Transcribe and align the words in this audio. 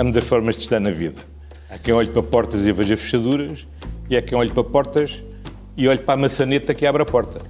há 0.00 0.04
muitas 0.04 0.24
formas 0.24 0.56
de 0.56 0.62
estar 0.62 0.80
na 0.80 0.90
vida. 0.90 1.20
Há 1.68 1.76
quem 1.76 1.92
olhe 1.92 2.08
para 2.08 2.22
portas 2.22 2.66
e 2.66 2.72
veja 2.72 2.96
fechaduras, 2.96 3.66
e 4.08 4.16
há 4.16 4.22
quem 4.22 4.36
olhe 4.36 4.50
para 4.50 4.64
portas 4.64 5.22
e 5.76 5.86
olhe 5.86 5.98
para 5.98 6.14
a 6.14 6.16
maçaneta 6.16 6.74
que 6.74 6.86
abre 6.86 7.02
a 7.02 7.04
porta. 7.04 7.42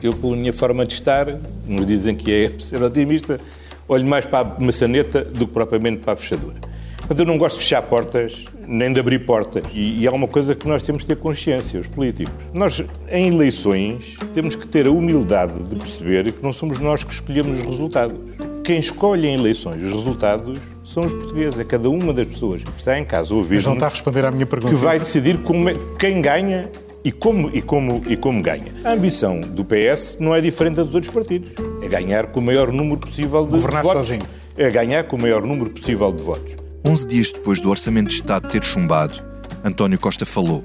Eu, 0.00 0.12
pela 0.12 0.36
minha 0.36 0.52
forma 0.52 0.86
de 0.86 0.94
estar, 0.94 1.26
nos 1.66 1.84
dizem 1.84 2.14
que 2.14 2.32
é 2.32 2.52
ser 2.62 2.80
otimista, 2.80 3.40
olho 3.88 4.06
mais 4.06 4.24
para 4.24 4.48
a 4.48 4.60
maçaneta 4.60 5.24
do 5.24 5.48
que 5.48 5.52
propriamente 5.52 6.04
para 6.04 6.12
a 6.12 6.16
fechadura. 6.16 6.54
Portanto, 6.98 7.18
eu 7.18 7.26
não 7.26 7.38
gosto 7.38 7.56
de 7.56 7.64
fechar 7.64 7.82
portas, 7.82 8.44
nem 8.66 8.92
de 8.92 9.00
abrir 9.00 9.20
portas. 9.26 9.64
E, 9.72 10.02
e 10.02 10.06
há 10.06 10.12
uma 10.12 10.28
coisa 10.28 10.54
que 10.54 10.66
nós 10.66 10.84
temos 10.84 11.02
de 11.02 11.08
ter 11.08 11.16
consciência, 11.16 11.80
os 11.80 11.88
políticos. 11.88 12.32
Nós, 12.54 12.84
em 13.10 13.28
eleições, 13.28 14.16
temos 14.32 14.54
que 14.54 14.66
ter 14.66 14.86
a 14.86 14.90
humildade 14.90 15.60
de 15.64 15.74
perceber 15.74 16.30
que 16.32 16.42
não 16.42 16.52
somos 16.52 16.78
nós 16.78 17.02
que 17.02 17.12
escolhemos 17.12 17.58
os 17.58 17.64
resultados. 17.64 18.16
Quem 18.62 18.78
escolhe 18.78 19.26
em 19.26 19.34
eleições 19.34 19.82
os 19.82 19.92
resultados 19.92 20.58
são 20.86 21.04
os 21.04 21.12
portugueses, 21.12 21.58
é 21.58 21.64
cada 21.64 21.90
uma 21.90 22.12
das 22.12 22.28
pessoas 22.28 22.62
que 22.62 22.70
está 22.78 22.96
em 22.96 23.04
casa 23.04 23.34
a 23.34 23.36
ouvir. 23.36 23.56
Mas 23.56 23.66
não 23.66 23.74
está 23.74 23.86
a 23.86 23.90
responder 23.90 24.24
à 24.24 24.30
minha 24.30 24.46
pergunta. 24.46 24.72
Que 24.72 24.80
vai 24.80 24.98
decidir 25.00 25.38
como 25.38 25.68
é, 25.68 25.74
quem 25.98 26.22
ganha 26.22 26.70
e 27.04 27.10
como, 27.10 27.50
e, 27.52 27.60
como, 27.60 28.02
e 28.06 28.16
como 28.16 28.40
ganha. 28.40 28.72
A 28.84 28.92
ambição 28.92 29.40
do 29.40 29.64
PS 29.64 30.18
não 30.20 30.32
é 30.32 30.40
diferente 30.40 30.76
da 30.76 30.84
dos 30.84 30.94
outros 30.94 31.12
partidos. 31.12 31.50
É 31.82 31.88
ganhar 31.88 32.28
com 32.28 32.38
o 32.38 32.42
maior 32.42 32.72
número 32.72 33.00
possível 33.00 33.44
de, 33.44 33.50
Governar 33.50 33.82
de 33.82 33.88
votos. 33.88 34.06
sozinho. 34.06 34.26
É 34.56 34.70
ganhar 34.70 35.04
com 35.04 35.16
o 35.16 35.20
maior 35.20 35.44
número 35.44 35.70
possível 35.70 36.12
de 36.12 36.22
votos. 36.22 36.54
11 36.84 37.06
dias 37.08 37.32
depois 37.32 37.60
do 37.60 37.68
Orçamento 37.68 38.08
de 38.08 38.14
Estado 38.14 38.48
ter 38.48 38.62
chumbado, 38.62 39.20
António 39.64 39.98
Costa 39.98 40.24
falou. 40.24 40.64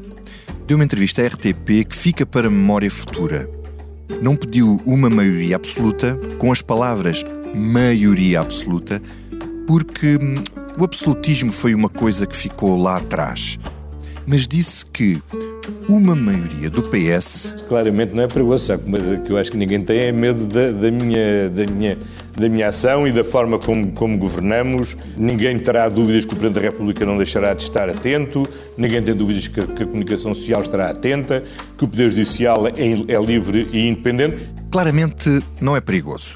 Deu 0.68 0.78
uma 0.78 0.84
entrevista 0.84 1.24
à 1.24 1.28
RTP 1.28 1.84
que 1.90 1.96
fica 1.96 2.28
para 2.28 2.48
memória 2.48 2.92
futura. 2.92 3.50
Não 4.22 4.36
pediu 4.36 4.80
uma 4.86 5.10
maioria 5.10 5.56
absoluta, 5.56 6.18
com 6.38 6.52
as 6.52 6.62
palavras 6.62 7.24
maioria 7.54 8.40
absoluta, 8.40 9.02
porque 9.68 10.18
hum, 10.18 10.36
o 10.78 10.84
absolutismo 10.84 11.52
foi 11.52 11.74
uma 11.76 11.90
coisa 11.90 12.26
que 12.26 12.36
ficou 12.36 12.82
lá 12.82 12.98
atrás. 12.98 13.58
Mas 14.26 14.48
disse 14.48 14.86
que 14.86 15.20
uma 15.90 16.16
maioria 16.16 16.70
do 16.70 16.84
PS 16.84 17.56
Claramente 17.68 18.14
não 18.14 18.24
é 18.24 18.28
que 18.28 18.40
uma 18.40 18.58
coisa 18.58 19.18
que 19.18 19.32
eu 19.32 19.38
acho 19.38 19.52
que 19.52 19.58
ninguém 19.58 19.82
tem 19.82 19.98
é 20.00 20.12
medo 20.12 20.46
da, 20.46 20.72
da 20.72 20.92
minha, 20.92 21.50
da, 21.50 21.66
minha, 21.66 21.98
da 22.38 22.48
minha 22.48 22.68
ação 22.68 23.08
e 23.08 23.12
da 23.12 23.24
forma 23.24 23.58
como, 23.58 23.92
como 23.94 24.18
governamos. 24.20 24.96
Ninguém 25.18 25.58
terá 25.58 25.90
dúvidas 25.90 26.24
que 26.24 26.34
o 26.34 26.38
Presidente 26.38 26.62
da 26.64 26.70
República 26.70 27.04
não 27.04 27.18
deixará 27.18 27.54
de 27.56 27.64
estar 27.64 27.90
atento, 27.90 28.48
ninguém 28.78 29.02
tem 29.02 29.16
dúvidas 29.16 29.48
que, 29.48 29.60
a- 29.60 29.66
que 29.68 29.84
a 29.84 29.86
comunicação 29.88 30.34
social 30.36 30.62
estará 30.62 30.92
atenta, 30.92 31.44
que 31.78 31.84
o 31.84 31.88
Poder 31.88 32.10
Judicial 32.12 32.68
é, 32.68 32.74
é 32.78 33.20
livre 33.20 33.68
e 33.74 33.88
independente. 33.88 34.38
claramente 34.70 35.42
não 35.60 35.76
é 35.76 35.82
perigoso. 35.82 36.36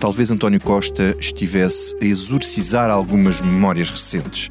Talvez 0.00 0.30
António 0.30 0.60
Costa 0.60 1.16
estivesse 1.18 1.96
a 2.00 2.04
exorcizar 2.04 2.88
algumas 2.88 3.42
memórias 3.42 3.90
recentes. 3.90 4.48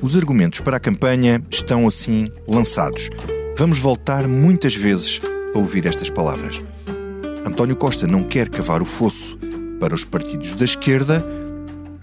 Os 0.00 0.16
argumentos 0.16 0.60
para 0.60 0.76
a 0.76 0.80
campanha 0.80 1.42
estão 1.50 1.88
assim 1.88 2.28
lançados. 2.46 3.10
Vamos 3.58 3.80
voltar 3.80 4.28
muitas 4.28 4.76
vezes 4.76 5.20
a 5.52 5.58
ouvir 5.58 5.86
estas 5.86 6.08
palavras. 6.08 6.62
António 7.44 7.74
Costa 7.74 8.06
não 8.06 8.22
quer 8.22 8.48
cavar 8.48 8.80
o 8.80 8.84
fosso 8.84 9.36
para 9.80 9.92
os 9.92 10.04
partidos 10.04 10.54
da 10.54 10.64
esquerda, 10.64 11.26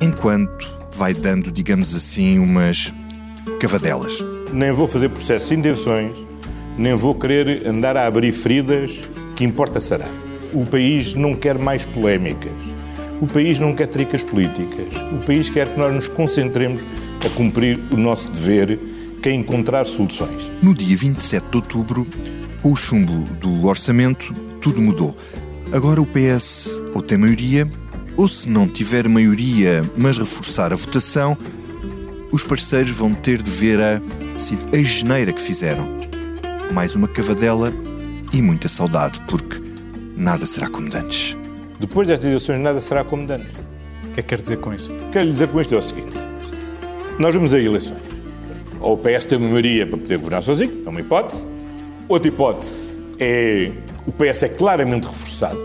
enquanto 0.02 0.68
vai 0.92 1.14
dando, 1.14 1.50
digamos 1.50 1.96
assim, 1.96 2.38
umas 2.38 2.94
cavadelas. 3.62 4.20
Nem 4.52 4.74
vou 4.74 4.90
fazer 4.90 5.10
processo 5.10 5.48
de 5.50 5.56
intenções, 5.56 6.12
nem 6.78 6.96
vou 6.96 7.16
querer 7.16 7.66
andar 7.66 7.96
a 7.96 8.06
abrir 8.06 8.34
feridas, 8.34 8.92
que 9.38 9.46
importa 9.46 9.80
será. 9.80 10.27
O 10.54 10.66
país 10.66 11.14
não 11.14 11.36
quer 11.36 11.58
mais 11.58 11.86
polémicas. 11.86 12.54
O 13.22 13.28
país 13.28 13.60
não 13.60 13.74
quer 13.74 13.88
tricas 13.88 14.24
políticas. 14.24 14.88
O 15.12 15.26
país 15.26 15.50
quer 15.50 15.68
que 15.68 15.80
nós 15.80 15.94
nos 15.94 16.08
concentremos 16.08 16.82
a 17.26 17.30
cumprir 17.30 17.80
o 17.92 17.98
nosso 17.98 18.32
dever, 18.32 18.80
que 19.22 19.30
é 19.30 19.34
encontrar 19.34 19.86
soluções. 19.86 20.52
No 20.62 20.74
dia 20.74 20.96
27 20.96 21.48
de 21.50 21.58
outubro, 21.58 22.08
com 22.62 22.72
o 22.72 22.76
chumbo 22.76 23.24
do 23.36 23.66
orçamento, 23.66 24.34
tudo 24.62 24.82
mudou. 24.82 25.16
Agora 25.72 26.02
o 26.02 26.06
PS 26.06 26.80
ou 26.94 27.02
tem 27.02 27.18
maioria, 27.18 27.70
ou 28.16 28.28
se 28.28 28.50
não 28.50 28.68
tiver 28.68 29.08
maioria, 29.10 29.84
mas 29.98 30.18
reforçar 30.18 30.72
a 30.72 30.76
votação, 30.76 31.38
os 32.32 32.44
parceiros 32.44 32.92
vão 32.92 33.14
ter 33.14 33.42
de 33.42 33.50
ver 33.50 33.80
a, 33.80 34.02
a 34.74 34.84
geneira 34.84 35.32
que 35.32 35.42
fizeram. 35.42 35.88
Mais 36.72 36.96
uma 36.96 37.08
cavadela 37.08 37.74
e 38.32 38.42
muita 38.42 38.68
saudade, 38.68 39.22
porque 39.28 39.67
nada 40.18 40.46
será 40.46 40.68
como 40.68 40.90
de 40.90 40.98
antes. 40.98 41.38
Depois 41.80 42.08
destas 42.08 42.28
eleições, 42.28 42.60
nada 42.60 42.82
será 42.82 43.04
como 43.04 43.26
de 43.26 43.34
antes. 43.34 43.56
O 44.06 44.10
que 44.14 44.20
é 44.20 44.24
que 44.24 44.30
quer 44.30 44.42
dizer 44.42 44.58
com 44.58 44.74
isso? 44.74 44.92
O 44.92 44.96
que 44.96 45.12
quero 45.12 45.26
lhe 45.26 45.32
dizer 45.32 45.48
com 45.48 45.62
isto 45.62 45.76
é 45.76 45.78
o 45.78 45.82
seguinte: 45.82 46.18
nós 47.20 47.34
vamos 47.36 47.54
a 47.54 47.60
eleições. 47.60 48.02
Ou 48.80 48.96
o 48.96 48.98
PS 48.98 49.26
tem 49.26 49.38
uma 49.38 49.48
maioria 49.48 49.86
para 49.86 49.98
poder 49.98 50.18
governar 50.18 50.42
sozinho, 50.42 50.84
é 50.86 50.90
uma 50.90 51.00
hipótese. 51.00 51.46
Outra 52.10 52.28
hipótese 52.28 53.00
é 53.20 53.72
o 54.06 54.12
PS 54.12 54.44
é 54.44 54.50
claramente 54.50 55.06
reforçado 55.06 55.60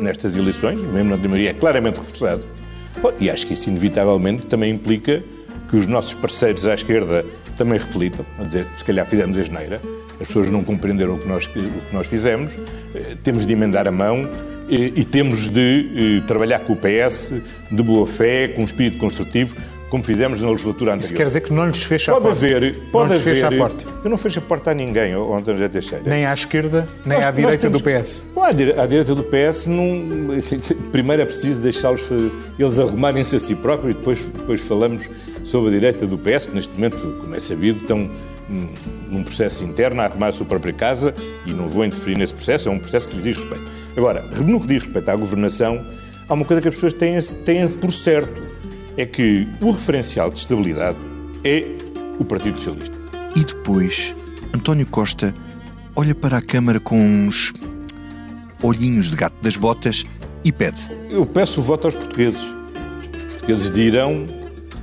nestas 0.00 0.36
eleições, 0.36 0.80
mesmo 0.80 1.10
não 1.10 1.18
tem 1.18 1.28
maioria, 1.28 1.50
é 1.50 1.54
claramente 1.54 1.98
reforçado. 1.98 2.44
Bom, 3.02 3.12
E 3.20 3.30
acho 3.30 3.46
que 3.46 3.52
isso, 3.52 3.68
inevitavelmente, 3.68 4.46
também 4.46 4.72
implica 4.72 5.22
que 5.68 5.76
os 5.76 5.86
nossos 5.86 6.14
parceiros 6.14 6.66
à 6.66 6.74
esquerda 6.74 7.24
também 7.56 7.78
reflitam, 7.78 8.24
a 8.38 8.44
dizer, 8.44 8.66
se 8.76 8.84
calhar 8.84 9.06
fizemos 9.06 9.36
a 9.36 9.42
geneira, 9.42 9.80
as 10.20 10.26
pessoas 10.26 10.48
não 10.48 10.62
compreenderam 10.64 11.14
o 11.14 11.18
que 11.18 11.28
nós, 11.28 11.46
o 11.46 11.50
que 11.50 11.70
nós 11.94 12.06
fizemos, 12.06 12.52
eh, 12.94 13.16
temos 13.22 13.46
de 13.46 13.52
emendar 13.52 13.86
a 13.86 13.92
mão 13.92 14.22
eh, 14.68 14.92
e 14.96 15.04
temos 15.04 15.48
de 15.48 16.18
eh, 16.20 16.26
trabalhar 16.26 16.60
com 16.60 16.72
o 16.72 16.76
PS 16.76 17.34
de 17.70 17.82
boa 17.82 18.06
fé, 18.06 18.48
com 18.48 18.62
um 18.62 18.64
espírito 18.64 18.98
construtivo, 18.98 19.56
como 19.88 20.04
fizemos 20.04 20.42
na 20.42 20.50
legislatura 20.50 20.90
anterior. 20.92 21.06
Isso 21.06 21.14
quer 21.14 21.26
dizer 21.26 21.40
que 21.40 21.50
não 21.52 21.66
lhes 21.66 21.82
fecha 21.82 22.10
a 22.12 22.14
Pode 22.16 22.26
porta. 22.26 22.44
haver, 22.46 22.76
não 22.76 22.90
pode 22.90 23.12
lhes 23.12 23.22
haver. 23.22 23.34
fecha 23.36 23.48
a 23.48 23.56
porta. 23.56 23.84
Eu 24.04 24.10
não 24.10 24.16
fecho 24.18 24.38
a 24.38 24.42
porta 24.42 24.70
a 24.70 24.74
ninguém, 24.74 25.16
ó, 25.16 25.34
António 25.34 25.54
José 25.58 25.68
Teixeira. 25.70 26.04
Nem 26.04 26.26
à 26.26 26.34
esquerda, 26.34 26.86
nem 27.06 27.16
Nós- 27.16 27.26
à 27.26 27.30
direita 27.30 27.58
temos- 27.58 27.80
do 27.80 27.84
PS. 27.84 28.26
Bom, 28.34 28.42
à, 28.42 28.52
dire- 28.52 28.78
à 28.78 28.84
direita 28.86 29.14
do 29.14 29.24
PS, 29.24 29.66
não, 29.66 30.28
primeiro 30.92 31.22
é 31.22 31.24
preciso 31.24 31.62
deixá-los 31.62 32.02
eles 32.58 32.78
arrumarem-se 32.78 33.36
a 33.36 33.38
si 33.38 33.54
próprios 33.54 33.94
e 33.94 33.98
depois, 33.98 34.26
depois 34.26 34.60
falamos 34.60 35.08
sobre 35.42 35.68
a 35.70 35.72
direita 35.72 36.06
do 36.06 36.18
PS, 36.18 36.48
que 36.48 36.54
neste 36.54 36.72
momento, 36.74 37.16
como 37.20 37.34
é 37.34 37.40
sabido, 37.40 37.78
estão 37.80 38.10
num 38.48 39.22
processo 39.22 39.62
interno 39.64 40.00
a 40.00 40.06
arrumar 40.06 40.28
a 40.28 40.32
sua 40.32 40.46
própria 40.46 40.72
casa 40.72 41.14
e 41.44 41.52
não 41.52 41.68
vou 41.68 41.84
interferir 41.84 42.16
nesse 42.16 42.34
processo, 42.34 42.68
é 42.68 42.72
um 42.72 42.78
processo 42.78 43.08
que 43.08 43.16
lhes 43.16 43.24
diz 43.24 43.36
respeito. 43.36 43.64
Agora, 43.96 44.22
no 44.22 44.60
que 44.60 44.66
diz 44.66 44.84
respeito 44.84 45.08
à 45.10 45.16
governação, 45.16 45.84
há 46.28 46.34
uma 46.34 46.44
coisa 46.44 46.62
que 46.62 46.68
as 46.68 46.74
pessoas 46.74 46.92
têm, 46.92 47.20
têm 47.44 47.68
por 47.68 47.92
certo, 47.92 48.42
é 48.96 49.06
que 49.06 49.46
o 49.60 49.70
referencial 49.70 50.30
de 50.30 50.38
estabilidade 50.40 50.98
é 51.44 51.64
o 52.18 52.24
Partido 52.24 52.58
Socialista. 52.58 52.98
E 53.36 53.44
depois, 53.44 54.14
António 54.54 54.86
Costa 54.86 55.34
olha 55.94 56.14
para 56.14 56.38
a 56.38 56.42
Câmara 56.42 56.80
com 56.80 56.98
uns 56.98 57.52
olhinhos 58.62 59.10
de 59.10 59.16
gato 59.16 59.36
das 59.42 59.56
botas 59.56 60.04
e 60.44 60.52
pede. 60.52 60.80
Eu 61.10 61.26
peço 61.26 61.60
o 61.60 61.62
voto 61.62 61.86
aos 61.86 61.94
portugueses. 61.94 62.40
Os 63.16 63.24
portugueses 63.24 63.70
dirão 63.70 64.26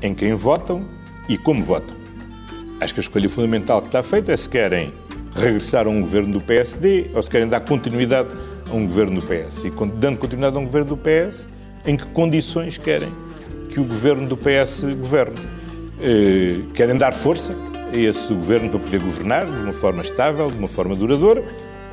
em 0.01 0.13
quem 0.13 0.33
votam 0.33 0.85
e 1.27 1.37
como 1.37 1.61
votam. 1.63 1.94
Acho 2.79 2.93
que 2.93 2.99
a 2.99 3.03
escolha 3.03 3.29
fundamental 3.29 3.81
que 3.81 3.87
está 3.87 4.03
feita 4.03 4.33
é 4.33 4.37
se 4.37 4.49
querem 4.49 4.93
regressar 5.35 5.87
a 5.87 5.89
um 5.89 6.01
governo 6.01 6.33
do 6.33 6.41
PSD 6.41 7.07
ou 7.13 7.21
se 7.21 7.29
querem 7.29 7.47
dar 7.47 7.61
continuidade 7.61 8.29
a 8.69 8.73
um 8.73 8.85
governo 8.85 9.21
do 9.21 9.25
PS. 9.25 9.65
E 9.65 9.71
dando 9.95 10.17
continuidade 10.17 10.55
a 10.55 10.59
um 10.59 10.65
governo 10.65 10.89
do 10.89 10.97
PS, 10.97 11.47
em 11.85 11.95
que 11.95 12.05
condições 12.07 12.77
querem 12.77 13.11
que 13.69 13.79
o 13.79 13.83
governo 13.83 14.27
do 14.27 14.37
PS 14.37 14.83
governe? 14.99 15.37
Eh, 16.01 16.61
querem 16.73 16.97
dar 16.97 17.13
força 17.13 17.55
a 17.93 17.97
esse 17.97 18.33
governo 18.33 18.69
para 18.69 18.79
poder 18.79 19.01
governar 19.01 19.45
de 19.45 19.57
uma 19.57 19.73
forma 19.73 20.01
estável, 20.01 20.49
de 20.49 20.57
uma 20.57 20.67
forma 20.67 20.95
duradoura, 20.95 21.43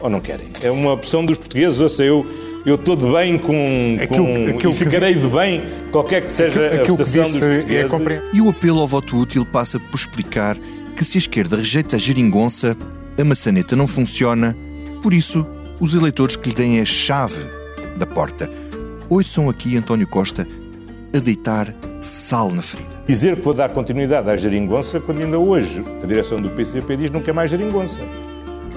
ou 0.01 0.11
não 0.11 0.21
querem? 0.21 0.49
É 0.63 0.71
uma 0.71 0.93
opção 0.93 1.25
dos 1.25 1.39
portugueses, 1.39 1.79
ouça, 1.79 2.05
eu, 2.05 2.27
eu 2.65 2.75
estou 2.77 2.97
de 2.97 3.05
bem 3.11 3.39
com, 3.39 3.99
Aquilo- 4.01 4.25
com 4.27 4.33
aquilo 4.57 4.73
e 4.73 4.77
que 4.77 4.85
ficarei 4.85 5.15
de 5.15 5.27
bem, 5.29 5.63
qualquer 5.91 6.23
que 6.23 6.31
seja 6.31 6.61
a 6.61 6.67
Aquilo 6.83 6.97
que 6.97 7.05
votação 7.05 7.23
dos 7.25 7.71
é 7.71 7.85
compreensível. 7.89 8.31
E 8.33 8.41
o 8.41 8.49
apelo 8.51 8.81
ao 8.81 8.87
voto 8.89 9.17
útil 9.17 9.45
passa 9.45 9.79
por 9.81 9.97
explicar 9.97 10.57
que 10.97 11.05
se 11.05 11.19
a 11.19 11.21
esquerda 11.21 11.57
rejeita 11.57 11.97
a 11.97 11.99
geringonça, 11.99 12.77
a 13.19 13.25
maçaneta 13.25 13.75
não 13.75 13.87
funciona, 13.87 14.57
por 15.03 15.13
isso, 15.13 15.47
os 15.81 15.95
eleitores 15.95 16.37
que 16.37 16.51
lhe 16.51 16.55
deem 16.55 16.81
a 16.81 16.85
chave 16.85 17.45
da 17.97 18.07
porta. 18.07 18.49
Ouçam 19.09 19.49
aqui 19.51 19.77
António 19.77 20.07
Costa 20.07 20.47
a 21.15 21.19
deitar 21.19 21.75
sal 22.01 22.51
na 22.51 22.63
ferida. 22.63 22.91
Dizer 23.07 23.37
que 23.37 23.43
vou 23.43 23.53
dar 23.53 23.69
continuidade 23.69 24.31
à 24.31 24.37
geringonça 24.37 24.99
quando 25.01 25.21
ainda 25.23 25.39
hoje 25.39 25.83
a 26.03 26.07
direção 26.07 26.39
do 26.39 26.51
PCP 26.51 26.97
diz 26.97 27.07
que 27.09 27.13
não 27.15 27.21
quer 27.21 27.35
mais 27.35 27.51
geringonça. 27.51 27.99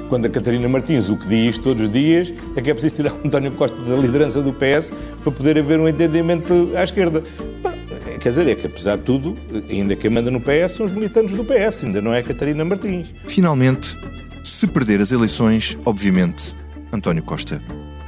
Quando 0.09 0.25
a 0.25 0.29
Catarina 0.29 0.67
Martins 0.69 1.09
o 1.09 1.17
que 1.17 1.27
diz 1.27 1.57
todos 1.57 1.83
os 1.83 1.91
dias 1.91 2.31
é 2.55 2.61
que 2.61 2.69
é 2.69 2.73
preciso 2.73 2.95
tirar 2.95 3.11
o 3.13 3.17
António 3.25 3.51
Costa 3.53 3.79
da 3.81 3.95
liderança 3.95 4.41
do 4.41 4.53
PS 4.53 4.91
para 5.23 5.31
poder 5.31 5.57
haver 5.57 5.79
um 5.79 5.87
entendimento 5.87 6.71
à 6.75 6.83
esquerda. 6.83 7.23
Bom, 7.63 7.73
é, 8.07 8.17
Quer 8.17 8.29
dizer, 8.29 8.47
é 8.47 8.55
que 8.55 8.67
apesar 8.67 8.97
de 8.97 9.03
tudo, 9.03 9.35
ainda 9.69 9.95
quem 9.95 10.09
manda 10.09 10.29
no 10.29 10.39
PS 10.39 10.73
são 10.73 10.85
os 10.85 10.91
militantes 10.91 11.35
do 11.35 11.43
PS, 11.43 11.83
ainda 11.85 12.01
não 12.01 12.13
é 12.13 12.19
a 12.19 12.23
Catarina 12.23 12.63
Martins. 12.63 13.13
Finalmente, 13.27 13.97
se 14.43 14.67
perder 14.67 15.01
as 15.01 15.11
eleições, 15.11 15.77
obviamente, 15.85 16.55
António 16.93 17.23
Costa 17.23 17.61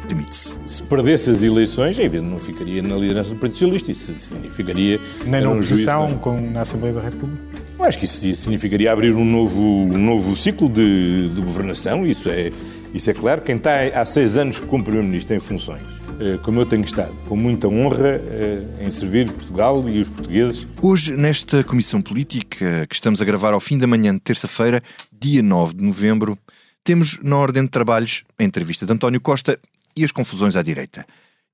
demite-se. 0.08 0.56
Se 0.66 0.84
perdesse 0.84 1.30
as 1.30 1.44
eleições, 1.44 2.00
é 2.00 2.04
evidente, 2.04 2.32
não 2.32 2.40
ficaria 2.40 2.82
na 2.82 2.96
liderança 2.96 3.32
do 3.32 3.36
Partido 3.36 3.58
Socialista. 3.72 3.92
Isso 3.92 4.14
significaria. 4.14 5.00
Nem 5.24 5.32
na 5.32 5.38
era 5.40 5.50
um 5.50 5.54
oposição, 5.54 6.02
juízo- 6.04 6.20
com, 6.20 6.40
na 6.52 6.62
Assembleia 6.62 6.94
da 6.96 7.02
República. 7.02 7.42
Acho 7.88 8.00
que 8.00 8.04
isso 8.04 8.36
significaria 8.36 8.92
abrir 8.92 9.14
um 9.16 9.24
novo, 9.24 9.64
um 9.64 9.98
novo 9.98 10.36
ciclo 10.36 10.68
de, 10.68 11.30
de 11.30 11.42
governação, 11.42 12.06
isso 12.06 12.28
é, 12.28 12.52
isso 12.94 13.10
é 13.10 13.14
claro. 13.14 13.42
Quem 13.42 13.56
está 13.56 13.80
há 13.96 14.06
seis 14.06 14.36
anos 14.38 14.60
como 14.60 14.84
Primeiro-Ministro 14.84 15.34
em 15.34 15.40
funções, 15.40 15.84
eh, 16.20 16.38
como 16.44 16.60
eu 16.60 16.66
tenho 16.66 16.84
estado, 16.84 17.16
com 17.30 17.38
muita 17.38 17.70
honra 17.70 18.22
eh, 18.26 18.64
em 18.82 18.90
servir 18.92 19.32
Portugal 19.32 19.88
e 19.88 20.02
os 20.02 20.10
portugueses, 20.10 20.68
Hoje, 20.82 21.16
nesta 21.16 21.64
Comissão 21.64 22.02
Política, 22.02 22.86
que 22.90 22.94
estamos 22.94 23.22
a 23.22 23.26
gravar 23.26 23.54
ao 23.54 23.60
fim 23.62 23.78
da 23.78 23.88
manhã 23.88 24.14
de 24.14 24.20
terça-feira, 24.20 24.84
dia 25.18 25.42
9 25.42 25.76
de 25.76 25.86
novembro, 25.86 26.38
temos 26.84 27.18
na 27.24 27.38
ordem 27.38 27.64
de 27.64 27.70
trabalhos 27.70 28.26
a 28.38 28.44
entrevista 28.44 28.86
de 28.86 28.92
António 28.92 29.22
Costa 29.22 29.58
e 29.96 30.04
as 30.04 30.12
confusões 30.12 30.58
à 30.58 30.62
direita. 30.62 31.06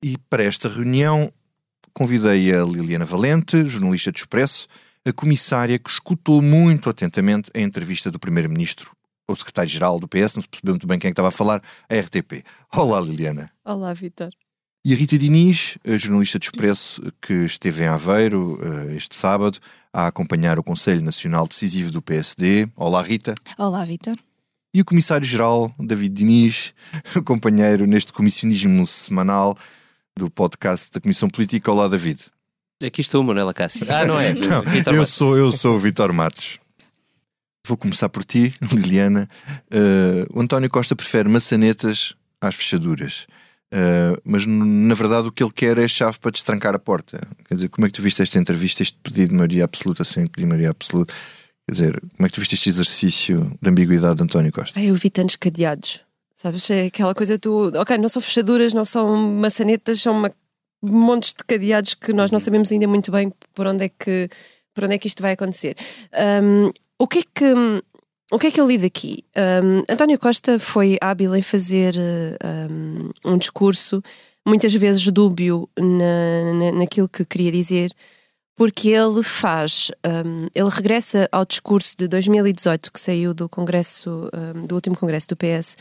E 0.03 0.17
para 0.31 0.43
esta 0.43 0.67
reunião 0.67 1.31
convidei 1.93 2.51
a 2.55 2.65
Liliana 2.65 3.05
Valente, 3.05 3.67
jornalista 3.67 4.11
do 4.11 4.17
Expresso, 4.17 4.67
a 5.05 5.11
comissária 5.11 5.77
que 5.77 5.89
escutou 5.89 6.41
muito 6.41 6.89
atentamente 6.89 7.51
a 7.53 7.59
entrevista 7.59 8.09
do 8.09 8.19
Primeiro-Ministro 8.19 8.91
ao 9.27 9.35
secretário-geral 9.35 9.99
do 9.99 10.07
PS, 10.07 10.35
não 10.35 10.41
se 10.41 10.47
percebeu 10.47 10.73
muito 10.73 10.87
bem 10.87 10.99
quem 10.99 11.09
é 11.09 11.11
que 11.11 11.13
estava 11.13 11.29
a 11.29 11.31
falar, 11.31 11.61
a 11.89 11.95
RTP. 11.95 12.43
Olá, 12.73 12.99
Liliana. 12.99 13.49
Olá, 13.63 13.93
Vitor. 13.93 14.29
E 14.85 14.93
a 14.93 14.97
Rita 14.97 15.17
Diniz, 15.17 15.77
a 15.85 15.95
jornalista 15.95 16.37
do 16.37 16.43
Expresso, 16.43 17.01
que 17.21 17.33
esteve 17.33 17.83
em 17.83 17.87
Aveiro 17.87 18.59
eh, 18.61 18.95
este 18.95 19.15
sábado 19.15 19.57
a 19.93 20.07
acompanhar 20.07 20.59
o 20.59 20.63
Conselho 20.63 21.01
Nacional 21.01 21.47
Decisivo 21.47 21.89
do 21.89 22.01
PSD. 22.01 22.67
Olá, 22.75 23.01
Rita. 23.01 23.33
Olá, 23.57 23.85
Vitor. 23.85 24.17
E 24.73 24.81
o 24.81 24.85
Comissário-Geral, 24.85 25.73
David 25.79 26.13
Diniz, 26.13 26.73
companheiro 27.23 27.85
neste 27.85 28.11
comissionismo 28.11 28.85
semanal 28.85 29.57
do 30.17 30.29
podcast 30.29 30.91
da 30.91 30.99
Comissão 30.99 31.29
Política. 31.29 31.71
Olá, 31.71 31.87
David. 31.87 32.19
Aqui 32.85 33.01
estou, 33.01 33.23
Manuela 33.23 33.53
Cássio. 33.53 33.85
Ah, 33.89 34.05
não 34.05 34.19
é? 34.19 34.33
Vitor 34.67 34.93
eu, 34.93 35.05
sou, 35.05 35.37
eu 35.37 35.51
sou 35.51 35.75
o 35.75 35.79
Vitor 35.79 36.11
Matos. 36.11 36.59
Vou 37.65 37.77
começar 37.77 38.09
por 38.09 38.25
ti, 38.25 38.53
Liliana. 38.71 39.27
Eh, 39.71 40.25
o 40.33 40.41
António 40.41 40.69
Costa 40.69 40.95
prefere 40.95 41.29
maçanetas 41.29 42.13
às 42.41 42.55
fechaduras. 42.55 43.25
Eh, 43.71 44.19
mas 44.23 44.45
na 44.45 44.93
verdade 44.93 45.27
o 45.27 45.31
que 45.31 45.43
ele 45.43 45.51
quer 45.51 45.77
é 45.77 45.87
chave 45.87 46.19
para 46.19 46.31
destrancar 46.31 46.75
a 46.75 46.79
porta. 46.79 47.19
Quer 47.47 47.55
dizer, 47.55 47.69
como 47.69 47.85
é 47.85 47.89
que 47.89 47.95
tu 47.95 48.01
viste 48.01 48.21
esta 48.21 48.37
entrevista, 48.37 48.83
este 48.83 48.97
pedido 49.01 49.29
de 49.29 49.35
maioria 49.35 49.63
absoluta 49.63 50.03
sem 50.03 50.27
pedir 50.27 50.45
maioria 50.45 50.69
absoluta? 50.69 51.13
Quer 51.67 51.73
dizer, 51.73 52.01
como 52.01 52.25
é 52.25 52.29
que 52.29 52.33
tu 52.33 52.39
viste 52.41 52.55
este 52.55 52.69
exercício 52.69 53.51
de 53.61 53.69
ambiguidade 53.69 54.17
de 54.17 54.23
António 54.23 54.51
Costa? 54.51 54.79
Ai, 54.79 54.89
eu 54.89 54.95
vi 54.95 55.09
tantos 55.09 55.37
cadeados. 55.37 56.01
Sabes? 56.35 56.69
É 56.69 56.87
aquela 56.87 57.15
coisa 57.15 57.37
tu. 57.37 57.71
Ok, 57.75 57.97
não 57.97 58.09
são 58.09 58.21
fechaduras, 58.21 58.73
não 58.73 58.83
são 58.83 59.15
maçanetas, 59.39 60.01
são 60.01 60.17
uma... 60.17 60.31
montes 60.83 61.33
de 61.33 61.43
cadeados 61.45 61.93
que 61.93 62.11
nós 62.13 62.31
não 62.31 62.39
sabemos 62.39 62.71
ainda 62.71 62.87
muito 62.87 63.11
bem 63.11 63.31
por 63.53 63.65
onde 63.67 63.85
é 63.85 63.89
que, 63.89 64.29
por 64.73 64.83
onde 64.83 64.95
é 64.95 64.97
que 64.97 65.07
isto 65.07 65.21
vai 65.21 65.33
acontecer. 65.33 65.75
Hum, 66.43 66.71
o 66.99 67.07
que 67.07 67.19
é 67.19 67.23
que. 67.33 67.83
O 68.31 68.39
que 68.39 68.47
é 68.47 68.51
que 68.51 68.59
eu 68.59 68.67
li 68.67 68.79
daqui? 68.79 69.23
Hum, 69.37 69.83
António 69.87 70.17
Costa 70.17 70.57
foi 70.57 70.97
hábil 70.99 71.35
em 71.35 71.41
fazer 71.43 71.95
hum, 72.71 73.11
um 73.23 73.37
discurso, 73.37 74.01
muitas 74.43 74.73
vezes 74.73 75.05
dúbio 75.09 75.69
na, 75.77 76.53
na, 76.53 76.71
naquilo 76.79 77.07
que 77.07 77.23
queria 77.25 77.51
dizer, 77.51 77.93
porque 78.55 78.89
ele 78.89 79.21
faz, 79.21 79.91
hum, 80.25 80.47
ele 80.55 80.69
regressa 80.69 81.29
ao 81.31 81.45
discurso 81.45 81.95
de 81.95 82.07
2018 82.07 82.91
que 82.91 82.99
saiu 82.99 83.35
do 83.35 83.47
congresso, 83.47 84.29
hum, 84.33 84.65
do 84.65 84.73
último 84.73 84.97
congresso 84.97 85.27
do 85.27 85.37
PS, 85.37 85.77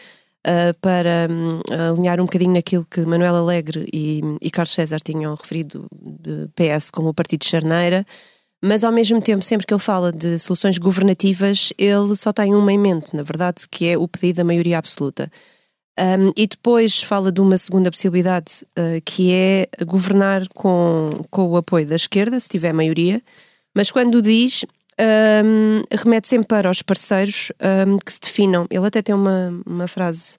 uh, 0.47 0.79
para 0.81 1.29
hum, 1.31 1.61
alinhar 1.91 2.21
um 2.21 2.25
bocadinho 2.25 2.53
naquilo 2.53 2.87
que 2.91 3.01
Manuel 3.03 3.37
Alegre 3.37 3.89
e, 3.93 4.21
e 4.41 4.51
Carlos 4.51 4.75
César 4.75 4.99
tinham 4.99 5.35
referido 5.35 5.87
de 5.93 6.49
PS 6.55 6.91
como 6.91 7.09
o 7.09 7.15
partido 7.15 7.41
de 7.41 7.49
charneira, 7.49 8.07
mas 8.65 8.85
ao 8.85 8.93
mesmo 8.93 9.21
tempo, 9.21 9.45
sempre 9.45 9.67
que 9.67 9.75
ele 9.75 9.83
fala 9.83 10.13
de 10.13 10.39
soluções 10.39 10.79
governativas, 10.79 11.73
ele 11.77 12.15
só 12.15 12.33
tem 12.33 12.55
uma 12.55 12.73
em 12.73 12.79
mente, 12.79 13.15
na 13.17 13.23
verdade, 13.23 13.69
que 13.69 13.89
é 13.89 13.99
o 13.99 14.07
pedido 14.07 14.37
da 14.37 14.45
maioria 14.45 14.79
absoluta. 14.79 15.29
Um, 15.99 16.33
e 16.37 16.47
depois 16.47 17.03
fala 17.03 17.31
de 17.31 17.41
uma 17.41 17.59
segunda 17.59 17.91
possibilidade, 17.91 18.65
uh, 18.79 19.03
que 19.05 19.33
é 19.33 19.67
governar 19.85 20.47
com, 20.55 21.11
com 21.29 21.49
o 21.49 21.57
apoio 21.57 21.87
da 21.87 21.97
esquerda, 21.97 22.39
se 22.39 22.49
tiver 22.49 22.73
maioria, 22.73 23.21
mas 23.75 23.91
quando 23.91 24.23
diz, 24.23 24.65
um, 25.03 25.83
remete 25.91 26.29
sempre 26.29 26.47
para 26.47 26.71
os 26.71 26.83
parceiros 26.83 27.53
um, 27.87 27.99
que 27.99 28.13
se 28.13 28.21
definam. 28.21 28.67
Ele 28.71 28.87
até 28.87 29.03
tem 29.03 29.15
uma, 29.15 29.53
uma 29.67 29.89
frase 29.89 30.37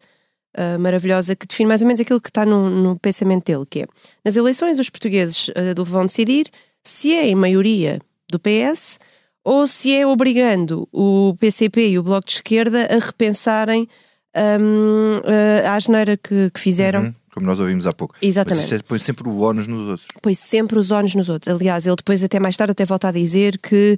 uh, 0.58 0.80
maravilhosa 0.80 1.36
que 1.36 1.48
define 1.48 1.68
mais 1.68 1.82
ou 1.82 1.88
menos 1.88 2.02
aquilo 2.02 2.22
que 2.22 2.30
está 2.30 2.46
no, 2.46 2.70
no 2.70 2.98
pensamento 3.00 3.46
dele, 3.46 3.66
que 3.70 3.82
é 3.82 3.88
nas 4.24 4.36
eleições 4.36 4.80
os 4.80 4.90
portugueses 4.90 5.50
uh, 5.50 5.84
vão 5.84 6.06
decidir 6.06 6.48
se 6.84 7.14
é 7.14 7.28
em 7.28 7.36
maioria 7.36 8.00
do 8.30 8.40
PS 8.40 9.00
ou 9.44 9.68
se 9.68 9.94
é 9.94 10.08
obrigando 10.08 10.88
o 10.92 11.36
PCP 11.40 11.90
e 11.90 12.00
o 12.00 12.04
Bloco 12.04 12.28
de 12.28 12.34
Esquerda 12.34 12.88
a 12.90 13.06
repensarem 13.06 13.88
um, 14.36 15.18
uh, 15.18 15.68
a 15.68 15.76
asneira 15.76 16.18
que, 16.18 16.50
que 16.50 16.60
fizeram. 16.60 17.04
Uhum, 17.04 17.16
como 17.34 17.48
nós 17.48 17.60
ouvimos 17.60 17.88
há 17.88 17.94
pouco. 17.94 18.16
Exatamente. 18.22 18.62
Mas 18.62 18.72
isso 18.72 18.76
é, 18.76 18.88
põe 18.88 19.00
sempre 19.00 19.28
o 19.28 19.40
ónus 19.42 19.68
nos 19.68 19.90
outros. 19.90 20.08
Põe 20.22 20.36
sempre 20.36 20.78
os 20.78 20.92
olhos 20.92 21.16
nos 21.16 21.30
outros. 21.30 21.54
Aliás, 21.54 21.88
ele 21.88 21.96
depois, 21.96 22.24
até 22.24 22.40
mais 22.40 22.56
tarde, 22.56 22.72
até 22.72 22.86
volta 22.86 23.08
a 23.08 23.12
dizer 23.12 23.58
que 23.60 23.98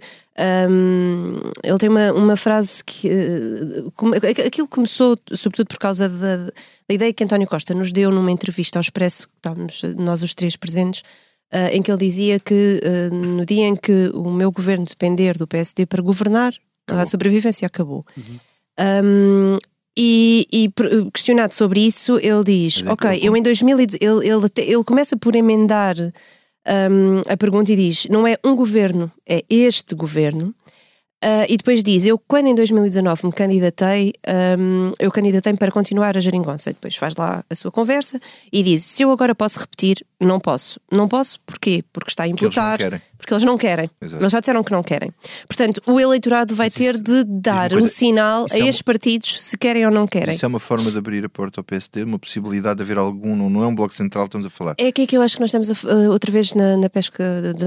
um, 0.70 1.34
ele 1.64 1.78
tem 1.78 1.90
uma, 1.90 2.14
uma 2.14 2.38
frase 2.38 2.84
que. 2.84 3.10
uh, 3.10 4.48
aquilo 4.48 4.68
começou, 4.68 5.18
sobretudo 5.34 5.68
por 5.68 5.78
causa 5.78 6.08
da, 6.08 6.38
da 6.38 6.94
ideia 6.94 7.14
que 7.14 7.24
António 7.24 7.48
Costa 7.48 7.74
nos 7.74 7.92
deu 7.92 8.10
numa 8.10 8.32
entrevista 8.32 8.80
ao 8.80 8.82
Expresso, 8.82 9.28
que 9.28 9.36
estávamos 9.36 9.82
nós 9.98 10.22
os 10.22 10.34
três 10.34 10.56
presentes, 10.56 11.02
uh, 11.54 11.74
em 11.74 11.82
que 11.82 11.92
ele 11.92 12.00
dizia 12.00 12.40
que 12.40 12.82
uh, 12.84 13.14
no 13.14 13.46
dia 13.46 13.66
em 13.66 13.76
que 13.76 14.10
o 14.14 14.32
meu 14.32 14.52
governo 14.52 14.86
depender 14.86 15.38
do 15.38 15.46
PSD 15.46 15.86
para 15.86 16.02
governar, 16.02 16.54
a 16.88 17.06
sobrevivência 17.06 17.66
acabou. 17.66 18.06
Um, 18.80 19.58
e, 19.98 20.48
e 20.52 20.72
questionado 21.12 21.54
sobre 21.54 21.80
isso, 21.82 22.18
ele 22.20 22.44
diz: 22.44 22.82
é 22.86 22.92
Ok, 22.92 23.20
eu 23.22 23.36
em 23.38 23.42
2000. 23.42 23.80
e- 23.80 23.84
Ele, 24.02 24.28
ele, 24.28 24.50
ele 24.58 24.84
começa 24.84 25.16
por 25.18 25.36
emendar 25.36 25.96
um, 25.98 27.22
a 27.28 27.38
pergunta 27.38 27.72
e 27.72 27.76
diz: 27.76 28.08
Não 28.10 28.28
é 28.28 28.38
um 28.44 28.56
governo, 28.56 29.12
é 29.28 29.44
este 29.50 29.96
governo. 29.96 30.54
Ah, 31.24 31.46
e 31.50 31.56
depois 31.58 31.82
diz: 31.82 32.06
Eu, 32.06 32.20
quando 32.20 32.48
em 32.48 32.54
2019 32.56 33.26
me 33.28 33.32
candidatei, 33.32 34.14
um, 34.60 34.92
eu 35.00 35.10
candidatei-me 35.10 35.58
para 35.58 35.72
continuar 35.72 36.16
a 36.18 36.20
geringonça. 36.20 36.72
Depois 36.72 36.96
faz 36.98 37.16
lá 37.16 37.44
a 37.50 37.56
sua 37.56 37.72
conversa 37.72 38.20
e 38.52 38.62
diz: 38.62 38.84
Se 38.84 39.02
eu 39.04 39.12
agora 39.12 39.34
posso 39.34 39.60
repetir, 39.60 40.06
não 40.20 40.40
posso. 40.40 40.80
Não 40.92 41.08
posso, 41.08 41.40
porquê? 41.46 41.84
Porque 41.94 42.12
está 42.12 42.24
a 42.24 42.28
imputar. 42.28 42.78
Porque 43.26 43.34
eles 43.34 43.44
não 43.44 43.58
querem. 43.58 43.90
Exato. 44.00 44.22
Eles 44.22 44.32
já 44.32 44.40
disseram 44.40 44.64
que 44.64 44.72
não 44.72 44.84
querem. 44.84 45.12
Portanto, 45.48 45.82
o 45.88 46.00
eleitorado 46.00 46.54
vai 46.54 46.68
Mas 46.68 46.76
ter 46.76 46.94
isso- 46.94 47.04
de 47.04 47.24
dar 47.24 47.72
coisa, 47.72 47.84
um 47.84 47.90
sinal 47.90 48.46
isso 48.46 48.54
a 48.54 48.58
é 48.60 48.62
uma- 48.62 48.70
estes 48.70 48.82
partidos 48.84 49.42
se 49.42 49.58
querem 49.58 49.84
ou 49.84 49.92
não 49.92 50.06
querem. 50.06 50.36
Isso 50.36 50.46
é 50.46 50.48
uma 50.48 50.60
forma 50.60 50.92
de 50.92 50.98
abrir 50.98 51.26
a 51.26 51.30
porta 51.30 51.60
ao 51.60 51.64
PSD, 51.64 52.04
uma 52.04 52.20
possibilidade 52.20 52.78
de 52.78 52.84
haver 52.84 53.00
algum, 53.00 53.36
não, 53.50 53.64
é 53.64 53.68
um 53.68 53.74
bloco 53.74 53.96
central, 53.96 54.26
estamos 54.26 54.46
a 54.46 54.50
falar. 54.52 54.76
É 54.78 54.86
aqui 54.88 55.08
que 55.08 55.18
eu 55.18 55.24
acho 55.24 55.36
que 55.38 55.42
nós 55.42 55.50
estamos 55.50 55.72
a 55.72 55.96
uh, 55.96 56.12
outra 56.12 56.32
vez 56.32 56.54
na, 56.54 56.78
na 56.78 56.88
pesca, 56.88 57.24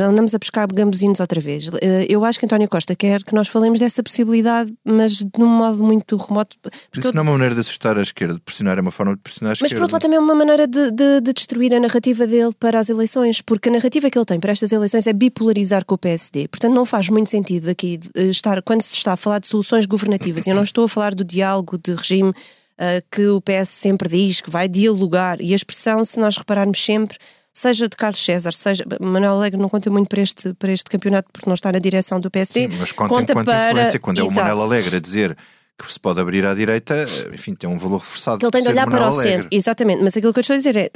andamos 0.08 0.32
a 0.32 0.38
pescar 0.38 0.68
gambuzinos 0.72 1.18
outra 1.18 1.40
vez. 1.40 1.66
Uh, 1.68 1.78
Eu 2.08 2.24
acho 2.24 2.38
que 2.38 2.46
António 2.46 2.68
Costa 2.68 2.94
quer 2.94 3.20
que 3.24 3.34
nós 3.34 3.48
falemos 3.48 3.80
dessa 3.80 4.00
possibilidade, 4.00 4.72
mas 4.84 5.14
de 5.16 5.28
um 5.42 5.46
modo 5.46 5.82
muito 5.82 6.16
remoto. 6.16 6.56
Isso 6.96 7.08
ele- 7.08 7.14
não 7.14 7.20
é 7.20 7.22
uma 7.24 7.32
maneira 7.32 7.54
de 7.54 7.60
assustar 7.62 7.98
a 7.98 8.02
esquerda, 8.02 8.34
de 8.34 8.40
pressionar, 8.40 8.78
é 8.78 8.80
uma 8.80 8.92
forma 8.92 9.16
de 9.16 9.20
pressionar 9.22 9.50
a 9.50 9.52
mas 9.54 9.58
por 9.58 9.66
esquerda. 9.66 9.82
outro 9.84 9.94
lado 9.96 10.02
também 10.02 10.16
é 10.18 10.20
uma 10.20 10.34
maneira 10.36 10.66
de, 10.68 10.92
de- 10.92 11.20
de 11.20 11.32
destruir 11.32 11.74
a 11.74 11.80
narrativa 11.80 12.26
dele 12.28 12.52
para 12.60 12.78
as 12.78 12.88
eleições, 12.88 13.40
porque 13.42 13.68
a 13.68 13.72
narrativa 13.72 14.08
que 14.10 14.16
ele 14.18 14.24
tem 14.24 14.38
para 14.38 14.52
estas 14.52 14.70
eleições 14.72 15.06
é 15.06 15.12
bipolarizar 15.49 15.85
com 15.85 15.95
o 15.95 15.99
PSD. 15.99 16.49
Portanto, 16.49 16.75
não 16.75 16.85
faz 16.85 17.09
muito 17.09 17.31
sentido 17.31 17.69
aqui 17.69 17.99
eh, 18.17 18.25
estar, 18.25 18.62
quando 18.62 18.83
se 18.83 18.95
está 18.95 19.14
a 19.14 19.17
falar 19.17 19.38
de 19.38 19.49
soluções 19.49 19.87
governativas, 19.87 20.47
eu 20.47 20.55
não 20.55 20.62
estou 20.62 20.85
a 20.85 20.88
falar 20.88 21.14
do 21.14 21.25
diálogo 21.25 21.78
de 21.78 21.95
regime 21.95 22.33
eh, 22.78 23.02
que 23.11 23.26
o 23.26 23.40
PS 23.40 23.69
sempre 23.69 24.09
diz, 24.09 24.40
que 24.40 24.50
vai 24.50 24.69
dialogar, 24.69 25.40
e 25.40 25.52
a 25.52 25.57
expressão, 25.57 26.05
se 26.05 26.21
nós 26.21 26.37
repararmos 26.37 26.85
sempre, 26.85 27.19
seja 27.52 27.88
de 27.88 27.97
Carlos 27.97 28.25
César, 28.25 28.52
seja. 28.52 28.85
Manuel 29.00 29.33
Alegre 29.33 29.61
não 29.61 29.69
conta 29.69 29.90
muito 29.90 30.09
para 30.09 30.23
este, 30.23 30.55
para 30.55 30.73
este 30.73 30.85
campeonato 30.85 31.28
porque 31.33 31.49
não 31.49 31.55
está 31.55 31.73
na 31.73 31.78
direção 31.78 32.21
do 32.21 32.31
PSD. 32.31 32.71
Sim, 32.71 32.76
mas 32.78 32.93
conta, 32.93 33.33
enquanto 33.33 33.50
influência, 33.50 33.99
quando 33.99 34.21
é 34.21 34.23
o 34.23 34.31
Manel 34.31 34.61
Alegre 34.61 34.97
a 34.97 35.00
dizer 35.00 35.37
que 35.80 35.92
se 35.92 36.00
pode 36.00 36.20
abrir 36.20 36.44
à 36.44 36.54
direita, 36.54 37.04
enfim, 37.32 37.54
tem 37.54 37.70
um 37.70 37.78
valor 37.78 37.99
reforçado. 37.99 38.38
Que 38.38 38.44
ele 38.47 38.50
tem 38.50 38.62
de 38.62 38.68
olhar 38.68 38.87
para 38.88 39.00
o 39.00 39.12
Alegre. 39.14 39.32
centro. 39.35 39.49
Exatamente, 39.52 40.02
mas 40.02 40.16
aquilo 40.16 40.32
que 40.32 40.38
eu 40.38 40.40
estou 40.40 40.54
a 40.54 40.56
dizer 40.56 40.76
é 40.76 40.90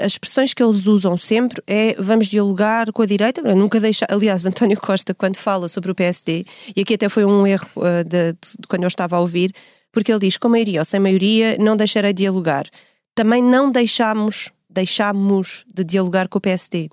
a- 0.00 0.06
as 0.06 0.12
expressões 0.12 0.54
que 0.54 0.62
eles 0.62 0.86
usam 0.86 1.16
sempre 1.18 1.62
é 1.66 1.94
vamos 1.98 2.28
dialogar 2.28 2.90
com 2.92 3.02
a 3.02 3.06
direita, 3.06 3.42
nunca 3.54 3.78
deixar. 3.78 4.06
Aliás, 4.10 4.44
António 4.46 4.80
Costa, 4.80 5.12
quando 5.14 5.36
fala 5.36 5.68
sobre 5.68 5.90
o 5.90 5.94
PSD, 5.94 6.46
e 6.74 6.80
aqui 6.80 6.94
até 6.94 7.08
foi 7.10 7.24
um 7.26 7.46
erro 7.46 7.68
uh, 7.76 8.02
de, 8.04 8.32
de- 8.32 8.38
quando 8.68 8.84
eu 8.84 8.88
estava 8.88 9.16
a 9.16 9.20
ouvir, 9.20 9.52
porque 9.92 10.10
ele 10.10 10.20
diz 10.20 10.36
com 10.38 10.48
maioria 10.48 10.80
ou 10.80 10.84
sem 10.84 10.98
maioria 10.98 11.56
não 11.58 11.76
deixarei 11.76 12.12
de 12.14 12.22
dialogar. 12.22 12.64
Também 13.14 13.42
não 13.42 13.70
deixamos, 13.70 14.50
deixamos 14.70 15.64
de 15.74 15.84
dialogar 15.84 16.28
com 16.28 16.38
o 16.38 16.40
PSD. 16.40 16.88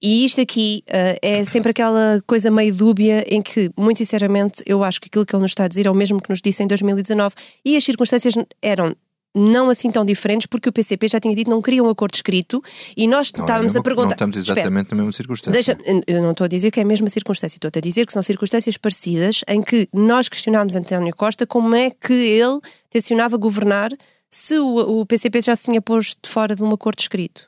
E 0.00 0.24
isto 0.24 0.40
aqui 0.40 0.84
uh, 0.88 1.18
é 1.20 1.44
sempre 1.44 1.70
aquela 1.70 2.22
coisa 2.26 2.50
meio 2.50 2.74
dúbia 2.74 3.24
em 3.26 3.42
que, 3.42 3.70
muito 3.76 3.98
sinceramente, 3.98 4.62
eu 4.64 4.84
acho 4.84 5.00
que 5.00 5.08
aquilo 5.08 5.26
que 5.26 5.34
ele 5.34 5.42
nos 5.42 5.50
está 5.50 5.64
a 5.64 5.68
dizer 5.68 5.86
é 5.86 5.90
o 5.90 5.94
mesmo 5.94 6.22
que 6.22 6.30
nos 6.30 6.40
disse 6.40 6.62
em 6.62 6.66
2019 6.66 7.34
e 7.64 7.76
as 7.76 7.82
circunstâncias 7.82 8.34
eram 8.62 8.94
não 9.34 9.68
assim 9.70 9.90
tão 9.90 10.04
diferentes, 10.04 10.46
porque 10.46 10.68
o 10.68 10.72
PCP 10.72 11.08
já 11.08 11.20
tinha 11.20 11.34
dito 11.34 11.44
que 11.46 11.50
não 11.50 11.60
queria 11.62 11.82
um 11.82 11.88
acordo 11.88 12.14
escrito 12.14 12.62
e 12.96 13.06
nós 13.06 13.30
Não, 13.32 13.40
é 13.40 13.44
estávamos 13.44 13.74
mesmo- 13.74 13.80
a 13.80 13.82
perguntar. 13.82 14.08
Não 14.08 14.12
estamos 14.12 14.36
Espera, 14.36 14.60
exatamente 14.60 14.90
na 14.90 14.96
mesma 14.96 15.12
circunstância. 15.12 15.74
Deixa, 15.74 16.02
eu 16.06 16.22
não 16.22 16.30
estou 16.30 16.44
a 16.44 16.48
dizer 16.48 16.70
que 16.70 16.80
é 16.80 16.82
a 16.82 16.86
mesma 16.86 17.08
circunstância, 17.08 17.56
estou 17.56 17.70
a 17.74 17.80
dizer 17.80 18.06
que 18.06 18.12
são 18.12 18.22
circunstâncias 18.22 18.76
parecidas 18.76 19.42
em 19.46 19.62
que 19.62 19.88
nós 19.92 20.28
questionámos 20.28 20.74
António 20.74 21.14
Costa 21.14 21.46
como 21.46 21.74
é 21.74 21.90
que 21.90 22.12
ele 22.12 22.60
tencionava 22.90 23.36
governar 23.36 23.90
se 24.30 24.58
o, 24.58 25.00
o 25.00 25.06
PCP 25.06 25.42
já 25.42 25.56
se 25.56 25.64
tinha 25.64 25.80
posto 25.80 26.18
de 26.22 26.28
fora 26.28 26.54
de 26.56 26.62
um 26.62 26.72
acordo 26.72 27.00
escrito. 27.00 27.47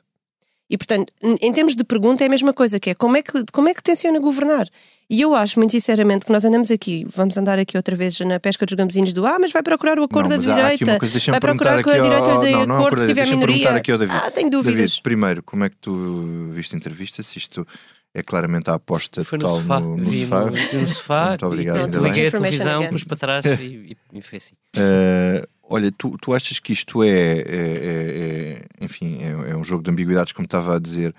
E, 0.71 0.77
portanto, 0.77 1.11
em- 1.21 1.51
termos 1.51 1.75
de 1.75 1.83
pergunta, 1.83 2.23
é 2.23 2.27
a 2.27 2.29
mesma 2.29 2.53
coisa, 2.53 2.79
que 2.79 2.91
é 2.91 2.93
como 2.95 3.17
é 3.17 3.21
que, 3.21 3.43
como 3.51 3.67
é 3.67 3.73
que 3.73 3.83
tenciona 3.83 4.19
governar? 4.19 4.65
E 5.09 5.19
eu 5.19 5.35
acho, 5.35 5.59
muito 5.59 5.71
sinceramente, 5.71 6.25
que 6.25 6.31
nós 6.31 6.45
andamos 6.45 6.71
aqui, 6.71 7.05
vamos 7.13 7.35
andar 7.35 7.59
aqui 7.59 7.75
outra 7.75 7.93
vez 7.93 8.17
na 8.21 8.39
pesca 8.39 8.65
dos 8.65 8.73
gambezinhos 8.75 9.11
do 9.11 9.25
ah, 9.25 9.37
mas 9.37 9.51
vai 9.51 9.61
procurar 9.61 9.99
o 9.99 10.03
acordo 10.03 10.29
Não, 10.29 10.37
da 10.41 10.55
direita, 10.55 10.97
coisa, 10.97 11.31
vai 11.31 11.39
procurar 11.41 11.83
com 11.83 11.89
a 11.89 11.93
direita 11.99 12.29
ao, 12.31 12.65
não 12.65 12.75
é 12.75 12.77
acordo 12.79 13.01
se 13.01 13.07
tiver 13.07 13.27
minoria. 13.27 13.71
aqui 13.71 13.91
ao 13.91 13.97
David. 13.97 14.17
Ah, 14.23 14.31
tenho 14.31 14.49
dúvidas. 14.49 14.75
David, 14.79 15.01
primeiro, 15.03 15.43
como 15.43 15.65
é 15.65 15.69
que 15.69 15.75
tu 15.75 16.47
viste 16.53 16.73
a 16.73 16.77
entrevista? 16.77 17.21
Se 17.21 17.37
isto 17.37 17.67
é 18.13 18.23
claramente 18.23 18.69
a 18.69 18.75
aposta 18.75 19.21
Foi 19.25 19.37
no 19.37 19.43
total 19.43 19.61
sofá. 19.61 19.79
no, 19.81 19.97
no 19.97 20.05
Vi 20.05 20.21
sofá. 20.23 20.45
no, 20.45 20.51
vi 20.53 20.77
no 20.77 20.87
sofá. 20.87 21.27
Muito 21.29 21.45
obrigado, 21.45 21.75
e 21.75 21.79
pronto, 21.91 22.03
liguei 22.05 22.27
a 22.27 22.31
televisão, 22.31 22.87
pus 22.87 23.03
para 23.03 23.17
trás 23.17 23.45
e, 23.45 23.49
e, 23.59 23.97
e 24.13 24.21
foi 24.21 24.37
assim. 24.37 24.53
Uh, 24.77 25.45
olha, 25.71 25.91
tu, 25.91 26.17
tu 26.21 26.33
achas 26.33 26.59
que 26.59 26.73
isto 26.73 27.01
é, 27.01 27.07
é- 27.09 27.43
é- 27.45 28.61
é- 28.81 28.85
enfim, 28.85 29.19
é, 29.21 29.51
é 29.51 29.55
um 29.55 29.63
jogo 29.63 29.81
de 29.83 29.89
ambiguidades, 29.89 30.33
como 30.33 30.45
estava 30.45 30.75
a 30.75 30.79
dizer 30.79 31.15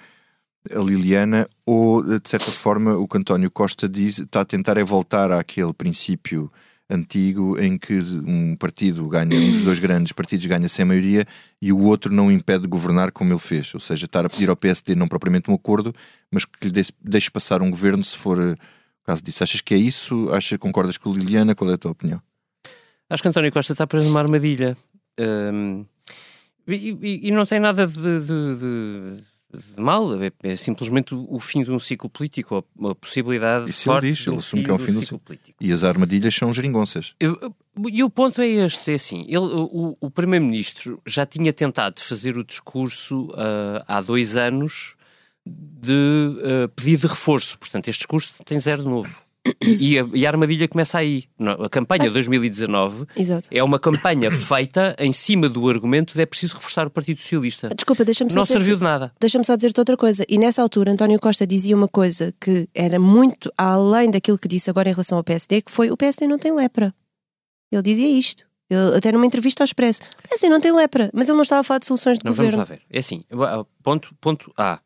a 0.70 0.78
Liliana, 0.78 1.48
ou 1.66 2.02
de 2.02 2.28
certa 2.28 2.50
forma 2.50 2.94
o 2.96 3.08
que 3.08 3.18
António 3.18 3.50
Costa 3.50 3.88
diz 3.88 4.18
está 4.18 4.42
a 4.42 4.44
tentar 4.44 4.76
é 4.76 4.84
voltar 4.84 5.32
àquele 5.32 5.72
princípio 5.72 6.52
antigo 6.88 7.58
em 7.58 7.78
que 7.78 7.94
um 8.26 8.54
partido 8.54 9.08
ganha, 9.08 9.34
um 9.34 9.52
dos 9.52 9.64
dois 9.64 9.78
grandes 9.78 10.12
partidos 10.12 10.44
ganha 10.44 10.68
sem 10.68 10.84
maioria 10.84 11.24
e 11.60 11.72
o 11.72 11.78
outro 11.78 12.14
não 12.14 12.26
o 12.26 12.32
impede 12.32 12.62
de 12.62 12.68
governar 12.68 13.10
como 13.10 13.32
ele 13.32 13.40
fez, 13.40 13.72
ou 13.74 13.80
seja, 13.80 14.04
estar 14.04 14.26
a 14.26 14.28
pedir 14.28 14.50
ao 14.50 14.56
PSD 14.56 14.94
não 14.94 15.08
propriamente 15.08 15.50
um 15.50 15.54
acordo, 15.54 15.94
mas 16.30 16.44
que 16.44 16.68
lhe 16.68 16.84
deixe, 17.02 17.30
passar 17.30 17.62
um 17.62 17.70
governo 17.70 18.04
se 18.04 18.16
for 18.16 18.38
caso 19.04 19.22
disso. 19.22 19.42
Achas 19.42 19.60
que 19.62 19.74
é 19.74 19.78
isso? 19.78 20.28
Achas 20.32 20.58
concordas 20.58 20.98
com 20.98 21.10
a 21.10 21.14
Liliana? 21.14 21.54
Qual 21.54 21.70
é 21.70 21.74
a 21.74 21.78
tua 21.78 21.92
opinião? 21.92 22.20
Acho 23.12 23.22
que 23.22 23.28
António 23.28 23.52
Costa 23.52 23.72
está 23.74 23.86
preso 23.86 24.08
numa 24.08 24.20
armadilha. 24.20 24.76
Hum, 25.20 25.84
e, 26.66 26.96
e- 27.28 27.30
não 27.32 27.44
tem 27.44 27.60
nada 27.60 27.86
de, 27.86 27.94
de- 27.94 28.56
de- 28.56 29.22
de 29.74 29.82
mal, 29.82 30.08
é, 30.22 30.32
é 30.42 30.56
simplesmente 30.56 31.14
o, 31.14 31.38
fim 31.38 31.62
de 31.62 31.70
um 31.70 31.78
ciclo 31.78 32.10
ou 32.56 32.64
uma 32.74 32.94
possibilidade 32.94 33.70
Isso 33.70 33.92
ele 33.92 34.00
diz, 34.12 34.26
um 34.26 34.30
ele 34.30 34.38
assume 34.38 34.62
que 34.64 34.70
é 34.70 34.72
o 34.72 34.78
fim 34.78 34.92
do 34.92 35.02
ciclo 35.02 35.18
político. 35.18 35.58
E 35.60 35.70
as 35.70 35.84
armadilhas 35.84 36.34
são 36.34 36.50
geringonças. 36.54 37.14
E 37.90 38.02
o 38.02 38.08
ponto 38.08 38.40
é 38.40 38.46
este, 38.46 38.92
é 38.92 38.94
assim, 38.94 39.24
ele, 39.28 39.36
o, 39.40 39.94
o 40.00 40.10
Primeiro-Ministro 40.10 41.02
já 41.06 41.26
tinha 41.26 41.52
tentado 41.52 42.00
fazer 42.00 42.38
o 42.38 42.44
discurso 42.44 43.28
ah, 43.36 43.84
há 43.86 44.00
dois 44.00 44.38
anos 44.38 44.96
de 45.44 46.38
ah, 46.44 46.68
pedido 46.74 47.02
de 47.02 47.08
reforço, 47.08 47.58
portanto 47.58 47.88
este 47.88 48.00
discurso 48.00 48.42
tem 48.44 48.58
zero 48.58 48.82
de 48.82 48.88
novo. 48.88 49.21
E 49.60 49.98
a, 49.98 50.06
e 50.14 50.24
a 50.24 50.30
armadilha 50.30 50.68
começa 50.68 50.98
aí. 50.98 51.24
A 51.64 51.68
campanha 51.68 52.04
de 52.04 52.10
2019 52.10 53.06
Exato. 53.16 53.48
é 53.50 53.62
uma 53.62 53.78
campanha 53.78 54.30
feita 54.32 54.94
em 54.98 55.12
cima 55.12 55.48
do 55.48 55.68
argumento 55.68 56.14
de 56.14 56.20
é 56.20 56.26
preciso 56.26 56.54
reforçar 56.54 56.86
o 56.86 56.90
Partido 56.90 57.20
Socialista. 57.20 57.68
Desculpa, 57.74 58.04
deixa-me 58.04 58.30
só 58.30 58.38
Não 58.38 58.46
serviu 58.46 58.76
de 58.76 58.84
nada. 58.84 59.12
Deixa-me 59.20 59.44
só 59.44 59.56
dizer-te 59.56 59.80
outra 59.80 59.96
coisa. 59.96 60.24
E 60.28 60.38
nessa 60.38 60.62
altura, 60.62 60.92
António 60.92 61.18
Costa 61.18 61.44
dizia 61.44 61.76
uma 61.76 61.88
coisa 61.88 62.32
que 62.40 62.68
era 62.72 63.00
muito 63.00 63.52
além 63.58 64.10
daquilo 64.10 64.38
que 64.38 64.46
disse 64.46 64.70
agora 64.70 64.88
em 64.88 64.92
relação 64.92 65.18
ao 65.18 65.24
PSD, 65.24 65.62
que 65.62 65.72
foi 65.72 65.90
o 65.90 65.96
PSD 65.96 66.28
não 66.28 66.38
tem 66.38 66.54
lepra. 66.54 66.94
Ele 67.70 67.82
dizia 67.82 68.08
isto. 68.08 68.46
Ele, 68.70 68.96
até 68.96 69.10
numa 69.10 69.26
entrevista 69.26 69.62
ao 69.62 69.66
Expresso. 69.66 70.02
O 70.24 70.28
PSD 70.28 70.48
não 70.48 70.60
tem 70.60 70.72
lepra, 70.72 71.10
mas 71.12 71.28
ele 71.28 71.36
não 71.36 71.42
estava 71.42 71.60
a 71.60 71.64
falar 71.64 71.78
de 71.78 71.86
soluções 71.86 72.18
de 72.18 72.24
Não, 72.24 72.32
vamos 72.32 72.54
governo. 72.54 72.58
lá 72.58 72.76
ver. 72.76 72.82
É 72.88 72.98
assim, 73.00 73.24
ponto, 73.82 74.14
ponto 74.20 74.52
A. 74.56 74.80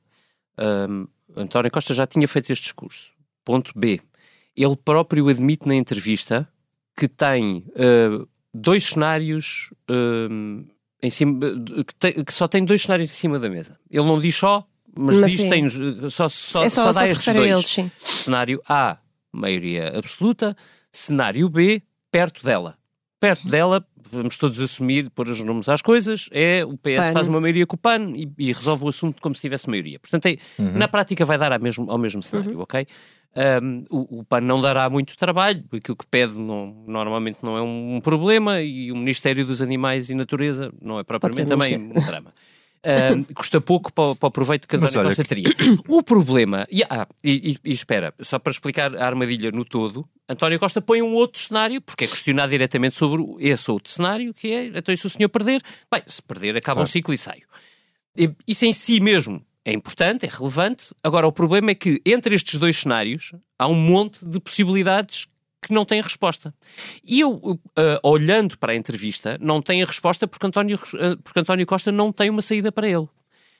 Ahm, 0.58 1.06
António 1.36 1.70
Costa 1.70 1.92
já 1.92 2.06
tinha 2.06 2.26
feito 2.26 2.50
este 2.50 2.62
discurso. 2.62 3.12
Ponto 3.44 3.72
B. 3.76 4.00
Ele 4.56 4.76
próprio 4.76 5.28
admite 5.28 5.66
na 5.68 5.75
entrevista 5.75 6.48
que 6.96 7.06
tem 7.08 7.64
ah, 7.76 8.26
dois 8.54 8.84
cenários 8.84 9.70
ahm, 9.88 10.62
em 11.02 11.10
cima, 11.10 11.38
que, 11.86 11.94
tem- 11.98 12.25
que 12.25 12.32
só 12.32 12.48
tem 12.48 12.64
dois 12.64 12.82
cenários 12.82 13.10
em 13.10 13.14
cima 13.14 13.38
da 13.38 13.50
mesa. 13.50 13.78
Ele 13.90 14.04
não 14.06 14.18
diz 14.18 14.34
só, 14.34 14.66
mas, 14.96 15.18
Mas 15.20 15.32
diz 15.32 15.40
sim. 15.42 15.50
tem, 15.50 15.68
só, 15.68 16.28
só, 16.28 16.64
é 16.64 16.68
só, 16.70 16.84
só 16.86 16.92
só 16.92 17.00
dá 17.00 17.06
se 17.06 17.12
estes 17.12 17.34
dois. 17.34 17.46
a 17.52 17.54
eles, 17.54 17.66
sim. 17.66 17.90
Cenário 17.98 18.62
A, 18.68 18.96
maioria 19.30 19.92
absoluta. 19.96 20.56
Cenário 20.90 21.48
B, 21.50 21.82
perto 22.10 22.42
dela. 22.42 22.78
Perto 23.20 23.46
dela, 23.48 23.86
vamos 24.10 24.36
todos 24.38 24.58
assumir, 24.60 25.10
pôr 25.10 25.28
os 25.28 25.40
nomes 25.40 25.68
às 25.68 25.82
coisas, 25.82 26.28
é 26.32 26.64
o 26.64 26.76
PS 26.78 26.96
PAN. 26.96 27.12
faz 27.12 27.28
uma 27.28 27.40
maioria 27.40 27.66
com 27.66 27.75
o 27.76 27.78
PAN 27.78 28.12
e, 28.14 28.26
e 28.38 28.52
resolve 28.52 28.84
o 28.84 28.88
assunto 28.88 29.20
como 29.20 29.34
se 29.34 29.40
tivesse 29.42 29.68
maioria. 29.68 29.98
Portanto, 30.00 30.26
é- 30.26 30.36
na 30.58 30.88
prática 30.88 31.25
vai 31.26 31.36
dar 31.36 31.52
ao 31.52 31.60
mesmo, 31.60 31.90
ao 31.90 31.98
mesmo 31.98 32.22
cenário, 32.22 32.58
ok? 32.60 32.86
Um, 33.62 33.85
o, 33.90 34.21
o 34.21 34.25
PAN 34.25 34.40
não 34.40 34.61
dará 34.62 34.88
muito 34.88 35.14
trabalho, 35.16 35.62
aquilo 35.71 35.97
que 35.97 36.07
pede 36.07 36.38
não- 36.38 36.85
normalmente 36.87 37.38
não 37.43 37.57
é 37.57 37.61
um, 37.61 38.00
problema 38.00 38.62
e 38.62 38.90
o 38.90 38.97
Ministério 38.97 39.45
dos 39.45 39.61
Animais 39.61 40.09
e 40.09 40.14
Natureza 40.14 40.73
não 40.81 40.99
é 40.99 41.05
propriamente 41.05 41.47
também 41.47 41.76
um 41.76 42.07
drama. 42.07 42.33
Um, 43.14 43.25
custa 43.35 43.61
pouco 43.61 43.93
para, 43.93 44.05
o- 44.05 44.16
para 44.16 44.26
o 44.28 44.31
proveito 44.31 44.66
que 44.66 44.76
Mas 44.76 44.90
António 44.90 45.09
Costa 45.09 45.25
teria. 45.25 45.49
O 45.88 46.02
problema, 46.02 46.66
e, 46.71 46.83
ah, 46.88 47.07
e, 47.23 47.57
e- 47.64 47.71
espera, 47.71 48.14
só 48.21 48.38
para 48.38 48.52
explicar 48.52 48.97
a 48.97 49.05
armadilha 49.05 49.50
no 49.50 49.64
todo, 49.64 50.09
António 50.28 50.59
Costa 50.59 50.81
põe 50.81 51.02
um 51.02 51.12
outro 51.12 51.40
cenário, 51.40 51.81
porque 51.83 52.05
é 52.05 52.07
questionado 52.07 52.50
diretamente 52.50 52.97
sobre 52.97 53.23
esse 53.40 53.71
outro 53.71 53.90
cenário, 53.93 54.33
que 54.33 54.49
é, 54.52 54.66
então 54.66 54.95
e 54.95 54.97
se 54.97 55.07
o 55.07 55.11
senhor 55.11 55.28
perder, 55.28 55.61
bem, 55.93 56.02
se 56.07 56.23
perder 56.23 56.57
acaba 56.57 56.81
um 56.81 56.87
ciclo 56.87 57.12
e 57.12 57.19
saio. 57.19 57.47
Isso 58.49 58.64
em 58.64 58.73
si 58.73 58.99
mesmo 59.00 59.43
é 59.66 59.73
importante, 59.73 60.25
é 60.25 60.28
relevante. 60.28 60.94
Agora, 61.02 61.26
o 61.26 61.32
problema 61.32 61.73
é 61.73 61.75
que 61.75 62.00
entre 62.06 62.37
estes 62.37 62.56
dois 62.56 62.76
cenários 62.76 63.32
há 63.58 63.66
um 63.66 63.75
monte 63.75 64.25
de 64.25 64.38
possibilidades 64.38 65.26
que 65.61 65.75
não 65.75 65.85
têm 65.85 66.00
resposta. 66.00 66.54
E 67.04 67.18
eu, 67.18 67.32
uh, 67.35 67.61
olhando 68.04 68.56
para 68.56 68.73
a 68.73 68.76
entrevista, 68.76 69.37
não 69.40 69.61
tenho 69.61 69.85
a 69.85 69.87
resposta 69.88 70.28
porque 70.28 70.46
António, 70.46 70.76
uh, 70.76 71.20
porque 71.20 71.40
António 71.40 71.66
Costa 71.66 71.90
não 71.90 72.12
tem 72.12 72.30
uma 72.30 72.42
saída 72.42 72.70
para 72.70 72.87
ele. 72.87 73.08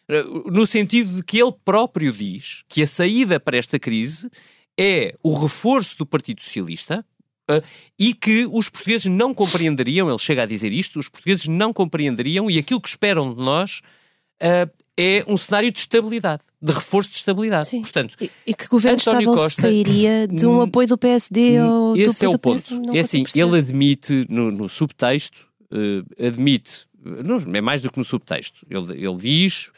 Uh, 0.09 0.49
No 0.49 0.65
sentido 0.65 1.17
de 1.17 1.23
que 1.25 1.43
ele 1.43 1.53
próprio 1.65 2.13
diz 2.13 2.63
que 2.69 2.83
a 2.83 2.87
saída 2.87 3.41
para 3.41 3.57
esta 3.57 3.77
crise 3.77 4.31
é 4.79 5.13
o 5.25 5.37
reforço 5.37 5.99
do 5.99 6.07
Partido 6.07 6.41
Socialista, 6.41 7.05
Uh, 7.49 7.63
e 7.97 8.13
que 8.13 8.45
os 8.51 8.69
portugueses 8.69 9.07
não 9.07 9.33
compreenderiam, 9.33 10.09
ele 10.09 10.19
chega 10.19 10.43
a 10.43 10.47
dizer 10.47 10.73
isto, 10.73 10.99
os 10.99 11.09
portugueses 11.09 11.47
não 11.47 11.73
compreenderiam 11.73 12.51
e 12.51 12.59
aquilo 12.59 12.81
que 12.81 12.89
esperam 12.89 13.33
de 13.33 13.41
nós 13.41 13.83
uh, 14.43 14.69
é 14.99 15.25
um 15.29 15.37
cenário 15.37 15.71
de 15.71 15.79
estabilidade, 15.79 16.43
de 16.61 16.73
reforço 16.73 17.11
de 17.11 17.17
estabilidade. 17.17 17.67
Sim. 17.67 17.83
Portanto, 17.83 18.17
E, 18.21 18.31
e 18.47 18.55
que 18.55 18.67
governo 18.67 18.99
António 19.01 19.35
Costa- 19.35 19.63
sairia 19.63 20.27
de 20.27 20.47
um 20.47 20.59
Hum, 20.59 20.63
apoio 20.63 20.89
do 20.89 20.97
PSD 20.99 21.61
ou 21.61 21.95
do 21.95 22.01
esse 22.01 22.25
é 22.25 22.29
o 22.29 22.39
ponto. 22.39 22.57
PS? 22.57 22.73
É 22.95 23.01
assim, 23.01 23.23
perceber. 23.23 23.47
ele 23.49 23.59
admite 23.59 24.27
no, 24.29 24.51
no 24.51 24.69
subtexto, 24.69 25.47
eh, 25.71 26.27
admite, 26.27 26.87
não, 27.05 27.43
é 27.55 27.61
mais 27.61 27.81
do 27.81 27.91
que 27.91 27.99
no 27.99 28.05
subtexto, 28.05 28.67
ele, 28.71 28.93
ele 29.07 29.17
diz 29.17 29.71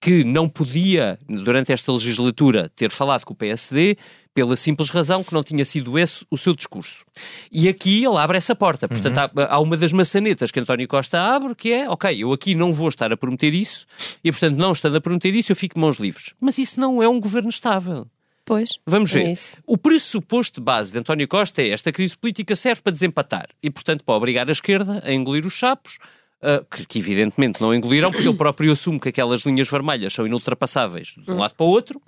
que 0.00 0.24
não 0.24 0.48
podia, 0.48 1.18
durante 1.28 1.72
esta 1.72 1.90
legislatura, 1.90 2.70
ter 2.76 2.90
falado 2.90 3.24
com 3.24 3.32
o 3.32 3.36
PSD 3.36 3.96
pela 4.32 4.54
simples 4.54 4.90
razão 4.90 5.24
que 5.24 5.32
não 5.32 5.42
tinha 5.42 5.64
sido 5.64 5.98
esse 5.98 6.24
o 6.30 6.36
seu 6.36 6.54
discurso. 6.54 7.04
E 7.50 7.68
aqui 7.68 8.04
ele 8.04 8.16
abre 8.18 8.36
essa 8.36 8.54
porta. 8.54 8.86
Portanto, 8.86 9.18
há, 9.18 9.54
há 9.54 9.58
uma 9.58 9.76
das 9.76 9.92
maçanetas 9.92 10.50
que 10.50 10.60
António 10.60 10.86
Costa 10.86 11.20
abre, 11.20 11.54
que 11.54 11.72
é, 11.72 11.88
ok, 11.88 12.22
eu 12.22 12.32
aqui 12.32 12.54
não 12.54 12.72
vou 12.72 12.88
estar 12.88 13.10
a 13.12 13.16
prometer 13.16 13.54
isso, 13.54 13.86
e 14.22 14.30
portanto, 14.30 14.56
não 14.56 14.72
estando 14.72 14.96
a 14.96 15.00
prometer 15.00 15.34
isso, 15.34 15.52
eu 15.52 15.56
fico 15.56 15.74
de 15.76 15.80
mãos 15.80 15.98
livres. 15.98 16.34
Mas 16.38 16.58
isso 16.58 16.78
não 16.78 17.02
é 17.02 17.08
um 17.08 17.18
governo 17.18 17.48
estável. 17.48 18.06
Pois, 18.44 18.78
Vamos 18.86 19.10
é 19.16 19.24
ver. 19.24 19.32
isso. 19.32 19.56
o 19.66 19.76
pressuposto 19.76 20.60
de 20.60 20.64
base 20.64 20.92
de 20.92 20.98
António 20.98 21.26
Costa 21.26 21.62
é 21.62 21.70
esta 21.70 21.90
crise 21.90 22.16
política 22.16 22.54
serve 22.54 22.80
para 22.80 22.92
desempatar 22.92 23.48
e, 23.60 23.68
portanto, 23.68 24.04
para 24.04 24.14
obrigar 24.14 24.48
a 24.48 24.52
esquerda 24.52 25.02
a 25.04 25.12
engolir 25.12 25.44
os 25.44 25.58
sapos, 25.58 25.98
ah, 26.42 26.64
que, 26.70 26.86
que 26.86 26.98
evidentemente 26.98 27.60
não 27.60 27.74
engolirão, 27.74 28.10
porque 28.10 28.26
ele 28.28 28.36
próprio 28.36 28.72
assume 28.72 29.00
que 29.00 29.08
aquelas 29.08 29.42
linhas 29.42 29.68
vermelhas 29.68 30.12
são 30.12 30.26
inultrapassáveis 30.26 31.14
de 31.18 31.30
um 31.30 31.36
lado 31.38 31.54
para 31.54 31.66
o 31.66 31.68
outro. 31.68 32.00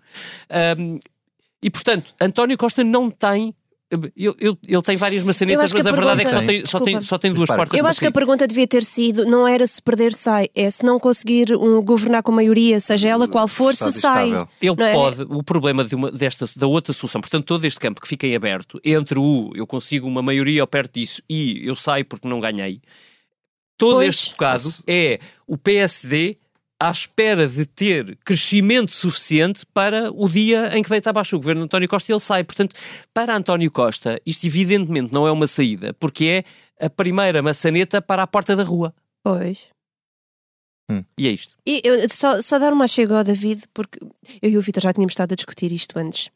Ahm, 0.50 0.98
e, 1.62 1.70
portanto, 1.70 2.14
António 2.20 2.56
Costa 2.56 2.84
não 2.84 3.10
tem. 3.10 3.54
Ele, 3.90 4.12
ele- 4.38 4.58
ele 4.68 4.82
tem 4.82 4.98
várias 4.98 5.22
Eu 5.22 5.26
maçanetas, 5.26 5.72
mas 5.72 5.86
a 5.86 5.88
a 5.88 5.92
verdade 5.94 6.20
é 6.20 6.24
que 6.24 6.30
só 6.30 6.40
tem, 6.42 6.66
só 6.66 6.78
tem, 6.80 7.02
só 7.02 7.18
tem 7.18 7.32
duas 7.32 7.48
portas 7.48 7.78
Eu 7.78 7.86
acho 7.86 7.98
que 7.98 8.06
a 8.06 8.12
pergunta 8.12 8.46
devia 8.46 8.66
ter 8.66 8.84
sido, 8.84 9.24
não 9.24 9.48
era 9.48 9.66
se 9.66 9.80
perder 9.80 10.12
sai, 10.12 10.48
é 10.54 10.70
se 10.70 10.84
não 10.84 11.00
conseguir 11.00 11.56
um, 11.56 11.82
governar 11.82 12.22
com 12.22 12.30
maioria, 12.30 12.78
seja 12.80 13.08
ela 13.08 13.26
qual 13.26 13.48
for, 13.48 13.74
se 13.74 13.90
sai. 13.92 14.28
Ele 14.60 14.76
Não 14.76 14.84
é? 14.86 14.92
pode, 14.92 15.22
o 15.22 15.42
problema 15.42 15.82
de 15.86 15.94
uma, 15.94 16.12
desta, 16.12 16.46
da 16.54 16.66
outra 16.66 16.92
solução, 16.92 17.22
portanto, 17.22 17.46
todo 17.46 17.64
este 17.64 17.80
campo 17.80 17.98
que 17.98 18.06
fica 18.06 18.26
em 18.26 18.36
aberto 18.36 18.78
entre 18.84 19.18
o 19.18 19.52
eu 19.54 19.66
consigo 19.66 20.06
uma 20.06 20.20
maioria 20.20 20.62
ou 20.62 20.66
perto 20.66 20.92
disso 21.00 21.22
e 21.26 21.66
eu 21.66 21.74
saio 21.74 22.04
porque 22.04 22.28
não 22.28 22.40
ganhei, 22.40 22.82
todo 23.78 23.96
Pois. 23.96 24.08
este 24.08 24.30
bocado 24.32 24.68
é 24.86 25.18
o 25.46 25.56
PSD 25.56 26.36
à 26.80 26.90
espera 26.90 27.48
de 27.48 27.66
ter 27.66 28.16
crescimento 28.24 28.92
suficiente 28.92 29.64
para 29.72 30.12
o 30.12 30.28
dia 30.28 30.76
em 30.76 30.82
que 30.82 30.90
deita 30.90 31.10
abaixo 31.10 31.34
o 31.34 31.38
governo 31.38 31.62
de 31.62 31.64
António 31.64 31.88
Costa 31.88 32.12
e 32.12 32.14
ele 32.14 32.20
sai. 32.20 32.44
Portanto, 32.44 32.76
para 33.12 33.34
António 33.34 33.70
Costa, 33.70 34.20
isto 34.24 34.46
evidentemente 34.46 35.12
não 35.12 35.26
é 35.26 35.32
uma 35.32 35.46
saída, 35.46 35.92
porque 35.94 36.44
é 36.78 36.84
a 36.84 36.90
primeira 36.90 37.42
maçaneta 37.42 38.00
para 38.00 38.22
a 38.22 38.26
porta 38.26 38.54
da 38.54 38.62
rua. 38.62 38.94
Pois. 39.24 39.70
E 41.18 41.28
é 41.28 41.30
isto. 41.30 41.54
E 41.66 41.82
eu, 41.84 42.08
só, 42.08 42.40
só 42.40 42.58
dar 42.58 42.72
uma 42.72 42.88
chega 42.88 43.18
ao 43.18 43.24
David, 43.24 43.64
porque 43.74 43.98
eu 44.40 44.50
e 44.50 44.56
o 44.56 44.60
Vitor 44.60 44.82
já 44.82 44.92
tínhamos 44.92 45.12
estado 45.12 45.32
a 45.32 45.36
discutir 45.36 45.70
isto 45.70 45.98
antes. 45.98 46.30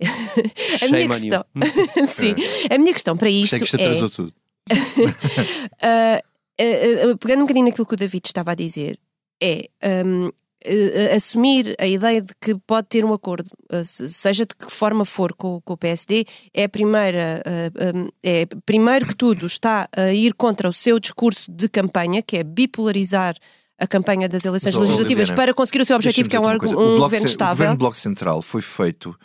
a 0.82 0.88
minha 0.88 1.08
questão. 1.08 1.44
Sim, 2.06 2.34
a 2.68 2.78
minha 2.78 2.92
questão 2.92 3.16
para 3.16 3.30
isto 3.30 3.54
é 3.54 3.58
que 3.58 3.64
isto 3.64 3.76
é. 3.76 3.84
atrasou 3.84 4.10
tudo. 4.10 4.34
ah, 5.82 6.22
ah, 6.60 7.12
ah, 7.12 7.16
pegando 7.18 7.38
um 7.40 7.42
bocadinho 7.42 7.66
naquilo 7.66 7.86
que 7.86 7.94
o 7.94 7.96
David 7.96 8.26
estava 8.26 8.52
a 8.52 8.54
dizer, 8.54 8.98
é 9.42 9.62
ah, 9.82 10.30
assumir 11.16 11.74
a 11.78 11.86
ideia 11.86 12.22
de 12.22 12.32
que 12.40 12.54
pode 12.66 12.86
ter 12.88 13.04
um 13.04 13.12
acordo, 13.12 13.50
se- 13.82 14.08
seja 14.12 14.46
de 14.46 14.54
que 14.54 14.70
forma 14.72 15.04
for 15.04 15.32
com, 15.34 15.60
com 15.64 15.72
o 15.72 15.76
PSD, 15.76 16.24
é 16.54 16.64
a 16.64 16.68
primeira, 16.68 17.42
ahm, 17.80 18.08
é 18.22 18.46
primeiro 18.64 19.06
que 19.06 19.16
tudo 19.16 19.44
está 19.46 19.88
a 19.96 20.12
ir 20.12 20.34
contra 20.34 20.68
o 20.68 20.72
seu 20.72 21.00
discurso 21.00 21.50
de 21.50 21.68
campanha, 21.68 22.22
que 22.22 22.36
é 22.36 22.44
bipolarizar 22.44 23.34
a 23.80 23.86
campanha 23.88 24.28
das 24.28 24.44
eleições 24.44 24.74
Mas, 24.76 24.82
legislativas 24.84 25.30
para 25.32 25.52
conseguir 25.52 25.80
o 25.82 25.84
seu 25.84 25.96
objetivo, 25.96 26.28
que 26.28 26.36
é 26.36 26.40
um, 26.40 26.44
um 26.44 26.98
governo 26.98 27.26
Ce- 27.26 27.32
O 27.32 27.34
estável. 27.34 27.54
governo 27.56 27.74
do 27.74 27.78
Bloco 27.78 27.96
Central 27.98 28.40
foi 28.40 28.62
feito 28.62 29.18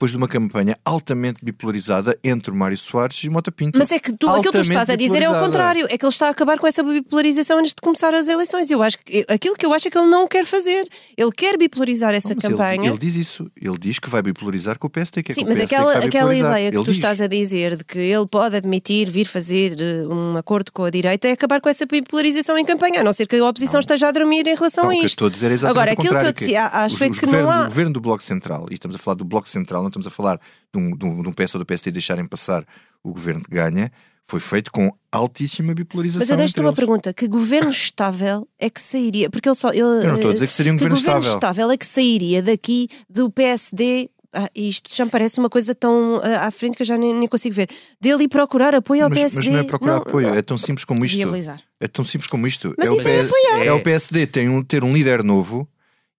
depois 0.00 0.12
de 0.12 0.16
uma 0.16 0.28
campanha 0.28 0.78
altamente 0.82 1.44
bipolarizada 1.44 2.18
entre 2.24 2.50
o 2.50 2.54
Mário 2.56 2.78
Soares 2.78 3.18
e 3.22 3.28
o 3.28 3.32
Mota 3.32 3.52
Pinto. 3.52 3.78
Mas 3.78 3.92
é 3.92 3.98
que 3.98 4.16
tu, 4.16 4.26
aquilo 4.30 4.44
que 4.44 4.50
tu 4.52 4.60
estás 4.62 4.88
a 4.88 4.96
dizer 4.96 5.20
é 5.22 5.28
o 5.28 5.38
contrário. 5.38 5.84
É 5.90 5.98
que 5.98 6.06
ele 6.06 6.10
está 6.10 6.28
a 6.28 6.30
acabar 6.30 6.58
com 6.58 6.66
essa 6.66 6.82
bipolarização 6.82 7.58
antes 7.58 7.72
de 7.74 7.82
começar 7.82 8.14
as 8.14 8.26
eleições. 8.26 8.70
Eu 8.70 8.82
acho 8.82 8.96
que, 8.98 9.26
aquilo 9.28 9.54
que 9.56 9.66
eu 9.66 9.74
acho 9.74 9.88
é 9.88 9.90
que 9.90 9.98
ele 9.98 10.06
não 10.06 10.26
quer 10.26 10.46
fazer. 10.46 10.88
Ele 11.18 11.30
quer 11.32 11.58
bipolarizar 11.58 12.14
essa 12.14 12.30
Não, 12.30 12.36
mas 12.36 12.44
ele- 12.44 12.52
campanha. 12.56 12.88
Ele, 12.88 12.98
diz 12.98 13.14
isso. 13.14 13.50
Ele 13.60 13.76
diz 13.78 13.98
que 13.98 14.08
vai 14.08 14.22
bipolarizar 14.22 14.78
com 14.78 14.86
o 14.86 14.90
PSD. 14.90 15.22
Que 15.22 15.32
é 15.32 15.34
Sim, 15.34 15.44
mas 15.46 15.60
aquela, 15.60 15.92
aquela 15.98 16.34
ideia 16.34 16.70
que 16.70 16.76
Ele 16.78 16.82
tu 16.84 16.86
diz. 16.86 16.96
estás 16.96 17.20
a 17.20 17.26
dizer 17.26 17.76
de 17.76 17.84
que 17.84 17.98
ele 17.98 18.26
pode 18.26 18.56
admitir 18.56 19.10
vir 19.10 19.26
fazer 19.26 19.76
eh, 19.78 20.06
um 20.08 20.34
acordo 20.38 20.72
com 20.72 20.84
a 20.84 20.88
direita 20.90 21.28
é 21.28 21.32
acabar 21.32 21.60
com 21.60 21.68
essa 21.68 21.84
bipolarização 21.84 22.56
em 22.56 22.64
campanha, 22.64 23.00
a 23.02 23.04
não 23.04 23.12
ser 23.12 23.26
que 23.26 23.36
a 23.36 23.44
oposição 23.46 23.78
esteja 23.80 24.08
a 24.08 24.12
dormir 24.12 24.46
em 24.46 24.54
relação 24.54 24.84
Não, 24.84 24.90
a 24.92 24.94
o 24.94 24.98
que 24.98 25.04
isto. 25.04 25.08
estou 25.16 25.28
a 25.28 25.30
dizer 25.30 25.50
é 25.50 25.54
exatamente 25.54 25.78
Agora, 25.78 25.90
o 25.90 25.92
aquilo 25.92 26.08
contrário, 26.14 26.34
que 26.34 26.44
eu 26.44 26.48
te- 26.48 26.56
a- 26.56 26.84
acho 26.84 27.04
é 27.04 27.10
que 27.10 27.20
governos- 27.20 27.42
não 27.42 27.50
há. 27.50 27.64
O 27.64 27.68
governo 27.68 27.92
do 27.92 28.00
Bloco 28.00 28.22
Central, 28.24 28.66
e 28.70 28.74
estamos 28.74 28.96
a 28.96 28.98
falar 28.98 29.16
do 29.16 29.24
Bloco 29.26 29.46
Central, 29.46 29.82
não 29.82 29.89
estamos 29.90 30.06
a 30.06 30.10
falar 30.10 30.40
de 30.72 30.80
um, 30.80 30.96
de 30.96 31.04
um, 31.04 31.22
de 31.22 31.28
um 31.28 31.32
PS 31.32 31.54
ou 31.54 31.58
do 31.60 31.66
PSD 31.66 31.90
deixarem 31.90 32.26
passar 32.26 32.64
o 33.02 33.12
governo 33.12 33.42
que 33.42 33.50
ganha, 33.50 33.90
foi 34.22 34.40
feito 34.40 34.70
com 34.70 34.92
altíssima 35.10 35.74
bipolarização. 35.74 36.20
Mas 36.22 36.30
eu 36.30 36.36
deixo-te 36.36 36.60
uma 36.60 36.68
eles. 36.68 36.76
pergunta: 36.76 37.12
que 37.12 37.26
governo 37.26 37.70
estável 37.70 38.46
é 38.58 38.70
que 38.70 38.80
sairia? 38.80 39.28
Porque 39.30 39.48
ele 39.48 39.56
só. 39.56 39.70
Ele, 39.70 39.80
Eu 39.80 40.04
não 40.04 40.16
estou 40.16 40.30
a 40.30 40.34
dizer 40.34 40.46
que 40.46 40.52
seria 40.52 40.72
um 40.72 40.76
governo 40.76 40.96
governo 40.96 41.20
estável. 41.20 41.36
estável 41.36 41.70
é 41.72 41.76
que 41.76 41.86
sairia 41.86 42.42
daqui 42.42 42.88
do 43.08 43.30
PSD. 43.30 44.08
Ah, 44.32 44.48
isto 44.54 44.94
já 44.94 45.04
me 45.04 45.10
parece 45.10 45.40
uma 45.40 45.50
coisa 45.50 45.74
tão 45.74 46.20
ah, 46.22 46.46
à 46.46 46.50
frente 46.52 46.76
que 46.76 46.82
eu 46.82 46.86
já 46.86 46.96
nem, 46.96 47.12
nem 47.12 47.26
consigo 47.26 47.52
ver. 47.52 47.68
Dele 48.00 48.24
ir 48.24 48.28
procurar 48.28 48.72
apoio 48.76 49.02
ao 49.02 49.10
Mas, 49.10 49.18
PSD. 49.18 49.36
mas 49.38 49.46
não 49.48 49.58
é 49.58 49.64
procurar 49.64 49.92
Não, 49.94 50.02
apoio, 50.02 50.28
é 50.28 50.40
tão 50.40 50.56
simples 50.56 50.84
como 50.84 51.04
isto. 51.04 51.16
Viabilizar. 51.16 51.60
É 51.80 51.88
tão 51.88 52.04
simples 52.04 52.30
como 52.30 52.46
isto. 52.46 52.72
Mas 52.78 52.88
é, 52.88 52.94
isso 52.94 53.04
o 53.08 53.10
é 53.10 53.18
PS, 53.22 53.26
apoiar. 53.26 53.66
é 53.66 53.72
o 53.72 53.82
PSD 53.82 54.26
tem 54.28 54.48
um, 54.48 54.62
ter 54.62 54.84
um 54.84 54.92
líder 54.92 55.24
novo 55.24 55.68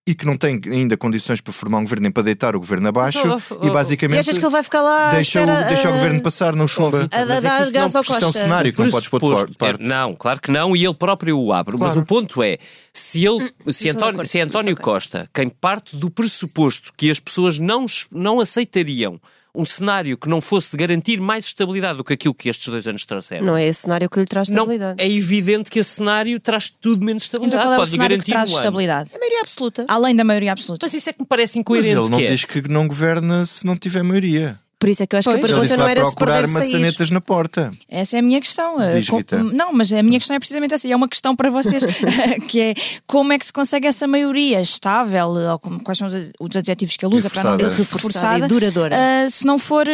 e 0.04 0.14
que 0.14 0.26
não 0.26 0.36
tem 0.36 0.60
ainda 0.66 0.96
condições 0.96 1.40
para 1.40 1.52
formar 1.52 1.78
um 1.78 1.82
governo 1.82 2.02
nem 2.02 2.10
para 2.10 2.24
deitar 2.24 2.56
o 2.56 2.58
governo 2.58 2.88
abaixo 2.88 3.24
Mas, 3.24 3.50
oh, 3.52 3.58
oh, 3.60 3.66
e 3.66 3.70
basicamente 3.70 4.16
E 4.16 4.20
achas 4.20 4.36
que 4.36 4.44
ele 4.44 4.50
vai 4.50 4.62
ficar 4.64 4.82
lá 4.82 5.10
deixa, 5.12 5.38
espera, 5.40 5.64
o, 5.64 5.68
deixa 5.68 5.88
o 5.88 5.92
ah, 5.92 5.96
governo 5.96 6.20
passar, 6.22 6.56
não 6.56 6.66
chumba. 6.66 7.08
a 7.12 7.24
Mas 7.24 7.30
é 7.30 7.34
que 7.36 7.42
dar 7.42 7.62
isso 7.62 7.72
gás 7.72 7.94
não- 7.94 8.00
ao 8.00 8.04
é 8.04 8.10
um 8.16 8.20
Costa? 8.20 8.32
cenário 8.32 8.72
que 8.72 8.82
não 8.82 8.90
podes 8.90 9.08
pôr 9.08 9.46
de 9.46 9.54
parte. 9.54 9.80
é, 9.82 9.86
Não, 9.86 10.16
claro 10.16 10.40
que 10.40 10.50
não, 10.50 10.74
e 10.74 10.84
ele 10.84 10.94
próprio 10.94 11.38
o 11.38 11.52
abre. 11.52 11.76
Mas 11.78 11.92
Claro. 11.92 12.00
o 12.00 12.04
ponto 12.04 12.42
é: 12.42 12.58
se, 12.92 13.24
ele, 13.24 13.38
se, 13.38 13.46
estou 13.46 13.72
de 13.72 13.88
António, 13.90 14.14
acordo 14.14 14.26
se 14.28 14.38
é 14.38 14.42
António. 14.42 14.76
Costa 14.76 15.30
quem 15.32 15.48
parte 15.48 15.94
do 15.94 16.10
pressuposto 16.10 16.92
que 16.96 17.08
as 17.08 17.20
pessoas 17.20 17.60
não, 17.60 17.86
não 18.10 18.40
aceitariam 18.40 19.20
um 19.54 19.64
cenário 19.66 20.16
que 20.16 20.28
não 20.28 20.40
fosse 20.40 20.70
de 20.70 20.76
garantir 20.78 21.20
mais 21.20 21.44
estabilidade 21.44 21.98
do 21.98 22.04
que 22.04 22.14
aquilo 22.14 22.32
que 22.34 22.48
estes 22.48 22.66
dois 22.68 22.86
anos 22.88 23.04
trouxeram. 23.04 23.44
Não 23.44 23.56
é 23.56 23.66
esse 23.66 23.82
cenário 23.82 24.08
que 24.08 24.18
lhe 24.18 24.24
traz 24.24 24.48
Não, 24.48 24.62
estabilidade. 24.64 25.02
é 25.02 25.10
evidente 25.10 25.70
que 25.70 25.78
esse 25.78 25.90
cenário 25.90 26.40
traz 26.40 26.70
tudo 26.70 27.04
menos 27.04 27.24
Então 27.28 27.40
estabilidade. 27.44 27.62
qual 27.64 27.72
é 27.72 27.76
o 27.76 27.80
Pode 27.80 27.90
cenário 27.90 28.18
que 28.18 28.30
garantir 28.30 28.32
traz 28.32 28.48
um 28.50 28.52
ano. 28.52 28.58
estabilidade? 28.60 29.10
A 29.14 29.18
maioria 29.18 29.40
absoluta. 29.42 29.84
Além 29.88 30.16
da 30.16 30.24
maioria 30.24 30.52
absoluta. 30.52 30.86
Mas 30.86 30.94
isso 30.94 31.10
é 31.10 31.12
que 31.12 31.20
me 31.20 31.26
parece 31.26 31.52
Mas 31.52 31.60
incoerente. 31.60 31.88
ele 31.90 32.08
não 32.10 32.18
que 32.18 32.24
é. 32.26 32.30
diz 32.30 32.44
que 32.46 32.68
não 32.68 32.88
governa 32.88 33.44
se 33.44 33.66
não 33.66 33.76
tiver 33.76 34.02
maioria. 34.02 34.58
Por 34.82 34.88
isso 34.88 35.02
é 35.04 35.06
que 35.06 35.14
eu 35.14 35.18
acho 35.20 35.30
Pois. 35.30 35.38
que 35.40 35.44
a 35.44 35.48
pergunta 35.48 35.76
não 35.76 35.86
era 35.86 36.00
se 36.04 36.16
procurar 36.16 36.40
poder 36.42 36.46
sair. 36.48 36.72
maçanetas 36.72 37.10
na 37.10 37.20
porta. 37.20 37.70
Essa 37.88 38.16
é 38.16 38.18
a 38.18 38.22
minha 38.22 38.40
questão. 38.40 38.76
Diz, 38.94 39.08
com-. 39.08 39.22
Não, 39.52 39.72
mas 39.72 39.92
a 39.92 40.02
minha 40.02 40.18
questão 40.18 40.34
é 40.34 40.40
precisamente 40.40 40.74
essa. 40.74 40.88
E 40.88 40.92
é 40.92 40.96
uma 40.96 41.06
questão 41.08 41.36
para 41.36 41.48
vocês, 41.50 41.84
que 42.48 42.60
é 42.60 42.74
como 43.06 43.32
é 43.32 43.38
que 43.38 43.46
se 43.46 43.52
consegue 43.52 43.86
essa 43.86 44.08
maioria 44.08 44.60
estável, 44.60 45.28
ou 45.28 45.58
como- 45.60 45.80
quais 45.84 45.98
são 45.98 46.08
os 46.08 46.32
os 46.40 46.56
adjetivos 46.56 46.96
que 46.96 47.06
ele 47.06 47.14
usa 47.14 47.30
para 47.30 47.44
não 47.44 47.56
Reforçada. 47.56 47.84
Reforçada 47.92 48.44
e 48.46 48.48
duradoura. 48.48 48.96
uh, 48.96 49.30
se, 49.30 49.46
não 49.46 49.58
for, 49.58 49.86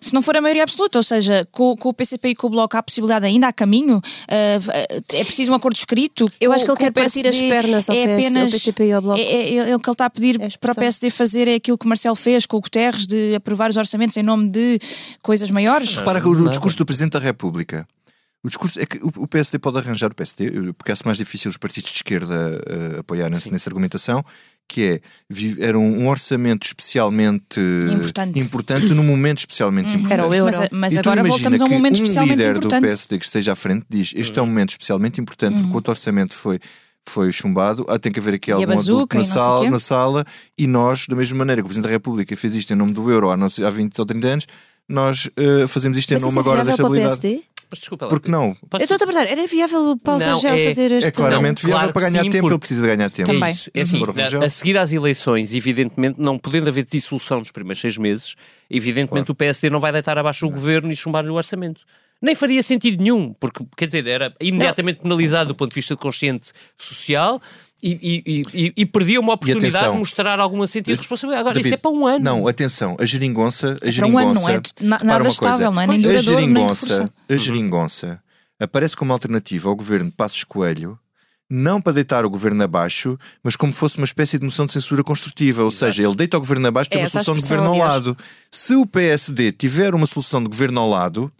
se 0.00 0.12
não 0.12 0.20
for 0.20 0.36
a 0.36 0.40
maioria 0.40 0.64
absoluta. 0.64 0.98
Ou 0.98 1.02
seja, 1.02 1.46
com, 1.52 1.76
com 1.76 1.88
o 1.90 1.92
PCP 1.94 2.30
e 2.30 2.34
com 2.34 2.48
o 2.48 2.50
Bloco 2.50 2.76
há 2.76 2.80
a 2.80 2.82
possibilidade 2.82 3.24
ainda 3.26 3.46
há 3.48 3.52
caminho. 3.52 3.98
uh, 3.98 5.02
é 5.12 5.24
preciso 5.24 5.52
um 5.52 5.54
acordo 5.54 5.76
escrito. 5.76 6.28
Eu 6.40 6.50
Com- 6.50 6.54
acho 6.56 6.64
que 6.64 6.70
ele 6.70 6.78
quer 6.78 6.90
partir 6.92 7.26
as 7.26 7.38
pernas 7.38 7.88
ao 7.88 7.94
é 7.96 8.02
PS, 8.06 8.08
ao 8.10 8.14
apenas, 8.18 8.52
PCP 8.52 8.84
e 8.86 8.92
ao 8.92 9.02
Bloco. 9.02 9.20
É, 9.20 9.22
é, 9.22 9.56
é, 9.70 9.76
o 9.76 9.78
que 9.78 9.88
ele 9.88 9.94
está 9.94 10.06
a 10.06 10.10
pedir 10.10 10.40
É 10.40 10.46
a 10.46 10.50
para 10.58 10.72
o. 10.72 10.74
PSD 10.74 11.10
fazer 11.10 11.46
é 11.48 11.54
aquilo 11.54 11.78
que 11.78 11.86
o 11.86 11.88
Marcelo 11.88 12.16
fez 12.16 12.46
com 12.46 12.56
o 12.56 12.60
Guterres 12.60 13.06
de 13.06 13.34
aprovar 13.36 13.70
os 13.70 13.76
orçamentos 13.76 13.91
em 14.16 14.22
nome 14.22 14.48
de 14.48 14.78
coisas 15.22 15.50
maiores. 15.50 15.96
Repara 15.96 16.20
que 16.20 16.28
o, 16.28 16.32
o 16.32 16.48
discurso 16.48 16.76
do 16.78 16.86
Presidente 16.86 17.12
da 17.12 17.18
República. 17.18 17.86
O 18.44 18.48
discurso 18.48 18.80
é 18.80 18.84
que 18.86 18.98
o, 19.02 19.28
PSD 19.28 19.58
pode 19.60 19.78
arranjar 19.78 20.10
o 20.10 20.14
PSD, 20.16 20.50
porque 20.76 20.90
é 20.90 20.94
mais 21.04 21.16
difícil 21.16 21.48
os 21.48 21.56
partidos 21.56 21.90
de 21.90 21.96
esquerda 21.98 22.60
eh, 22.66 22.98
apoiarem-se 22.98 23.52
nessa 23.52 23.70
argumentação, 23.70 24.24
que 24.68 24.82
é 24.84 25.00
vi- 25.30 25.56
era 25.60 25.78
um, 25.78 26.02
um 26.02 26.08
orçamento 26.08 26.66
especialmente 26.66 27.60
Importante. 27.60 28.38
importante 28.40 28.86
num 28.94 29.04
momento 29.04 29.38
especialmente 29.38 29.90
importante. 29.94 30.12
Era 30.12 30.26
o 30.26 30.34
euro. 30.34 30.56
Mas, 30.58 30.68
mas 30.72 30.96
agora 30.96 31.22
voltamos 31.22 31.60
a 31.60 31.64
um 31.64 31.68
que 31.68 31.74
momento 31.74 31.92
um 31.92 32.02
especialmente 32.02 32.36
líder 32.38 32.56
importante. 32.56 32.80
do 32.80 32.86
PSD 32.88 33.18
que 33.18 33.24
esteja 33.24 33.52
à 33.52 33.54
frente 33.54 33.86
diz 33.88 34.12
este 34.16 34.36
é 34.36 34.42
um 34.42 34.46
momento 34.46 34.70
especialmente 34.70 35.20
importante 35.20 35.62
porque 35.68 35.88
o 35.88 35.90
orçamento 35.92 36.34
foi 36.34 36.58
foi 37.08 37.32
chumbado, 37.32 37.84
ah, 37.88 37.98
tem 37.98 38.12
que 38.12 38.18
haver 38.20 38.34
aqui 38.34 38.52
a 38.52 38.54
algum 38.56 38.72
adulto 38.72 39.16
bazuca 39.16 39.18
na 39.18 39.24
e 39.24 39.26
não 39.28 39.32
sei 39.34 39.42
sala, 39.42 39.70
na 39.70 39.78
sala 39.78 40.24
e 40.56 40.66
nós, 40.66 41.06
da 41.08 41.16
mesma 41.16 41.38
maneira 41.38 41.60
que 41.60 41.66
o 41.66 41.68
Presidente 41.68 41.88
da 41.88 41.92
República 41.92 42.36
fez 42.36 42.54
isto 42.54 42.72
em 42.72 42.76
nome 42.76 42.92
do 42.92 43.10
euro 43.10 43.30
há, 43.30 43.36
não 43.36 43.48
sei, 43.50 43.64
há 43.64 43.70
20 43.70 43.98
ou 43.98 44.06
30 44.06 44.26
anos, 44.28 44.46
nós 44.88 45.28
eh, 45.36 45.66
fazemos 45.66 45.98
isto 45.98 46.10
em 46.12 46.14
Mas 46.14 46.22
nome 46.22 46.36
é 46.36 46.40
agora 46.40 46.58
da 46.64 46.64
para 46.64 46.70
o 46.70 46.74
estabilidade. 46.94 47.20
PSD? 47.20 47.42
Mas 47.70 47.78
desculpa. 47.78 48.06
Porque 48.08 48.30
não? 48.30 48.54
Posso- 48.68 48.82
Eu 48.82 48.84
estou 48.84 48.96
a 48.96 48.98
perguntar, 48.98 49.26
era 49.30 49.46
viável 49.46 49.80
o 49.92 49.96
Paulo 49.96 50.20
Não, 50.20 50.34
Rangel 50.34 50.54
é- 50.56 50.66
fazer 50.66 50.92
este... 50.92 51.08
É 51.08 51.10
claramente 51.10 51.62
Não, 51.62 51.68
viável 51.70 51.78
claro 51.78 51.92
para 51.94 52.10
ganhar 52.10 52.22
sim, 52.24 52.30
tempo, 52.30 52.48
ele 52.50 52.58
precisa 52.58 52.86
ganhar 52.86 53.10
tempo. 53.10 53.30
É 53.30 53.34
Também. 53.34 53.50
isso. 53.50 53.70
É 53.72 53.80
assim, 53.80 54.02
a, 54.40 54.44
a 54.44 54.50
seguir 54.50 54.76
às 54.76 54.92
eleições, 54.92 55.54
evidentemente, 55.54 56.20
não 56.20 56.38
podendo 56.38 56.68
haver 56.68 56.84
dissolução 56.84 57.38
nos 57.38 57.50
primeiros 57.50 57.80
seis 57.80 57.96
meses, 57.96 58.34
evidentemente 58.68 59.30
o 59.30 59.34
PSD 59.34 59.70
não 59.70 59.80
vai 59.80 59.90
deitar 59.90 60.18
abaixo 60.18 60.46
o 60.46 60.50
governo 60.50 60.92
e 60.92 60.96
chumbar-lhe 60.96 61.30
o 61.30 61.34
orçamento. 61.34 61.82
Nem 62.22 62.34
faria 62.36 62.62
sentido 62.62 63.02
nenhum, 63.02 63.34
porque, 63.40 63.64
quer 63.76 63.86
dizer, 63.86 64.06
era 64.06 64.32
imediatamente 64.40 65.00
penalizado 65.02 65.48
do 65.48 65.54
ponto 65.56 65.70
de 65.70 65.74
vista 65.74 65.94
de 65.96 66.00
consciente 66.00 66.52
social 66.78 67.42
e, 67.82 68.22
e, 68.24 68.42
e, 68.54 68.72
e 68.76 68.86
perdia 68.86 69.18
uma 69.18 69.32
oportunidade 69.34 69.74
atenção. 69.76 69.92
de 69.94 69.98
mostrar 69.98 70.38
alguma 70.38 70.66
sentido 70.68 70.94
de 70.94 71.00
responsabilidade. 71.00 71.40
Agora, 71.40 71.54
David, 71.54 71.68
isso 71.68 71.74
é 71.74 71.78
para 71.82 71.90
um 71.90 72.06
ano. 72.06 72.24
Não, 72.24 72.46
atenção, 72.46 72.96
a 73.00 73.04
geringonça. 73.04 73.76
A 73.82 73.88
É 73.88 73.92
para 73.92 74.06
um 74.06 74.18
ano, 74.18 74.28
geringonça 74.28 74.40
não 74.40 74.48
é 74.48 74.60
de- 74.60 74.72
na- 74.88 74.98
nada 75.02 75.28
estável, 75.28 75.56
coisa, 75.66 75.70
não 75.74 75.82
é 75.82 75.86
nem 75.88 75.98
a 75.98 76.00
duradouro, 76.02 76.40
nem 76.40 76.46
geringonça, 76.52 77.12
a 77.28 77.36
geringonça 77.36 78.22
aparece 78.60 78.96
como 78.96 79.12
alternativa 79.12 79.68
ao 79.68 79.74
governo 79.74 80.06
de 80.10 80.16
Passos 80.16 80.44
Coelho. 80.44 80.96
Não 81.50 81.80
para 81.82 81.92
deitar 81.94 82.24
o 82.24 82.30
governo 82.30 82.62
abaixo, 82.62 83.18
mas 83.42 83.56
como 83.56 83.72
fosse 83.72 83.98
uma 83.98 84.04
espécie 84.06 84.38
de 84.38 84.44
moção 84.44 84.64
de 84.64 84.72
censura 84.72 85.02
construtiva. 85.04 85.62
Ou 85.64 85.70
seja, 85.70 86.02
ele 86.02 86.14
deita 86.14 86.36
o 86.38 86.40
governo 86.40 86.66
abaixo 86.68 86.88
e 86.88 86.92
tem 86.92 87.00
É 87.00 87.02
uma 87.02 87.08
a 87.08 87.10
solução 87.10 87.34
de 87.34 87.42
governo 87.42 87.66
ao 87.66 87.76
lado. 87.76 88.16
Se 88.50 88.74
o 88.74 88.86
PSD 88.86 89.52
tiver 89.52 89.92
uma 89.94 90.06
solução 90.06 90.40
de 90.42 90.48
governo 90.48 90.80
ao 90.80 90.88
lado, 90.88 91.30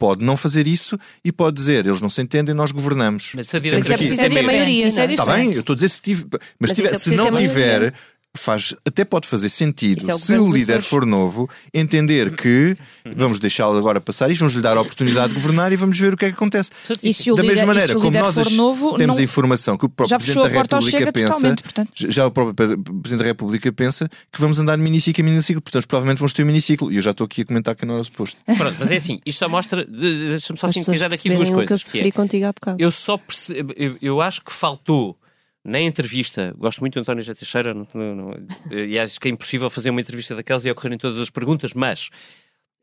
pode 0.00 0.24
não 0.24 0.36
fazer 0.36 0.66
isso 0.66 0.98
e 1.24 1.30
pode 1.30 1.54
dizer: 1.56 1.86
eles 1.86 2.00
não 2.00 2.08
se 2.10 2.20
entendem, 2.22 2.54
nós 2.54 2.72
governamos. 2.72 3.30
Mas 3.36 3.46
se 3.48 3.56
a 3.56 3.60
direita 3.60 3.86
é 3.86 3.94
aqui- 3.94 3.98
preciso 3.98 4.20
ter 4.20 4.28
diferente, 4.30 4.46
maioria, 4.46 4.86
é 4.88 4.90
não 4.90 5.02
é? 5.02 5.12
Está 5.12 5.24
bem, 5.26 5.44
eu 5.52 5.60
estou 5.60 5.74
a 5.74 5.76
dizer 5.76 5.88
se 5.90 6.00
tiver. 6.02 6.24
Mas, 6.32 6.40
Mas 6.58 6.70
se, 6.70 6.76
tiver- 6.76 6.88
é 6.94 6.98
se 6.98 7.14
não 7.14 7.24
ter 7.26 7.30
maioria. 7.32 7.94
Faz, 8.36 8.74
até 8.86 9.04
pode 9.04 9.26
fazer 9.26 9.48
sentido, 9.48 10.08
é 10.08 10.14
o 10.14 10.18
se 10.18 10.32
o 10.34 10.52
líder 10.52 10.80
for 10.82 11.04
novo, 11.04 11.48
entender 11.74 12.34
que 12.36 12.76
vamos 13.16 13.38
deixá-lo 13.38 13.76
agora 13.76 14.00
passar 14.00 14.30
e 14.30 14.34
vamos 14.34 14.54
lhe 14.54 14.62
dar 14.62 14.76
a 14.76 14.80
oportunidade 14.80 15.28
de 15.28 15.34
governar 15.34 15.72
e 15.72 15.76
vamos 15.76 15.98
ver 15.98 16.14
o 16.14 16.16
que 16.16 16.24
é 16.26 16.28
que 16.28 16.34
acontece. 16.34 16.70
E 17.02 17.12
se 17.12 17.30
o 17.30 17.34
da 17.34 17.42
líder- 17.42 17.54
mesma 17.54 17.66
maneira 17.66 17.88
se 17.88 17.96
o 17.96 18.00
como 18.00 18.10
líder 18.12 18.22
nós 18.22 18.52
novo, 18.52 18.96
temos 18.96 19.16
não- 19.16 19.20
a 19.20 19.24
informação 19.24 19.76
que 19.76 19.84
o 19.84 19.88
próprio 19.88 20.10
já 20.10 20.16
Presidente 20.18 20.34
fechou 20.36 20.42
da 20.44 20.48
a 20.48 20.60
porta 20.60 20.76
ao 20.76 20.82
República 20.82 20.98
Chega 20.98 21.12
pensa, 21.12 22.12
já 22.12 22.26
o 22.26 22.30
próprio 22.30 22.54
Presidente 22.78 23.18
da 23.18 23.24
República 23.24 23.72
pensa 23.72 24.08
que 24.32 24.40
vamos 24.40 24.58
andar 24.58 24.76
de 24.76 24.82
miniciclo 24.82 25.20
em 25.22 25.24
miniciclo, 25.30 25.60
portanto 25.60 25.86
provavelmente 25.88 26.18
vamos 26.18 26.32
ter 26.32 26.42
um 26.44 26.46
miniciclo. 26.46 26.92
E 26.92 26.96
eu 26.96 27.02
já 27.02 27.10
estou 27.10 27.24
aqui 27.24 27.42
a 27.42 27.44
comentar 27.44 27.74
que 27.74 27.84
não 27.84 27.94
era 27.94 28.04
suposto. 28.04 28.36
Pronto, 28.46 28.76
mas 28.78 28.90
é 28.90 28.96
assim, 28.96 29.20
isto 29.26 29.38
só 29.40 29.48
mostra. 29.48 29.84
de- 29.84 29.90
de- 29.92 30.28
Deixa-me 30.30 30.58
só 30.58 30.66
As 30.66 30.72
sintetizar 30.72 31.12
aqui 31.12 31.30
duas 31.30 31.50
coisas. 31.50 31.82
que 31.84 31.98
é- 31.98 32.00
sofri 32.02 32.12
contigo 32.12 32.46
há 32.46 32.52
bocado. 32.52 32.76
Eu 32.80 32.90
só 32.90 33.16
percebo, 33.18 33.72
eu, 33.76 33.96
eu 34.00 34.20
acho 34.20 34.40
que 34.44 34.52
faltou 34.52 35.16
na 35.64 35.80
entrevista, 35.80 36.54
gosto 36.56 36.80
muito 36.80 36.94
do 36.94 37.00
António 37.00 37.22
José 37.22 37.34
Teixeira, 37.34 37.74
não, 37.74 37.86
não, 37.94 38.14
não, 38.14 38.34
e 38.70 38.98
acho 38.98 39.20
que 39.20 39.28
é 39.28 39.30
impossível 39.30 39.68
fazer 39.68 39.90
uma 39.90 40.00
entrevista 40.00 40.34
daquelas 40.34 40.64
e 40.64 40.70
ocorrerem 40.70 40.98
todas 40.98 41.20
as 41.20 41.30
perguntas, 41.30 41.74
mas 41.74 42.10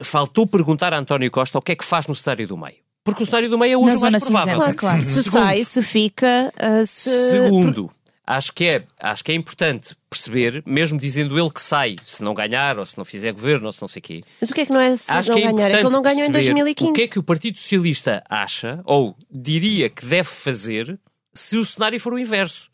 faltou 0.01 0.45
perguntar 0.45 0.93
a 0.93 0.99
António 0.99 1.29
Costa 1.31 1.57
o 1.57 1.61
que 1.61 1.71
é 1.71 1.75
que 1.75 1.85
faz 1.85 2.07
no 2.07 2.15
cenário 2.15 2.47
do 2.47 2.57
meio. 2.57 2.75
Porque 3.03 3.23
o 3.23 3.25
cenário 3.25 3.49
do 3.49 3.57
meio 3.57 3.73
é 3.73 3.77
hoje 3.77 3.95
o 3.95 4.01
mais 4.01 4.23
provável. 4.23 4.53
cinzenta, 4.53 4.73
claro. 4.73 5.03
Se 5.03 5.23
Segundo. 5.23 5.41
sai, 5.41 5.63
se 5.63 5.81
fica, 5.81 6.53
ah, 6.59 6.85
se... 6.85 7.09
Segundo, 7.31 7.89
acho 8.27 8.51
que, 8.51 8.65
é, 8.65 8.83
acho 8.99 9.23
que 9.23 9.31
é 9.31 9.35
importante 9.35 9.95
perceber, 10.09 10.61
mesmo 10.65 10.99
dizendo 10.99 11.39
ele 11.39 11.49
que 11.49 11.61
sai, 11.61 11.95
se 12.05 12.21
não 12.21 12.33
ganhar, 12.33 12.77
ou 12.77 12.85
se 12.85 12.97
não 12.97 13.05
fizer 13.05 13.31
governo, 13.31 13.67
ou 13.67 13.71
se 13.71 13.81
não 13.81 13.87
sei 13.87 14.01
o 14.01 14.03
quê, 14.03 14.21
Mas 14.41 14.49
o 14.49 14.53
que 14.53 14.61
é 14.61 14.65
que 14.65 14.73
não 14.73 14.81
é 14.81 14.95
se 14.95 15.09
Acho 15.09 15.29
não 15.29 15.37
que 15.37 15.43
é 15.43 15.51
ganhar? 15.51 15.71
É 15.71 15.77
que 15.77 15.85
ele 15.85 15.89
não 15.89 16.01
ganhou 16.01 16.25
em 16.25 16.31
perceber 16.31 16.53
2015. 16.53 16.91
O 16.91 16.93
que 16.93 17.01
é 17.01 17.07
que 17.07 17.17
o 17.17 17.23
Partido 17.23 17.57
Socialista 17.57 18.21
acha, 18.29 18.81
ou 18.83 19.15
diria 19.31 19.89
que 19.89 20.05
deve 20.05 20.27
fazer, 20.27 20.99
se 21.37 21.57
o 21.57 21.65
cenário 21.65 21.99
for 21.99 22.13
o 22.13 22.19
inverso. 22.19 22.69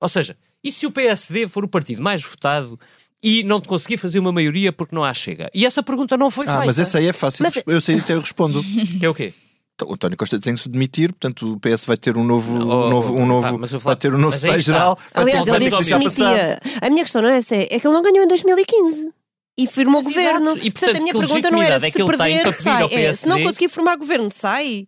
Ou 0.00 0.08
seja, 0.08 0.36
e 0.62 0.70
se 0.70 0.86
o 0.86 0.90
PSD 0.90 1.48
for 1.48 1.64
o 1.64 1.68
partido 1.68 2.02
mais 2.02 2.22
votado 2.22 2.78
e 3.22 3.42
não 3.44 3.60
conseguir 3.60 3.96
fazer 3.96 4.18
uma 4.18 4.32
maioria 4.32 4.72
porque 4.72 4.94
não 4.94 5.04
há 5.04 5.12
chega? 5.14 5.50
E 5.54 5.64
essa 5.64 5.82
pergunta 5.82 6.16
não 6.16 6.30
foi 6.30 6.44
Ah, 6.46 6.52
feita. 6.52 6.66
mas 6.66 6.78
essa 6.78 6.98
aí 6.98 7.06
é 7.06 7.12
fácil. 7.12 7.44
Mas- 7.44 7.62
Eu 7.66 7.80
sei 7.80 7.98
até 7.98 8.14
eu 8.14 8.20
respondo. 8.20 8.62
Que 9.00 9.06
é 9.06 9.08
o 9.08 9.14
quê? 9.14 9.32
Então, 9.74 9.88
O 9.88 9.94
António 9.94 10.16
Costa 10.18 10.38
tem 10.38 10.54
que 10.54 10.60
se 10.60 10.68
demitir, 10.68 11.10
portanto 11.12 11.52
o 11.54 11.58
PS 11.60 11.86
vai 11.86 11.96
ter 11.96 12.16
um 12.18 12.24
novo, 12.24 12.52
Oh, 12.58 12.86
um 12.86 12.90
novo, 12.90 13.14
um 13.14 13.26
novo 13.26 13.58
pá, 13.58 13.66
vai 13.78 13.96
ter 13.96 14.14
um 14.14 14.18
novo 14.18 14.34
secretário 14.36 14.62
geral. 14.62 14.98
Aliás, 15.14 15.46
ele 15.48 15.58
disse 15.58 15.70
que 15.70 15.90
passado. 16.04 16.34
demitia. 16.34 16.60
A 16.82 16.90
minha 16.90 17.02
questão 17.04 17.22
não 17.22 17.28
é 17.30 17.36
essa, 17.38 17.54
é 17.56 17.66
que 17.66 17.86
ele 17.86 17.94
não 17.94 18.02
ganhou 18.02 18.24
em 18.24 18.28
2015. 18.28 19.10
E 19.58 19.66
firmou 19.66 20.00
o 20.00 20.04
governo. 20.04 20.50
exato. 20.52 20.66
E, 20.66 20.70
portanto, 20.70 20.72
portanto, 20.72 20.96
a 20.96 21.00
minha 21.02 21.14
pergunta 21.14 21.50
não 21.50 21.62
era 21.62 21.74
é 21.76 21.80
se 21.90 21.96
tem 21.96 22.06
perder, 22.06 22.52
sai. 22.52 22.94
É, 22.94 23.12
se 23.14 23.28
não 23.28 23.42
conseguir 23.42 23.68
formar 23.68 23.96
governo, 23.96 24.30
sai. 24.30 24.86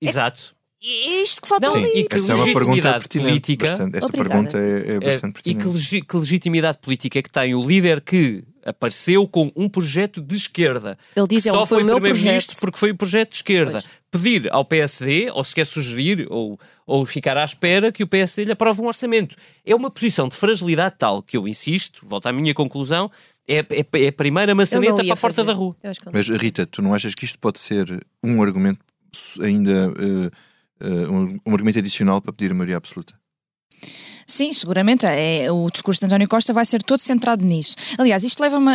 Exato. 0.00 0.54
E 0.80 1.18
é 1.18 1.22
isto 1.22 1.42
que 1.42 1.48
falta 1.48 1.66
Não, 1.66 1.74
ali. 1.74 1.86
e 2.00 2.04
que 2.04 2.16
Essa 2.16 2.32
é 2.32 2.34
uma 2.36 2.44
pergunta 2.44 2.60
legitimidade 2.68 2.98
pertinente. 3.00 3.28
política- 3.30 3.68
bastante- 3.70 3.96
essa 3.96 4.06
Obrigada. 4.06 4.28
pergunta 4.30 4.58
é, 4.58 4.92
é 4.92 4.94
É, 4.96 5.00
bastante 5.00 5.38
e 5.40 5.42
que, 5.42 5.42
pertinente. 5.54 5.66
legi- 5.76 6.02
que 6.02 6.16
legitimidade 6.16 6.78
política 6.78 7.18
é 7.18 7.22
que 7.22 7.30
tem 7.30 7.54
o 7.54 7.64
líder 7.64 8.00
que 8.00 8.44
apareceu 8.64 9.26
com 9.26 9.50
um 9.56 9.68
projeto 9.68 10.20
de 10.20 10.36
esquerda? 10.36 10.96
Ele 11.16 11.26
diz, 11.26 11.42
que 11.42 11.48
é, 11.48 11.52
só 11.52 11.66
foi 11.66 11.82
o 11.82 11.84
meu 11.86 11.94
primeiro-ministro 11.96 12.46
projeto. 12.54 12.60
porque 12.60 12.78
foi 12.78 12.90
o 12.92 12.96
projeto 12.96 13.30
de 13.30 13.36
esquerda. 13.36 13.82
Pedir 14.10 14.48
ao 14.52 14.64
PSD, 14.64 15.30
ou 15.32 15.42
se 15.42 15.52
quer 15.54 15.66
sugerir, 15.66 16.26
ou, 16.30 16.58
ou 16.86 17.04
ficar 17.04 17.36
à 17.36 17.44
espera 17.44 17.90
que 17.90 18.04
o 18.04 18.06
PSD 18.06 18.44
lhe 18.44 18.52
aprove 18.52 18.80
um 18.80 18.86
orçamento. 18.86 19.36
É 19.66 19.74
uma 19.74 19.90
posição 19.90 20.28
de 20.28 20.36
fragilidade 20.36 20.94
tal 20.96 21.22
que 21.22 21.36
eu 21.36 21.48
insisto, 21.48 22.06
volto 22.06 22.26
à 22.26 22.32
minha 22.32 22.54
conclusão, 22.54 23.10
é, 23.48 23.58
é, 23.70 24.04
é 24.04 24.08
a 24.08 24.12
primeira 24.12 24.54
maçaneta 24.54 24.94
para 25.02 25.02
a 25.14 25.16
porta 25.16 25.18
fazer. 25.38 25.44
da 25.44 25.52
rua. 25.54 25.74
Mas 26.12 26.28
Rita, 26.28 26.66
tu 26.66 26.82
não 26.82 26.94
achas 26.94 27.14
que 27.16 27.24
isto 27.24 27.38
pode 27.38 27.58
ser 27.58 28.00
um 28.22 28.40
argumento 28.42 28.78
ainda 29.40 29.92
eh, 29.98 30.30
um, 30.80 31.38
um 31.46 31.52
argumento 31.52 31.78
adicional 31.78 32.20
para 32.20 32.32
pedir 32.32 32.50
a 32.50 32.54
maioria 32.54 32.76
absoluta? 32.76 33.14
Sim, 34.26 34.52
seguramente. 34.52 35.06
É, 35.06 35.50
o 35.50 35.70
discurso 35.70 36.00
de 36.00 36.06
António 36.06 36.28
Costa 36.28 36.52
vai 36.52 36.64
ser 36.64 36.82
todo 36.82 37.00
centrado 37.00 37.42
nisso. 37.44 37.74
Aliás, 37.98 38.22
isto 38.22 38.40
leva-me 38.40 38.70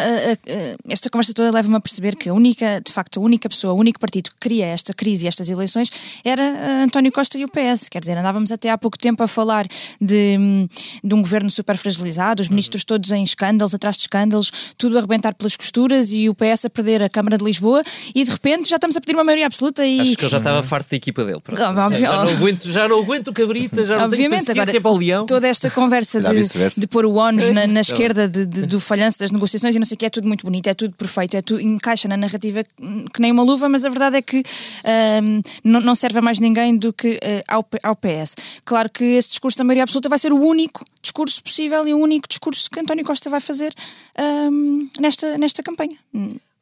esta 0.90 1.10
conversa 1.10 1.34
toda 1.34 1.52
leva-me 1.52 1.76
a 1.76 1.80
perceber 1.80 2.16
que 2.16 2.30
a 2.30 2.34
única, 2.34 2.82
de 2.84 2.92
facto, 2.92 3.20
a 3.20 3.24
única 3.24 3.48
pessoa, 3.48 3.74
o 3.74 3.80
único 3.80 4.00
partido 4.00 4.32
que 4.32 4.38
cria 4.40 4.66
esta 4.66 4.94
crise 4.94 5.26
e 5.26 5.28
estas 5.28 5.50
eleições 5.50 5.92
era 6.24 6.42
eh, 6.42 6.84
António 6.84 7.12
Costa 7.12 7.38
e 7.38 7.46
o 7.46 7.48
PS. 7.48 7.88
Quer 7.90 8.00
dizer, 8.00 8.18
andávamos 8.18 8.52
até 8.52 8.70
há 8.70 8.78
pouco 8.78 8.98
tempo 8.98 9.22
a 9.24 9.28
falar 9.28 9.68
de, 10.02 10.38
hum, 10.40 10.68
de 11.04 11.14
um 11.14 11.22
governo 11.22 11.50
super 11.50 11.78
fragilizado, 11.78 12.42
os 12.42 12.50
ministros 12.50 12.84
todos 12.84 13.12
em 13.12 13.24
escândalos, 13.24 13.76
atrás 13.76 13.96
de 13.96 14.04
escândalos, 14.04 14.52
tudo 14.78 14.96
a 14.96 15.00
arrebentar 15.00 15.36
pelas 15.36 15.56
costuras 15.56 16.12
e 16.12 16.30
o 16.30 16.36
PS 16.36 16.66
a 16.66 16.70
perder 16.70 17.04
a 17.04 17.10
Câmara 17.10 17.38
de 17.38 17.46
Lisboa 17.46 17.84
e 18.16 18.24
de 18.24 18.32
repente 18.32 18.70
já 18.70 18.78
estamos 18.78 18.98
a 18.98 19.02
pedir 19.02 19.14
uma 19.16 19.24
maioria 19.24 19.46
absoluta 19.46 19.86
e. 19.86 20.00
Acho 20.00 20.18
que 20.18 20.24
ele 20.24 20.32
já 20.32 20.38
estava 20.40 20.64
farto 20.64 20.90
da 20.90 20.96
equipa 20.96 21.24
dele. 21.24 21.40
Pronto. 21.42 21.60
Já, 21.98 22.24
não 22.24 22.32
aguento, 22.32 22.72
já 22.72 22.88
não 22.88 23.00
aguento 23.00 23.28
o 23.28 23.34
cabrita, 23.34 23.86
já 23.86 23.98
não 23.98 24.06
Obviamente, 24.06 24.46
tenho 24.46 24.62
agora 24.62 24.82
para 24.82 24.92
leão. 24.98 25.26
toda 25.26 25.48
esta 25.48 25.70
conversa 25.70 26.22
de, 26.22 26.44
de 26.78 26.88
pôr 26.88 27.06
o 27.06 27.14
ONU 27.16 27.42
na, 27.54 27.68
na 27.68 27.82
esquerda 27.82 28.28
de- 28.28 28.46
de- 28.46 28.66
do 28.66 28.80
falhanço 28.80 29.20
das 29.20 29.32
negociações 29.32 29.76
e 29.76 29.80
não 29.80 29.86
sei 29.86 29.96
o 29.96 29.98
que, 29.98 30.06
é 30.06 30.10
tudo 30.10 30.28
muito 30.28 30.46
bonito, 30.46 30.68
é 30.68 30.74
tudo 30.74 30.94
perfeito, 30.96 31.36
é 31.38 31.42
tudo, 31.42 31.62
encaixa 31.62 32.08
na 32.08 32.16
narrativa 32.18 32.64
que, 32.64 33.22
nem 33.22 33.32
uma 33.32 33.44
luva, 33.44 33.68
mas 33.70 33.86
a 33.86 33.90
verdade 33.90 34.18
é 34.18 34.22
que 34.22 34.44
ahm, 34.84 35.42
não, 35.64 35.96
serve 35.96 36.20
a 36.20 36.22
mais 36.22 36.40
ninguém 36.40 36.78
do 36.78 36.92
que 36.94 37.18
eh, 37.22 37.44
ao, 37.48 37.66
ao 37.84 37.96
PS. 37.96 38.36
Claro 38.66 38.90
que 38.90 39.04
esse 39.04 39.30
discurso 39.30 39.58
da 39.58 39.64
maioria 39.64 39.84
absoluta 39.84 40.10
vai 40.10 40.18
ser 40.20 40.32
o 40.34 40.40
único 40.40 40.84
discurso 41.02 41.44
possível 41.44 41.88
e 41.88 41.94
o 41.94 41.98
único 41.98 42.28
discurso 42.28 42.70
que 42.70 42.80
António 42.80 43.04
Costa 43.06 43.30
vai 43.30 43.40
fazer 43.40 43.74
ahm, 44.18 44.88
nesta, 45.00 45.38
nesta 45.38 45.62
campanha. 45.64 45.98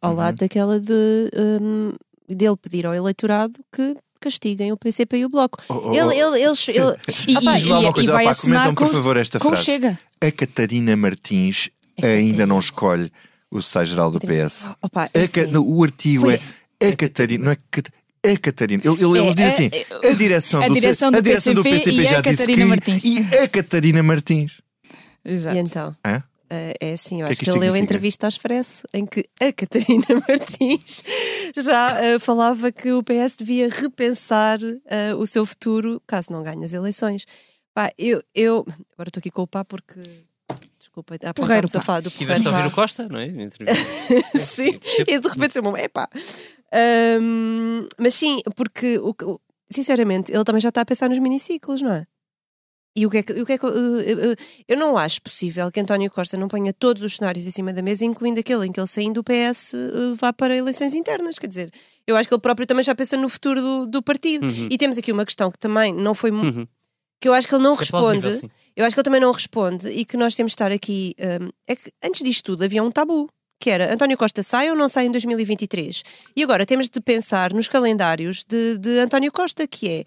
Ao 0.02 0.15
lado 0.15 0.38
daquela 0.38 0.80
de 0.80 1.30
hum, 1.62 1.91
dele 2.28 2.56
pedir 2.58 2.86
ao 2.86 2.94
eleitorado 2.96 3.54
que 3.72 3.96
castiguem 4.21 4.71
o 4.71 4.77
PCP 4.77 5.17
e 5.17 5.25
o 5.25 5.29
Bloco. 5.29 5.62
oh, 5.67 5.91
ele, 5.91 6.01
oh. 6.01 6.12
ele, 6.36 6.43
eles, 6.43 6.67
ele, 6.69 6.77
E- 7.27 7.36
Ah 7.38 7.41
pá, 7.41 7.60
e 7.60 7.93
coisa, 7.93 8.12
vai 8.13 8.23
opá, 8.25 8.31
assinar 8.31 8.60
comentam 8.62 8.75
por 8.75 8.88
com- 8.88 8.93
favor 8.93 9.17
esta 9.17 9.39
com 9.39 9.49
frase. 9.49 9.63
Chega. 9.65 9.99
A 10.21 10.31
Catarina 10.31 10.95
Martins 10.95 11.69
ainda 12.01 12.45
não 12.47 12.60
escolhe 12.60 13.12
o 13.49 13.62
secretário-geral 13.62 14.12
do 14.12 14.19
PS. 14.19 14.69
Opa, 14.81 15.10
A 15.13 15.19
assim, 15.19 15.51
Ca- 15.51 15.60
o 15.60 15.84
artigo 15.84 16.21
foi- 16.21 16.39
é 16.79 16.88
a 16.89 16.95
Catarina, 16.95 17.45
não 17.45 17.51
é 17.51 17.57
Cat- 17.69 17.91
a 18.23 18.38
Catarina. 18.39 18.81
Ele, 18.86 19.03
ele, 19.03 19.19
É, 19.19 19.21
ele 19.23 19.34
diz 19.34 19.43
é, 19.43 19.47
assim: 19.47 19.69
é, 19.73 20.07
a 20.10 20.13
direção, 20.13 20.62
a 20.63 20.67
do, 20.67 20.73
direção 20.75 21.12
do 21.12 21.17
a 21.17 21.21
direção 21.21 21.53
do 21.53 21.63
PCP 21.63 21.79
PCP 21.91 22.01
e 22.03 22.07
a 22.07 22.12
já 22.12 22.21
disse 22.21 22.38
Catarina 22.38 22.63
que- 22.63 22.69
Martins. 22.69 23.03
E 23.03 23.38
a 23.38 23.47
Catarina 23.47 24.03
Martins. 24.03 24.62
Exato. 25.25 25.55
E 25.55 25.60
então? 25.60 25.95
Hã? 26.05 26.23
Eh, 26.51 26.73
É 26.79 26.93
assim, 26.93 27.21
eu 27.21 27.25
que 27.27 27.29
é 27.29 27.31
acho 27.31 27.39
que 27.39 27.45
que, 27.45 27.49
isto 27.49 27.57
ele 27.57 27.65
leu 27.65 27.73
a 27.73 27.79
entrevista 27.79 28.25
ao 28.27 28.29
Expresso 28.29 28.85
em 28.93 29.05
que 29.05 29.23
a 29.41 29.51
Catarina 29.55 30.05
Martins 30.27 31.03
já 31.57 32.03
eh, 32.03 32.19
falava 32.19 32.71
que 32.71 32.91
o 32.91 33.01
PS 33.01 33.35
devia 33.37 33.69
repensar 33.69 34.59
eh, 34.85 35.15
o 35.15 35.25
seu 35.25 35.45
futuro 35.45 36.01
caso 36.05 36.31
não 36.31 36.43
ganhe 36.43 36.63
as 36.65 36.73
eleições. 36.73 37.25
Pá, 37.73 37.89
eu, 37.97 38.21
eu 38.35 38.65
agora 38.93 39.07
estou 39.09 39.19
aqui 39.19 39.31
com 39.31 39.43
o 39.43 39.47
pá 39.47 39.63
porque 39.63 39.99
desculpa, 40.77 41.15
há 41.15 41.33
pouco 41.33 41.47
Porreiro, 41.47 41.67
a 41.69 41.71
pá. 41.79 41.81
falar 41.81 42.01
do 42.01 42.09
Tiveste 42.11 42.41
a 42.47 42.51
porreiro 42.51 42.57
ouvir 42.57 42.63
pá. 42.63 42.67
o 42.67 42.75
Costa, 42.75 43.07
não 43.07 43.17
é? 43.17 43.27
Sim, 44.37 44.77
e 45.07 45.17
de 45.19 45.27
repente 45.29 45.53
ser 45.53 45.61
uma 45.61 45.79
epá. 45.79 46.09
Hum, 47.21 47.87
mas 47.97 48.13
sim, 48.13 48.39
porque 48.55 48.97
o, 48.99 49.13
que- 49.13 49.25
o- 49.25 49.39
sinceramente 49.69 50.31
ele 50.33 50.43
também 50.43 50.61
já 50.61 50.69
está 50.69 50.81
a 50.81 50.85
pensar 50.85 51.09
nos 51.09 51.19
miniciclos, 51.19 51.81
não 51.81 51.93
é? 51.93 52.05
E 52.97 53.06
o 53.06 53.10
que 53.10 53.17
é 53.19 53.23
que, 53.23 53.32
o 53.34 53.45
que, 53.45 53.54
é 53.54 53.58
que 53.58 53.65
eu, 53.65 54.01
eu- 54.01 54.36
eu 54.67 54.77
não 54.77 54.97
acho 54.97 55.21
possível 55.21 55.71
que 55.71 55.80
António 55.80 56.12
Costa 56.12 56.36
não 56.36 56.49
ponha 56.49 56.73
todos 56.73 57.01
os 57.04 57.15
cenários 57.15 57.45
em 57.47 57.51
cima 57.51 57.71
da 57.71 57.82
mesa, 57.82 58.04
incluindo 58.04 58.39
aquele 58.41 58.67
em 58.67 58.71
que 58.71 58.80
ele 58.80 58.88
saindo 58.88 59.13
do 59.15 59.23
PS 59.23 59.73
eh, 59.73 59.77
vá 60.15 60.34
para 60.34 60.56
eleições 60.58 60.93
internas. 60.93 61.39
Quer 61.39 61.47
dizer, 61.47 61.71
eu 62.06 62.17
acho 62.17 62.27
que 62.27 62.34
ele 62.34 62.41
próprio 62.41 62.67
também 62.67 62.84
já 62.84 62.93
pensa 62.93 63.15
no 63.15 63.30
futuro 63.30 63.62
do, 63.62 63.88
do 63.88 64.01
partido. 64.04 64.45
E 64.69 64.77
temos 64.77 64.97
aqui 64.97 65.12
uma 65.12 65.25
questão 65.25 65.49
que 65.49 65.58
também 65.58 65.93
não 65.93 66.13
foi 66.13 66.32
Uhum. 66.32 66.67
que 67.21 67.30
eu 67.30 67.34
acho 67.34 67.47
que 67.47 67.56
ele 67.56 67.63
não 67.63 67.73
Isso 67.73 67.82
é 67.84 67.86
responde. 67.86 68.51
Eu 68.75 68.84
acho 68.86 68.93
que 68.93 68.99
ele 68.99 69.06
também 69.06 69.21
não 69.21 69.32
responde 69.32 69.88
e 69.89 70.04
que 70.04 70.17
nós 70.17 70.36
temos 70.36 70.51
de 70.51 70.56
estar 70.56 70.71
aqui. 70.71 71.15
hum, 71.19 71.47
é 71.67 71.75
que 71.77 71.91
antes 72.04 72.21
disto 72.23 72.43
tudo 72.43 72.63
havia 72.65 72.84
um 72.84 72.91
tabu, 72.91 73.30
que 73.58 73.69
era 73.69 73.93
António 73.93 74.17
Costa 74.17 74.43
sai 74.43 74.69
ou 74.69 74.75
não 74.75 74.89
sai 74.89 75.06
em 75.06 75.12
2023. 75.12 76.04
E 76.36 76.43
agora 76.43 76.65
temos 76.65 76.89
de 76.89 76.99
pensar 76.99 77.54
nos 77.54 77.69
calendários 77.69 78.43
de, 78.43 78.77
de 78.80 78.99
António 78.99 79.32
Costa, 79.32 79.65
que 79.67 79.88
é 79.88 80.04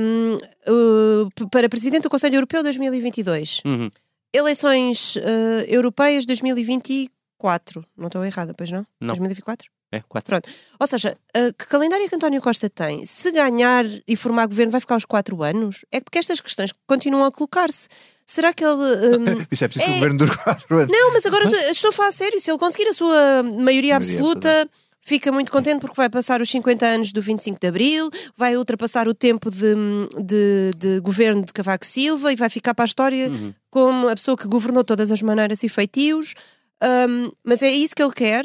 hum, 0.00 0.38
uh, 0.68 1.48
para 1.50 1.68
Presidente 1.68 2.02
do 2.02 2.10
Conselho 2.10 2.36
Europeu 2.36 2.62
2022, 2.62 3.60
Uhum. 3.64 3.90
eleições 4.32 5.16
uh, 5.16 5.20
europeias 5.68 6.26
2024. 6.26 7.84
Não 7.96 8.06
estou 8.06 8.24
errada, 8.24 8.54
pois 8.56 8.70
não? 8.70 8.86
Não. 9.00 9.08
2024? 9.08 9.68
É, 9.92 10.00
quatro. 10.08 10.28
Pronto. 10.28 10.48
Ou 10.78 10.86
seja, 10.86 11.16
uh, 11.36 11.52
que 11.58 11.66
calendário 11.66 12.04
é 12.04 12.08
que 12.08 12.14
António 12.14 12.40
Costa 12.40 12.70
tem? 12.70 13.04
Se 13.04 13.32
ganhar 13.32 13.84
e 14.06 14.14
formar 14.14 14.46
governo, 14.46 14.70
vai 14.70 14.80
ficar 14.80 14.94
aos 14.94 15.04
quatro 15.04 15.42
anos? 15.42 15.84
É 15.90 16.00
porque 16.00 16.16
estas 16.18 16.40
questões 16.40 16.70
continuam 16.86 17.24
a 17.24 17.32
colocar-se. 17.32 17.88
Será 18.24 18.52
que 18.52 18.64
ele. 18.64 18.72
um, 18.74 19.46
Isso 19.50 19.64
é 19.64 19.68
preciso 19.68 19.84
que 19.86 19.90
o 19.90 19.94
É- 19.94 19.94
governo 19.96 20.18
dure 20.18 20.36
quatro 20.36 20.78
anos. 20.78 20.92
não, 20.96 21.12
mas 21.12 21.26
agora 21.26 21.48
tu- 21.48 21.56
estou 21.56 21.88
a 21.88 21.92
falar 21.92 22.08
a 22.10 22.12
sério. 22.12 22.40
Se 22.40 22.50
ele 22.52 22.58
conseguir 22.58 22.86
a 22.88 22.94
sua 22.94 23.42
maioria 23.42 23.96
absoluta, 23.96 24.48
absoluta. 24.48 24.70
Fica 25.00 25.32
muito 25.32 25.50
contente 25.50 25.80
porque 25.80 25.96
vai 25.96 26.08
passar 26.08 26.40
os 26.40 26.50
50 26.50 26.86
anos 26.86 27.12
do 27.12 27.20
25 27.20 27.58
de 27.60 27.66
Abril, 27.66 28.10
vai 28.36 28.56
ultrapassar 28.56 29.08
o 29.08 29.14
tempo 29.14 29.50
de, 29.50 29.74
de, 30.22 30.70
de 30.76 31.00
governo 31.00 31.44
de 31.44 31.52
Cavaco 31.52 31.84
Silva 31.84 32.32
e 32.32 32.36
vai 32.36 32.50
ficar 32.50 32.74
para 32.74 32.84
a 32.84 32.86
história 32.86 33.30
como 33.70 34.08
a 34.08 34.14
pessoa 34.14 34.36
que 34.36 34.46
governou 34.46 34.84
todas 34.84 35.10
as 35.10 35.22
maneiras 35.22 35.62
e 35.62 35.68
feitios. 35.68 36.34
Um, 36.82 37.30
mas 37.44 37.62
é 37.62 37.70
isso 37.70 37.94
que 37.94 38.02
ele 38.02 38.12
quer. 38.12 38.44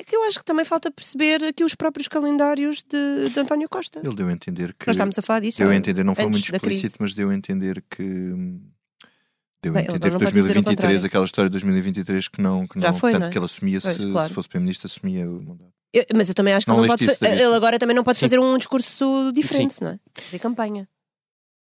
É 0.00 0.04
que 0.04 0.14
eu 0.14 0.22
acho 0.24 0.38
que 0.38 0.44
também 0.44 0.64
falta 0.64 0.90
perceber 0.92 1.42
aqui 1.44 1.64
os 1.64 1.74
próprios 1.74 2.06
calendários 2.06 2.84
de, 2.84 3.30
de 3.30 3.40
António 3.40 3.68
Costa. 3.68 4.00
Ele 4.04 4.14
deu 4.14 4.28
a 4.28 4.32
entender 4.32 4.72
que. 4.74 4.86
Nós 4.86 4.94
estamos 4.94 5.18
a 5.18 5.22
falar 5.22 5.40
disso. 5.40 5.58
Deu 5.58 5.68
a 5.68 5.72
ah, 5.72 5.76
entender, 5.76 6.04
não 6.04 6.14
foi 6.14 6.26
muito 6.26 6.52
explícito, 6.52 6.96
mas 7.00 7.14
deu 7.14 7.30
a 7.30 7.34
entender 7.34 7.82
que. 7.90 8.02
hum, 8.02 8.60
Deu 9.60 9.76
a 9.76 9.80
entender 9.80 9.98
que 9.98 10.10
pode 10.10 10.26
dizer 10.26 10.38
o 10.38 10.62
2023, 10.62 10.76
contrário. 10.76 11.06
aquela 11.06 11.24
história 11.24 11.50
de 11.50 11.52
2023 11.52 12.28
que 12.28 12.40
não. 12.40 12.66
Que 12.66 12.80
Já 12.80 12.92
não 12.92 12.98
foi, 12.98 13.10
tanto 13.10 13.22
não 13.22 13.28
é? 13.28 13.30
que 13.32 13.38
ele 13.38 13.44
assumia 13.44 13.80
Pois, 13.80 13.96
se, 13.96 14.10
claro. 14.10 14.28
se 14.28 14.34
fosse 14.34 14.48
Primeiro-Ministro, 14.48 14.86
assumia 14.86 15.28
o 15.28 15.42
mandato. 15.42 15.77
Eu- 15.92 16.04
mas 16.14 16.28
eu 16.28 16.34
também 16.34 16.52
acho 16.54 16.66
que 16.66 16.70
Não 16.72 16.78
ele 16.80 16.88
não 16.88 16.96
pode. 16.96 17.10
isso, 17.10 17.24
ele 17.24 17.54
agora 17.56 17.78
também 17.78 17.96
não 17.96 18.04
pode 18.04 18.18
Sim. 18.18 18.26
fazer 18.26 18.38
um 18.38 18.56
discurso 18.58 19.32
diferente, 19.32 19.82
não 19.82 19.90
é? 19.92 19.98
Fazer 20.22 20.38
campanha. 20.38 20.88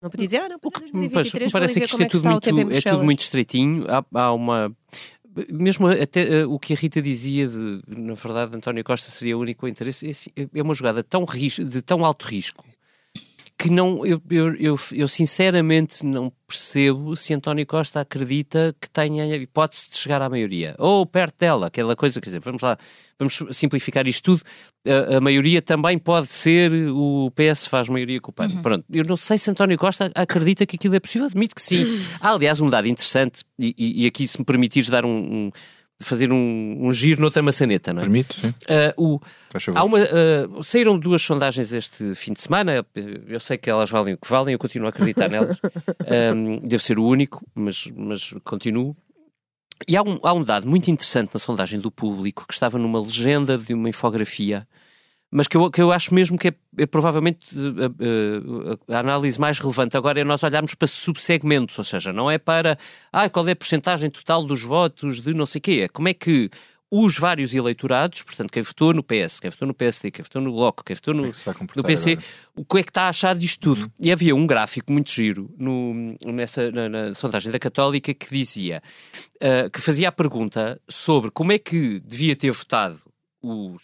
Não 0.01 0.09
podia 0.09 0.27
dizer, 0.27 0.41
ah, 0.41 0.49
não, 0.49 0.55
O 0.57 0.59
depois 0.59 0.73
que 0.91 0.97
em 0.97 1.01
me 1.01 1.09
parece, 1.09 1.31
2023 1.31 1.45
me 1.47 1.51
vou 1.51 1.57
ali 1.57 1.65
parece 1.65 1.77
é 1.77 1.79
que 1.79 1.85
isto 1.85 1.91
como 1.91 2.03
é 2.03 2.05
é 2.05 2.09
que 2.09 2.15
tudo, 2.17 2.29
muito, 2.29 2.77
é 2.77 2.81
tudo 2.91 3.03
muito 3.03 3.19
estreitinho. 3.21 3.85
Há, 3.89 4.05
há 4.21 4.33
uma. 4.33 4.75
Mesmo 5.51 5.87
até 5.87 6.41
eh, 6.41 6.45
o 6.45 6.57
que 6.57 6.73
a 6.73 6.75
Rita 6.77 7.01
dizia 7.01 7.47
de, 7.47 7.81
na 7.87 8.13
verdade, 8.13 8.55
António 8.55 8.83
Costa 8.83 9.09
seria 9.11 9.37
o 9.37 9.41
único 9.41 9.67
interesse. 9.67 10.31
é 10.35 10.47
É 10.53 10.61
uma 10.61 10.73
jogada 10.73 11.03
tão 11.03 11.25
de 11.25 11.81
tão 11.81 12.05
alto 12.05 12.23
risco 12.25 12.63
que 13.65 13.71
não, 13.71 14.05
eu, 14.05 14.21
eu, 14.29 14.55
eu, 14.55 14.79
eu 14.93 15.07
sinceramente 15.07 16.05
não 16.05 16.31
percebo 16.47 17.15
se 17.15 17.33
António 17.33 17.65
Costa 17.65 18.01
acredita 18.01 18.75
que 18.79 18.89
tenha 18.89 19.23
a 19.23 19.35
hipótese 19.35 19.85
de 19.91 19.97
chegar 19.97 20.21
à 20.21 20.29
maioria 20.29 20.75
ou 20.77 21.05
perto 21.05 21.39
dela, 21.39 21.67
aquela 21.67 21.95
coisa, 21.95 22.21
quer 22.21 22.27
dizer, 22.29 22.39
vamos 22.39 22.61
lá, 22.61 22.77
vamos 23.17 23.41
simplificar 23.51 24.07
isto 24.07 24.23
tudo. 24.23 24.41
A, 24.87 25.17
a 25.17 25.21
maioria 25.21 25.61
também 25.61 25.97
pode 25.97 26.27
ser 26.27 26.71
o 26.91 27.31
PS 27.31 27.67
faz 27.67 27.89
maioria 27.89 28.21
com 28.21 28.29
o 28.31 28.33
PAN. 28.33 28.49
Pronto, 28.61 28.85
eu 28.93 29.03
não 29.05 29.17
sei 29.17 29.37
se 29.37 29.49
António 29.49 29.77
Costa 29.77 30.11
acredita 30.15 30.65
que 30.65 30.75
aquilo 30.75 30.95
é 30.95 30.99
possível, 30.99 31.27
admito 31.27 31.55
que 31.55 31.61
sim. 31.61 31.83
Há, 32.21 32.31
aliás, 32.35 32.61
um 32.61 32.69
dado 32.69 32.87
interessante, 32.87 33.43
e, 33.59 33.73
e- 33.77 34.03
e 34.03 34.05
aqui, 34.07 34.27
se 34.27 34.37
me 34.37 34.45
permitires 34.45 34.89
dar 34.89 35.03
um- 35.05 35.09
um- 35.47 35.51
fazer 35.99 36.31
um, 36.31 36.77
um 36.81 36.91
giro 36.91 37.21
noutra 37.21 37.41
maçaneta, 37.41 37.93
não 37.93 38.01
é? 38.01 38.03
Permito, 38.03 38.35
sim. 38.39 38.53
Ah, 38.67 38.93
o, 38.97 39.19
há 39.73 39.83
uma, 39.83 39.99
ah, 39.99 40.63
saíram 40.63 40.99
duas 40.99 41.21
sondagens 41.21 41.71
este 41.71 42.13
fim 42.15 42.33
de 42.33 42.41
semana. 42.41 42.85
Eu 43.27 43.39
sei 43.39 43.57
que 43.57 43.69
elas 43.69 43.89
valem 43.89 44.13
o 44.13 44.17
que 44.17 44.29
valem, 44.29 44.53
eu 44.53 44.59
continuo 44.59 44.87
a 44.87 44.89
acreditar 44.89 45.29
nelas. 45.29 45.59
Ahm, 46.07 46.59
devo 46.63 46.81
ser 46.81 46.99
o 46.99 47.05
único, 47.05 47.45
mas, 47.55 47.87
mas 47.95 48.33
continuo. 48.43 48.95
E 49.87 49.97
há 49.97 50.01
um, 50.01 50.19
há 50.23 50.33
um 50.33 50.43
dado 50.43 50.67
muito 50.67 50.89
interessante 50.89 51.33
na 51.33 51.39
sondagem 51.39 51.79
do 51.79 51.91
público 51.91 52.45
que 52.47 52.53
estava 52.53 52.77
numa 52.77 52.99
legenda 52.99 53.57
de 53.57 53.73
uma 53.73 53.89
infografia, 53.89 54.67
mas 55.35 55.49
que 55.49 55.57
eu, 55.57 55.69
que 55.69 55.81
eu 55.81 55.91
acho 55.91 56.13
mesmo 56.13 56.37
que 56.37 56.47
é, 56.47 56.53
é 56.77 56.85
provavelmente 56.85 57.45
eh, 57.53 57.91
eh, 58.87 58.95
a 58.95 58.99
análise 58.99 59.37
mais 59.37 59.59
relevante 59.59 59.97
agora 59.97 60.17
é 60.17 60.23
nós 60.23 60.41
olharmos 60.43 60.75
para 60.75 60.87
subsegmentos, 60.87 61.77
ou 61.77 61.83
seja, 61.83 62.13
não 62.13 62.31
é 62.31 62.37
para 62.37 62.77
ah, 63.11 63.29
qual 63.29 63.45
é 63.45 63.51
a 63.51 63.55
porcentagem 63.55 64.09
total 64.09 64.45
dos 64.45 64.61
votos 64.61 65.19
de 65.19 65.33
não 65.33 65.45
sei 65.45 65.59
o 65.59 65.61
quê, 65.61 65.81
é 65.83 65.89
como 65.89 66.07
é 66.07 66.13
que 66.13 66.49
os 66.89 67.19
vários 67.19 67.53
eleitorados, 67.53 68.23
portanto, 68.23 68.49
quem 68.49 68.63
votou 68.63 68.93
no 68.93 69.03
PS, 69.03 69.41
quem 69.41 69.51
votou 69.51 69.67
no 69.67 69.73
PSD, 69.73 70.09
quem 70.09 70.23
votou 70.23 70.41
no 70.41 70.53
Bloco, 70.53 70.85
quem 70.85 70.95
votou 70.95 71.13
no, 71.13 71.25
é 71.25 71.31
que 71.31 71.77
no 71.77 71.83
PC, 71.83 72.11
agora? 72.11 72.25
o 72.55 72.63
que 72.63 72.77
é 72.77 72.83
que 72.83 72.89
está 72.89 73.01
a 73.03 73.09
achar 73.09 73.35
disto 73.35 73.59
tudo? 73.59 73.91
E 73.99 74.13
havia 74.13 74.33
um 74.33 74.47
gráfico 74.47 74.93
muito 74.93 75.11
giro 75.11 75.53
no, 75.57 76.15
nessa, 76.27 76.71
na, 76.71 76.87
na 76.87 77.13
sondagem 77.13 77.51
da 77.51 77.59
Católica 77.59 78.13
que 78.13 78.29
dizia, 78.29 78.81
ah, 79.41 79.69
que 79.69 79.81
fazia 79.81 80.07
a 80.07 80.13
pergunta 80.13 80.79
sobre 80.87 81.29
como 81.29 81.51
é 81.51 81.57
que 81.57 81.99
devia 81.99 82.37
ter 82.37 82.51
votado 82.51 83.01
o, 83.41 83.75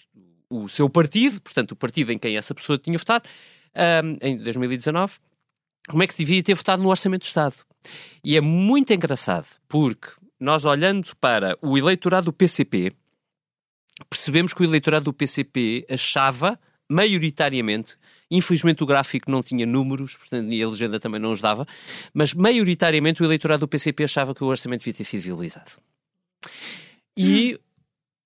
o 0.52 0.68
seu 0.68 0.90
partido, 0.90 1.42
portanto, 1.42 1.72
o 1.72 1.76
partido 1.76 2.12
em 2.12 2.18
quem 2.18 2.38
essa 2.38 2.54
pessoa 2.54 2.78
tinha 2.78 2.98
votado, 2.98 3.28
ah, 3.74 4.02
em 4.22 4.36
2019, 4.36 5.14
como 5.90 6.04
é 6.04 6.08
que 6.08 6.18
devia 6.18 6.44
ter 6.44 6.54
votado 6.54 6.84
no 6.84 6.90
Orçamento 6.90 7.22
do 7.22 7.26
Estado. 7.26 7.56
E 8.24 8.38
é 8.38 8.42
muito 8.42 8.94
engraçado, 8.94 9.48
porque 9.68 10.10
nós 10.40 10.66
olhando 10.66 11.16
para 11.18 11.58
o 11.62 11.78
eleitorado 11.78 12.26
do 12.26 12.34
PCP, 12.34 12.92
percebemos 14.10 14.54
que 14.54 14.62
o 14.62 14.66
eleitorado 14.66 15.06
do 15.06 15.14
PCP 15.14 15.86
achava, 15.90 16.60
maioritariamente, 16.90 17.96
infelizmente 18.30 18.84
o 18.84 18.86
gráfico 18.86 19.32
não 19.32 19.42
tinha 19.42 19.66
números, 19.66 20.16
portanto, 20.16 20.52
e 20.52 20.62
a 20.62 20.68
legenda 20.68 21.00
também 21.00 21.20
não 21.20 21.32
os 21.32 21.42
dava, 21.42 21.66
mas 22.14 22.34
maioritariamente 22.34 23.22
o 23.22 23.26
eleitorado 23.26 23.62
do 23.62 23.68
PCP 23.68 24.04
achava 24.04 24.36
que 24.36 24.44
o 24.44 24.48
orçamento 24.48 24.80
devia 24.80 24.94
ter 24.94 25.04
sido 25.04 25.22
viabilizado. 25.22 25.72
E 27.18 27.60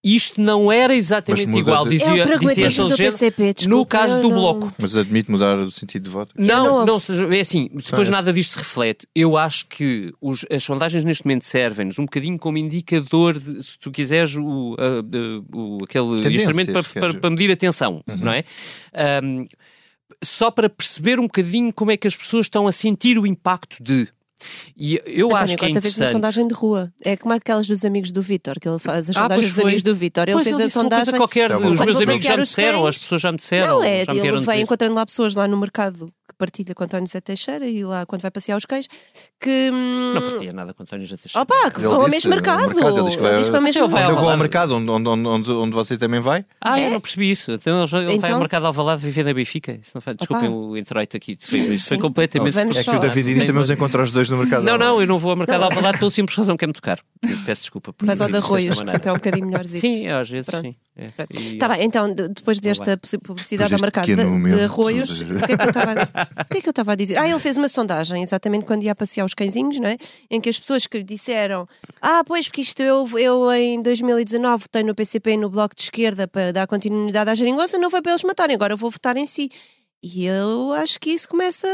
isto 0.06 0.40
não 0.40 0.72
era 0.72 0.96
exatamente 0.96 1.48
muda 1.48 1.60
igual, 1.60 1.84
de- 1.88 1.96
É 2.02 2.06
o 2.06 2.14
dizia, 2.14 2.38
dizia 2.38 2.68
esta 2.68 2.82
do 2.84 2.90
legenda, 2.90 3.12
PCP, 3.12 3.44
no 3.48 3.54
desculpa, 3.54 3.86
caso 3.98 4.18
eu 4.18 4.22
do 4.22 4.30
não- 4.30 4.36
Bloco. 4.36 4.74
Mas 4.80 4.96
admite 4.96 5.32
mudar 5.32 5.58
o 5.58 5.72
sentido 5.72 6.04
de 6.04 6.10
voto? 6.10 6.34
Não, 6.38 6.86
não 6.86 6.86
não, 6.86 7.34
é 7.34 7.40
assim, 7.40 7.64
depois 7.66 7.90
Parece. 7.90 8.12
nada 8.12 8.32
disto 8.32 8.52
se 8.52 8.58
reflete. 8.60 9.08
Eu 9.16 9.36
acho 9.38 9.68
que 9.68 10.12
os- 10.22 10.46
as 10.52 10.64
sondagens 10.64 11.04
neste 11.04 11.26
momento 11.26 11.46
servem-nos 11.46 11.98
um 12.00 12.04
bocadinho 12.06 12.38
como 12.38 12.58
indicador, 12.58 13.34
de, 13.38 13.64
se 13.64 13.80
tu 13.80 13.92
quiseres, 13.92 14.36
o, 14.38 14.76
a- 14.78 15.02
de- 15.02 15.42
o- 15.54 15.78
aquele 15.84 16.22
Tendências, 16.22 16.36
instrumento 16.44 16.72
para, 16.72 16.84
para, 17.02 17.14
para 17.20 17.30
medir 17.32 17.52
a 17.52 17.56
tensão, 17.56 18.04
não 18.20 18.32
é? 18.32 18.44
Ahm, 18.94 19.44
só 20.24 20.50
para 20.52 20.70
perceber 20.70 21.20
um 21.20 21.24
bocadinho 21.24 21.74
como 21.74 21.92
é 21.92 21.98
que 21.98 22.08
as 22.08 22.16
pessoas 22.16 22.46
estão 22.46 22.68
a 22.68 22.72
sentir 22.72 23.18
o 23.20 23.26
impacto 23.28 23.78
de. 23.84 24.08
E 24.78 25.00
eu 25.06 25.28
António 25.28 25.36
acho 25.44 25.58
que 25.58 25.66
é 25.66 25.68
Costa 25.70 25.82
fez 25.82 25.98
uma 25.98 26.06
sondagem 26.08 26.48
de 26.48 26.54
rua. 26.54 26.92
É 27.04 27.16
como 27.16 27.34
aquelas 27.34 27.68
dos 27.68 27.86
amigos 27.86 28.12
do 28.12 28.22
Vítor, 28.22 28.60
que 28.60 28.68
ele 28.68 28.80
faz 28.80 29.10
as 29.10 29.16
Ah, 29.16 29.22
sondagens 29.22 29.54
dos 29.54 29.60
amigos 29.64 29.84
do 29.84 29.96
Vítor. 29.96 30.24
Ele 30.24 30.34
Pois 30.34 30.48
fez 30.48 30.60
a 30.60 30.66
disse 30.66 30.78
uma 30.78 30.90
coisa 30.90 31.06
sondagem. 31.06 31.18
qualquer, 31.20 31.50
Já 31.50 31.58
os 31.58 31.80
meus 31.80 32.02
amigos 32.02 32.24
já 32.24 32.36
me 32.38 32.44
disseram, 32.44 32.82
cães. 32.82 32.96
as 32.96 32.98
pessoas 33.04 33.22
já 33.22 33.32
me 33.32 33.38
disseram. 33.38 33.68
Não, 33.68 33.84
é, 33.84 34.06
já 34.06 34.14
me 34.14 34.20
ele 34.20 34.32
vai 34.32 34.40
dizer. 34.56 34.62
encontrando 34.64 34.96
lá 34.96 35.06
pessoas 35.06 35.34
lá 35.36 35.48
no 35.48 35.58
mercado 35.58 36.08
que 36.28 36.34
partilha 36.38 36.74
com 36.74 36.84
António 36.84 37.08
Zé 37.08 37.22
Teixeira 37.22 37.68
e 37.68 37.86
lá 37.86 38.04
quando 38.06 38.22
vai 38.24 38.32
passear 38.32 38.58
os 38.58 38.66
cães 38.66 38.88
que. 39.40 39.70
hum, 39.72 40.14
Não 40.16 40.22
partilha 40.28 40.52
nada 40.54 40.74
com 40.74 40.84
António 40.84 41.08
já 41.08 41.16
Teixeira. 41.18 41.42
Opa, 41.44 41.72
que 41.72 41.80
Ele 41.80 41.88
vão 41.88 42.02
ao 42.02 42.10
mesmo 42.10 42.30
mercado. 42.32 42.68
mercado, 42.68 42.98
ele 42.98 43.04
diz 43.06 43.16
que 43.16 43.24
Ele 43.24 43.44
que 43.44 43.52
mesmo 43.60 43.86
Ele 43.86 44.12
eu 44.12 44.16
vou 44.18 44.30
ao 44.30 44.38
mercado, 44.38 44.76
onde, 44.76 44.90
onde, 44.90 45.08
onde, 45.08 45.52
onde, 45.52 45.72
você 45.76 45.98
também 45.98 46.20
vai? 46.20 46.44
Ah, 46.60 46.80
eu 46.82 46.92
não 46.92 47.00
percebi 47.00 47.30
isso. 47.30 47.52
Então 47.52 47.84
ele, 47.84 47.96
ele 47.98 48.06
vai 48.08 48.16
Então? 48.16 48.34
ao 48.34 48.40
mercado 48.40 48.66
Alvalade 48.66 49.02
viver 49.02 49.24
na 49.24 49.34
Benfica. 49.34 49.78
Desculpem 49.78 50.50
o 50.50 50.76
introito 50.76 51.16
aqui. 51.16 51.36
Foi, 51.88 51.98
completamente... 51.98 52.58
É 52.58 52.84
que 52.84 52.90
o 52.90 53.00
David 53.00 53.30
Inês 53.32 53.46
também 53.46 53.62
os 53.64 53.70
encontra 53.70 54.02
os 54.04 54.12
dois 54.12 54.25
no 54.30 54.38
mercado. 54.38 54.64
Não, 54.64 54.78
não, 54.78 55.02
eu 55.02 55.08
não 55.08 55.18
vou 55.18 55.32
ao 55.32 55.38
mercado 55.38 55.64
Alvalade 55.64 56.00
pela 56.00 56.12
simples 56.12 56.38
razão 56.38 56.56
que 56.58 56.66
é 56.66 56.68
muito 56.68 56.82
caro. 56.82 57.02
Eu 57.24 57.38
peço 57.46 57.62
desculpa. 57.62 57.92
por 57.94 58.06
Mas 58.06 58.22
ao 58.22 58.28
de 58.30 58.38
arroios, 58.38 58.82
que 58.82 58.90
sempre 58.90 59.10
é 59.10 59.12
um 59.12 59.16
bocadinho 59.16 59.48
melhorzinho. 59.48 59.82
Sim, 59.82 60.08
às 60.08 60.30
vezes 60.30 60.46
Pronto. 60.50 60.66
sim. 60.66 60.76
É. 60.98 61.08
E- 61.32 61.58
Tá 61.58 61.68
bem, 61.70 61.84
então, 61.84 62.14
de- 62.14 62.30
depois 62.30 62.60
desta 62.60 62.98
publicidade 63.24 63.74
ao 63.74 63.80
mercado 63.82 64.06
de, 64.06 64.16
de 64.16 64.64
arroios, 64.64 65.22
o 65.22 65.26
que, 65.46 65.52
é 65.54 65.58
que 65.58 65.64
eu 65.64 65.68
estava 65.70 65.92
a- 65.92 66.46
é 66.90 66.92
a 66.94 66.96
dizer? 66.96 67.18
Ah, 67.18 67.28
ele 67.30 67.40
fez 67.40 67.58
uma 67.58 67.68
sondagem, 67.68 68.24
exatamente 68.24 68.64
quando 68.66 68.84
ia 68.84 68.96
passear 68.96 69.26
os 69.26 69.34
cãezinhos, 69.34 69.78
não 69.78 69.88
é? 69.90 69.98
Em 70.32 70.40
que 70.40 70.48
as 70.50 70.58
pessoas 70.60 70.88
que 70.88 70.98
lhe 70.98 71.04
disseram: 71.04 71.68
Ah, 72.02 72.24
pois, 72.26 72.48
porque 72.48 72.62
isto 72.62 72.82
eu, 72.82 73.08
eu 73.20 73.52
em 73.52 73.82
2019 73.82 74.64
votei 74.64 74.84
no 74.84 74.96
PCP 74.96 75.32
e 75.32 75.38
no 75.38 75.50
Bloco 75.50 75.76
de 75.76 75.82
Esquerda 75.82 76.28
para 76.28 76.54
dar 76.54 76.68
continuidade 76.68 77.30
à 77.30 77.36
geringonça, 77.36 77.78
não 77.78 77.90
foi 77.90 78.02
para 78.02 78.14
eles 78.14 78.24
matarem, 78.24 78.56
agora 78.56 78.74
eu 78.74 78.78
vou 78.78 78.90
votar 78.90 79.18
em 79.18 79.26
si. 79.26 79.50
E 80.08 80.26
eu 80.28 80.72
acho 80.74 81.00
que 81.00 81.10
isso 81.10 81.28
começa 81.28 81.68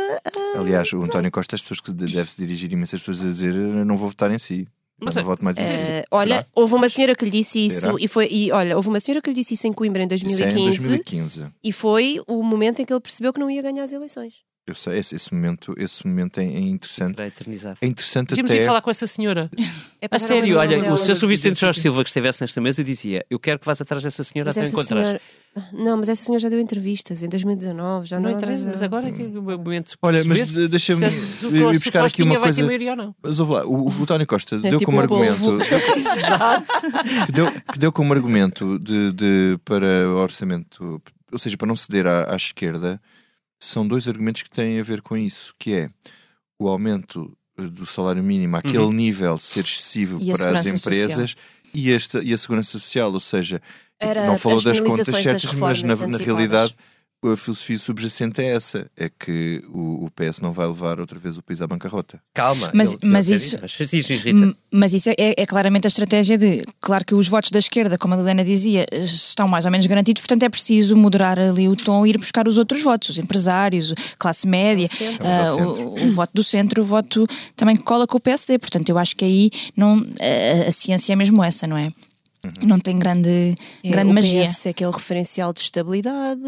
a. 0.56 0.60
Aliás, 0.60 0.94
o 0.94 1.02
António 1.04 1.30
Costa, 1.30 1.56
as 1.58 1.62
pessoas 1.62 1.82
que 1.82 1.92
deve-se 1.92 2.38
dirigir 2.38 2.72
imensas 2.72 3.02
pessoas 3.02 3.22
a 3.22 3.26
dizer 3.26 3.54
não 3.54 3.98
vou 3.98 4.08
votar 4.08 4.32
em 4.32 4.40
si. 4.40 4.66
Mas 5.04 5.16
eu 5.16 5.20
é- 5.20 5.24
não 5.24 5.30
voto 5.32 5.44
mais 5.44 5.58
em 5.58 5.64
si. 5.78 5.92
Eh, 5.92 6.06
olha, 6.12 6.36
Será? 6.36 6.48
houve 6.56 6.74
uma 6.76 6.88
senhora 6.88 7.16
que 7.16 7.26
lhe 7.26 7.32
disse 7.32 7.66
isso 7.66 7.82
Será? 7.82 7.96
e 8.00 8.08
foi 8.08 8.28
e 8.32 8.52
olha, 8.52 8.78
houve 8.78 8.88
uma 8.88 9.00
senhora 9.00 9.20
que 9.22 9.30
lhe 9.32 9.36
disse 9.36 9.56
isso 9.56 9.68
em 9.68 9.74
Coimbra 9.74 10.04
em 10.04 10.06
Isso 10.06 10.26
é 10.26 10.28
em 10.28 10.30
2015 10.38 10.88
2015. 10.88 11.48
e 11.64 11.72
foi 11.74 12.22
o 12.28 12.42
momento 12.44 12.82
em 12.82 12.86
que 12.86 12.94
ele 12.94 13.02
percebeu 13.02 13.34
que 13.34 13.40
não 13.40 13.50
ia 13.50 13.62
ganhar 13.64 13.84
as 13.84 13.92
eleições. 13.92 14.36
Eu 14.68 14.76
sei, 14.76 15.00
esse, 15.00 15.16
esse 15.16 15.34
momento, 15.34 15.74
esse 15.76 16.06
momento 16.08 16.40
é, 16.40 16.44
é 16.46 16.60
interessante. 16.60 17.16
Será 17.16 17.28
eternizado. 17.28 17.78
É 17.82 17.88
interessante 17.88 18.30
Podíamos 18.30 18.52
até. 18.52 18.62
ir 18.62 18.66
falar 18.66 18.82
com 18.82 18.90
essa 18.92 19.08
senhora. 19.08 19.50
É 20.04 20.08
A 20.10 20.18
sério, 20.18 20.58
olha, 20.58 20.80
o 20.80 20.98
Sr. 20.98 21.14
Sr. 21.16 21.28
Vicente 21.28 21.62
Jorge 21.62 21.80
Silva 21.80 22.04
que 22.04 22.10
estivesse 22.10 22.42
nesta 22.42 22.60
mesa 22.60 22.84
dizia: 22.84 23.24
Eu 23.30 23.38
quero 23.38 23.60
que 23.60 23.66
vás 23.68 23.80
atrás 23.80 24.02
dessa 24.04 24.24
senhora 24.24 24.50
Mas 24.50 24.58
até 24.58 24.68
encontrar. 24.68 24.86
senhora... 25.04 25.22
Não, 25.74 25.98
mas 25.98 26.10
essa 26.10 26.24
senhora 26.24 26.40
já 26.40 26.50
deu 26.50 26.60
entrevistas 26.60 27.22
em 27.22 27.30
2019, 27.30 28.08
já 28.08 28.20
Não 28.20 28.32
não, 28.32 28.36
interessa, 28.38 28.64
já- 28.64 28.70
mas 28.72 28.82
agora 28.82 29.10
é 29.10 29.12
que 29.12 29.22
é 29.22 29.26
o 29.28 29.42
momento 29.60 29.96
Olha, 30.02 30.24
mas 30.24 30.48
deixa-me 30.70 31.08
se 31.12 31.38
se 31.38 31.46
o 31.46 31.72
ir 31.72 31.78
buscar 31.80 32.02
o 32.04 32.06
aqui 32.08 32.24
uma 32.24 32.40
coisa. 32.40 32.64
maioria. 32.66 32.96
Mas 33.22 33.40
ouve 33.40 33.52
lá, 33.54 33.64
o, 33.66 33.90
o 33.90 34.02
António 34.02 34.26
Costa 34.26 34.58
deu 34.62 34.80
tipo 34.80 34.86
como 34.86 34.98
um 34.98 35.02
argumento. 35.02 35.58
que, 37.28 37.32
deu, 37.32 37.52
que 37.52 37.78
deu 37.80 37.92
como 37.92 38.14
argumento 38.14 38.80
de, 38.80 39.12
de- 39.12 39.60
para 39.64 40.10
o 40.10 40.16
orçamento, 40.18 41.02
ou 41.32 41.38
seja, 41.38 41.58
para 41.58 41.68
não 41.68 41.76
ceder 41.76 42.08
à, 42.08 42.34
à 42.34 42.36
esquerda, 42.36 43.00
são 43.66 43.88
dois 43.88 44.08
argumentos 44.08 44.44
que 44.44 44.50
têm 44.50 44.80
a 44.80 44.84
ver 44.84 45.02
com 45.02 45.16
isso, 45.16 45.54
que 45.60 45.74
é 45.74 45.90
o 46.60 46.68
aumento 46.68 47.32
eh, 47.58 47.64
do 47.64 47.86
salário 47.86 48.24
mínimo 48.24 48.58
àquele 48.58 48.78
Uhum. 48.80 48.92
nível 48.92 49.38
ser 49.38 49.62
excessivo 49.64 50.20
E 50.22 50.32
para 50.38 50.60
as 50.60 50.66
empresas 50.66 51.36
e, 51.74 51.92
esta, 51.92 52.22
e 52.24 52.34
a 52.34 52.38
segurança 52.38 52.72
social, 52.72 53.12
ou 53.14 53.20
seja, 53.20 53.62
Era 54.00 54.26
não 54.26 54.38
falou 54.38 54.58
as 54.58 54.64
das 54.64 54.80
contas 54.80 55.06
certas, 55.08 55.54
mas 55.54 55.82
na, 55.82 55.96
na 56.08 56.18
realidade 56.18 56.76
a 57.24 57.38
filosofia 57.38 57.78
subjacente 57.78 58.42
é 58.42 58.46
essa, 58.56 58.90
é 58.98 59.08
que 59.10 59.64
o, 59.70 60.06
o 60.06 60.12
PS 60.12 60.40
não 60.42 60.52
vai 60.52 60.66
levar 60.66 61.00
outra 61.00 61.20
vez 61.20 61.38
o 61.38 61.44
país 61.44 61.62
à 61.62 61.68
bancarrota. 61.68 62.20
Calma. 62.34 62.72
Mas- 62.74 62.94
ele- 62.94 63.00
mas 63.04 63.28
ele- 63.28 63.36
isso-. 63.36 63.58
M- 64.34 64.56
Mas 64.72 64.94
isso 64.94 65.10
é, 65.12 65.16
é 65.18 65.46
claramente 65.46 65.86
a 65.86 65.90
estratégia 65.90 66.38
de. 66.38 66.62
Claro 66.80 67.06
que 67.06 67.14
os 67.14 67.28
votos 67.28 67.52
da 67.52 67.60
esquerda, 67.60 67.98
como 67.98 68.14
a 68.14 68.18
Liliana 68.18 68.44
dizia, 68.44 68.86
estão 68.92 69.48
mais 69.48 69.66
ou 69.66 69.72
menos 69.72 69.86
garantidos, 69.86 70.22
portanto 70.22 70.44
é 70.44 70.50
preciso 70.50 70.96
moderar 70.96 71.40
ali 71.40 71.68
o 71.70 71.76
tom 71.76 72.06
e 72.06 72.10
ir 72.10 72.18
buscar 72.18 72.48
os 72.48 72.58
outros 72.58 72.82
votos, 72.82 73.10
os 73.10 73.20
empresários, 73.20 73.94
classe 74.18 74.48
média, 74.48 74.88
ah, 75.24 75.56
o, 75.64 76.04
o 76.08 76.12
voto 76.14 76.32
do 76.34 76.44
centro, 76.44 76.82
o 76.82 76.86
voto 76.86 77.28
também 77.56 77.76
que 77.76 77.84
cola 77.84 78.08
com 78.08 78.18
o 78.18 78.20
PSD. 78.22 78.58
Portanto, 78.58 78.90
eu 78.90 78.98
acho 78.98 79.16
que 79.16 79.26
aí 79.26 79.52
não, 79.78 80.04
a, 80.20 80.70
a 80.70 80.72
ciência 80.72 81.14
é 81.14 81.16
mesmo 81.16 81.44
essa, 81.44 81.68
não 81.68 81.78
é? 81.78 81.90
Não 82.66 82.80
tem 82.80 82.98
grande, 82.98 83.54
É, 83.84 83.90
grande 83.92 84.10
o 84.10 84.14
magia. 84.16 84.44
PS 84.48 84.66
é 84.66 84.70
aquele 84.72 84.92
referencial 84.92 85.54
de 85.54 85.60
estabilidade. 85.60 86.42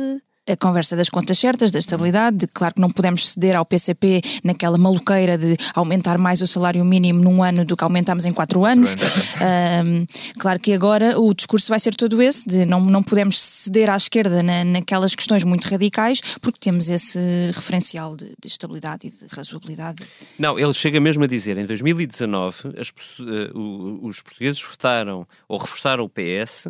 A 0.49 0.57
conversa 0.57 0.95
das 0.95 1.07
contas 1.09 1.39
certas, 1.39 1.71
da 1.71 1.79
estabilidade, 1.79 2.35
de, 2.37 2.47
claro 2.47 2.73
que 2.75 2.81
não 2.81 2.89
podemos 2.89 3.29
ceder 3.29 3.55
ao 3.55 3.63
PCP 3.65 4.21
naquela 4.43 4.77
maluqueira 4.77 5.37
de 5.37 5.55
aumentar 5.73 6.17
mais 6.17 6.41
o 6.41 6.47
salário 6.47 6.83
mínimo 6.83 7.19
num 7.23 7.41
ano 7.41 7.63
do 7.63 7.77
que 7.77 7.83
aumentámos 7.83 8.25
em 8.25 8.33
quatro 8.33 8.65
anos. 8.65 8.95
Ahm, 9.39 10.05
claro 10.37 10.59
que 10.59 10.73
agora 10.73 11.17
o 11.19 11.33
discurso 11.33 11.69
vai 11.69 11.79
ser 11.79 11.95
todo 11.95 12.21
esse, 12.21 12.45
de 12.47 12.65
não, 12.65 12.81
não 12.81 13.01
podemos 13.01 13.39
ceder 13.41 13.89
à 13.89 13.95
esquerda 13.95 14.43
na, 14.43 14.63
naquelas 14.65 15.15
questões 15.15 15.43
muito 15.45 15.65
radicais, 15.69 16.19
porque 16.41 16.59
temos 16.59 16.89
esse 16.89 17.19
referencial 17.53 18.15
de, 18.15 18.25
de 18.25 18.47
estabilidade 18.47 19.07
e 19.07 19.11
de 19.11 19.25
razoabilidade. 19.33 20.03
Não, 20.37 20.59
ele 20.59 20.73
chega 20.73 20.99
mesmo 20.99 21.23
a 21.23 21.27
dizer, 21.27 21.57
em 21.57 21.65
2019, 21.65 22.73
as 22.77 22.89
eh, 23.21 23.51
o- 23.55 24.05
os 24.07 24.21
portugueses 24.21 24.61
votaram 24.61 25.25
ou 25.47 25.57
reforçaram 25.57 26.03
o 26.03 26.09
PS 26.09 26.67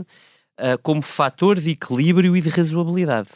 ah, 0.58 0.78
como 0.84 1.02
fator 1.02 1.60
de 1.60 1.72
equilíbrio 1.72 2.38
e 2.38 2.42
de 2.42 2.50
razoabilidade. 2.50 3.30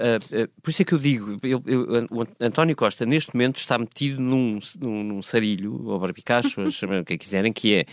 Ah, 0.00 0.18
ah, 0.44 0.48
por 0.62 0.70
isso 0.70 0.82
é 0.82 0.84
que 0.84 0.94
eu 0.94 0.98
digo, 0.98 1.38
eu- 1.42 1.62
eu- 1.66 2.06
o 2.10 2.26
António 2.40 2.74
Costa 2.74 3.04
neste 3.04 3.34
momento 3.34 3.56
está 3.58 3.76
metido 3.78 4.20
num, 4.20 4.58
num, 4.80 5.04
num 5.04 5.22
sarilho, 5.22 5.80
ou 5.86 5.98
barbicacho, 5.98 6.70
chamem 6.70 7.00
o 7.00 7.04
que 7.04 7.18
quiserem, 7.18 7.52
que 7.52 7.74
é 7.74 7.84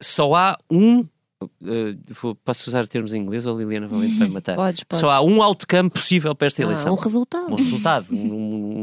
só 0.00 0.34
há 0.34 0.56
um. 0.70 1.06
ah, 1.42 1.46
vou- 2.20 2.34
posso 2.34 2.68
usar 2.68 2.86
termos 2.86 3.12
em 3.14 3.20
inglês 3.22 3.46
ou 3.46 3.54
a 3.54 3.58
Liliana 3.58 3.88
vai 3.88 4.08
vai 4.08 4.26
me 4.28 4.34
matar? 4.34 4.56
Podes, 4.56 4.84
podes. 4.84 5.00
Só 5.00 5.10
há 5.10 5.20
um 5.22 5.42
outcome 5.42 5.88
possível 5.90 6.34
para 6.34 6.46
esta 6.46 6.62
Ah, 6.62 6.64
eleição. 6.64 6.92
um 6.94 6.96
resultado. 6.98 7.52
Um 7.52 7.56
resultado, 7.56 8.06
um, 8.14 8.34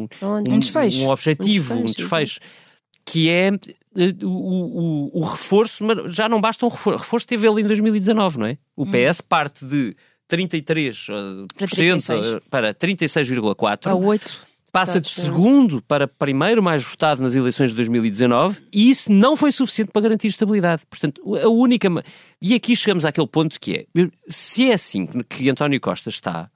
um, 0.01 0.07
um, 0.23 0.43
desfecho. 0.59 1.03
um 1.03 1.09
objetivo, 1.09 1.73
Um 1.73 1.79
um 1.81 1.83
desfecho, 1.85 2.39
desfecho, 2.39 2.39
que 3.05 3.29
é 3.29 3.47
eh, 3.95 4.13
o, 4.23 4.27
o, 4.27 5.19
o 5.19 5.21
reforço, 5.23 5.83
mas 5.83 6.13
já 6.13 6.27
não 6.27 6.41
basta 6.41 6.65
um 6.65 6.69
reforço. 6.69 6.97
O 6.99 7.01
reforço 7.03 7.25
teve 7.27 7.47
ele 7.47 7.61
em 7.61 7.65
2019, 7.65 8.37
não 8.39 8.45
é? 8.47 8.57
O 8.75 8.85
PS 8.85 9.21
parte 9.21 9.65
de 9.65 9.95
33% 10.29 11.13
Hum. 11.13 11.47
Para 11.57 11.67
36. 11.67 12.39
para 12.49 12.73
36,4%. 12.73 13.87
A 13.87 13.95
8. 13.95 14.47
Passa 14.71 15.01
de 15.01 15.07
segundo 15.09 15.81
para 15.81 16.07
primeiro 16.07 16.61
mais 16.61 16.83
votado 16.83 17.21
nas 17.21 17.35
eleições 17.35 17.69
de 17.69 17.75
2019 17.77 18.61
e 18.71 18.89
isso 18.91 19.11
não 19.11 19.35
foi 19.35 19.51
suficiente 19.51 19.91
para 19.91 20.01
garantir 20.03 20.27
estabilidade. 20.27 20.83
Portanto, 20.87 21.21
a 21.35 21.47
única. 21.47 21.89
E 22.41 22.53
aqui 22.53 22.75
chegamos 22.75 23.05
àquele 23.05 23.27
ponto 23.27 23.59
que 23.59 23.73
é: 23.73 23.85
se 24.27 24.69
é 24.69 24.73
assim 24.73 25.07
que 25.23 25.49
António 25.49 25.79
Costa 25.79 26.09
está, 26.09 26.51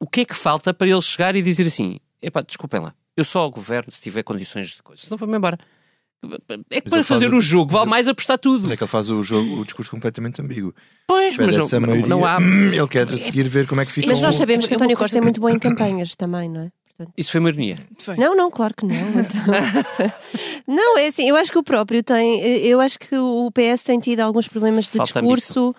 o 0.00 0.06
que 0.06 0.22
é 0.22 0.24
que 0.24 0.34
falta 0.34 0.74
para 0.74 0.88
ele 0.88 1.00
chegar 1.00 1.36
e 1.36 1.40
dizer 1.40 1.66
assim: 1.66 1.98
epá, 2.20 2.42
desculpem 2.42 2.80
lá, 2.80 2.92
eu 3.16 3.24
só 3.24 3.40
ao 3.40 3.50
governo 3.50 3.90
se 3.92 4.00
tiver 4.00 4.24
condições 4.24 4.70
de 4.70 4.82
coisa, 4.82 5.02
senão 5.02 5.16
vou-me 5.16 5.36
embora. 5.36 5.58
É 6.70 6.80
que 6.80 6.90
Mas 6.90 6.90
para 6.90 7.04
fazer 7.04 7.32
o- 7.32 7.36
o 7.38 7.40
jogo 7.40 7.70
vale 7.72 7.88
mais 7.88 8.08
apostar 8.08 8.38
tudo. 8.38 8.72
É 8.72 8.76
que 8.76 8.82
ele 8.82 8.90
faz 8.90 9.08
o 9.08 9.22
jogo, 9.22 9.60
o 9.60 9.64
discurso 9.64 9.90
completamente 9.90 10.40
ambíguo. 10.42 10.74
Pois, 11.06 11.28
Espera 11.34 11.46
mas 11.52 11.56
essa 11.64 11.78
não, 11.78 11.86
maioria. 11.88 12.06
não 12.08 12.24
há. 12.26 12.38
Ele 12.74 12.88
quer 12.88 13.08
a 13.12 13.16
seguir 13.16 13.44
ver 13.48 13.66
como 13.68 13.80
é 13.80 13.86
que 13.86 13.92
fica 13.92 14.08
Mas 14.08 14.18
o- 14.18 14.22
nós 14.22 14.34
sabemos 14.34 14.66
que 14.66 14.74
é 14.74 14.76
António 14.76 14.96
Costa 14.96 15.16
é 15.18 15.20
muito 15.20 15.40
bom 15.40 15.48
em 15.48 15.58
campanhas 15.58 16.14
também, 16.16 16.48
não 16.48 16.62
é? 16.62 16.70
Isso 17.16 17.30
foi 17.30 17.38
uma 17.38 17.48
ironia. 17.50 17.78
Não, 18.18 18.34
não, 18.34 18.50
claro 18.50 18.74
que 18.76 18.84
não. 18.84 18.92
então. 18.96 19.40
não, 20.66 20.98
é 20.98 21.06
assim, 21.06 21.28
eu 21.28 21.36
acho 21.36 21.52
que 21.52 21.58
o 21.58 21.62
próprio 21.62 22.02
tem. 22.02 22.40
Eu 22.66 22.80
acho 22.80 22.98
que 22.98 23.16
o 23.16 23.50
PS 23.52 23.84
tem 23.84 24.00
tido 24.00 24.20
alguns 24.20 24.48
problemas 24.48 24.86
de 24.86 24.98
Falta 24.98 25.20
discurso. 25.22 25.74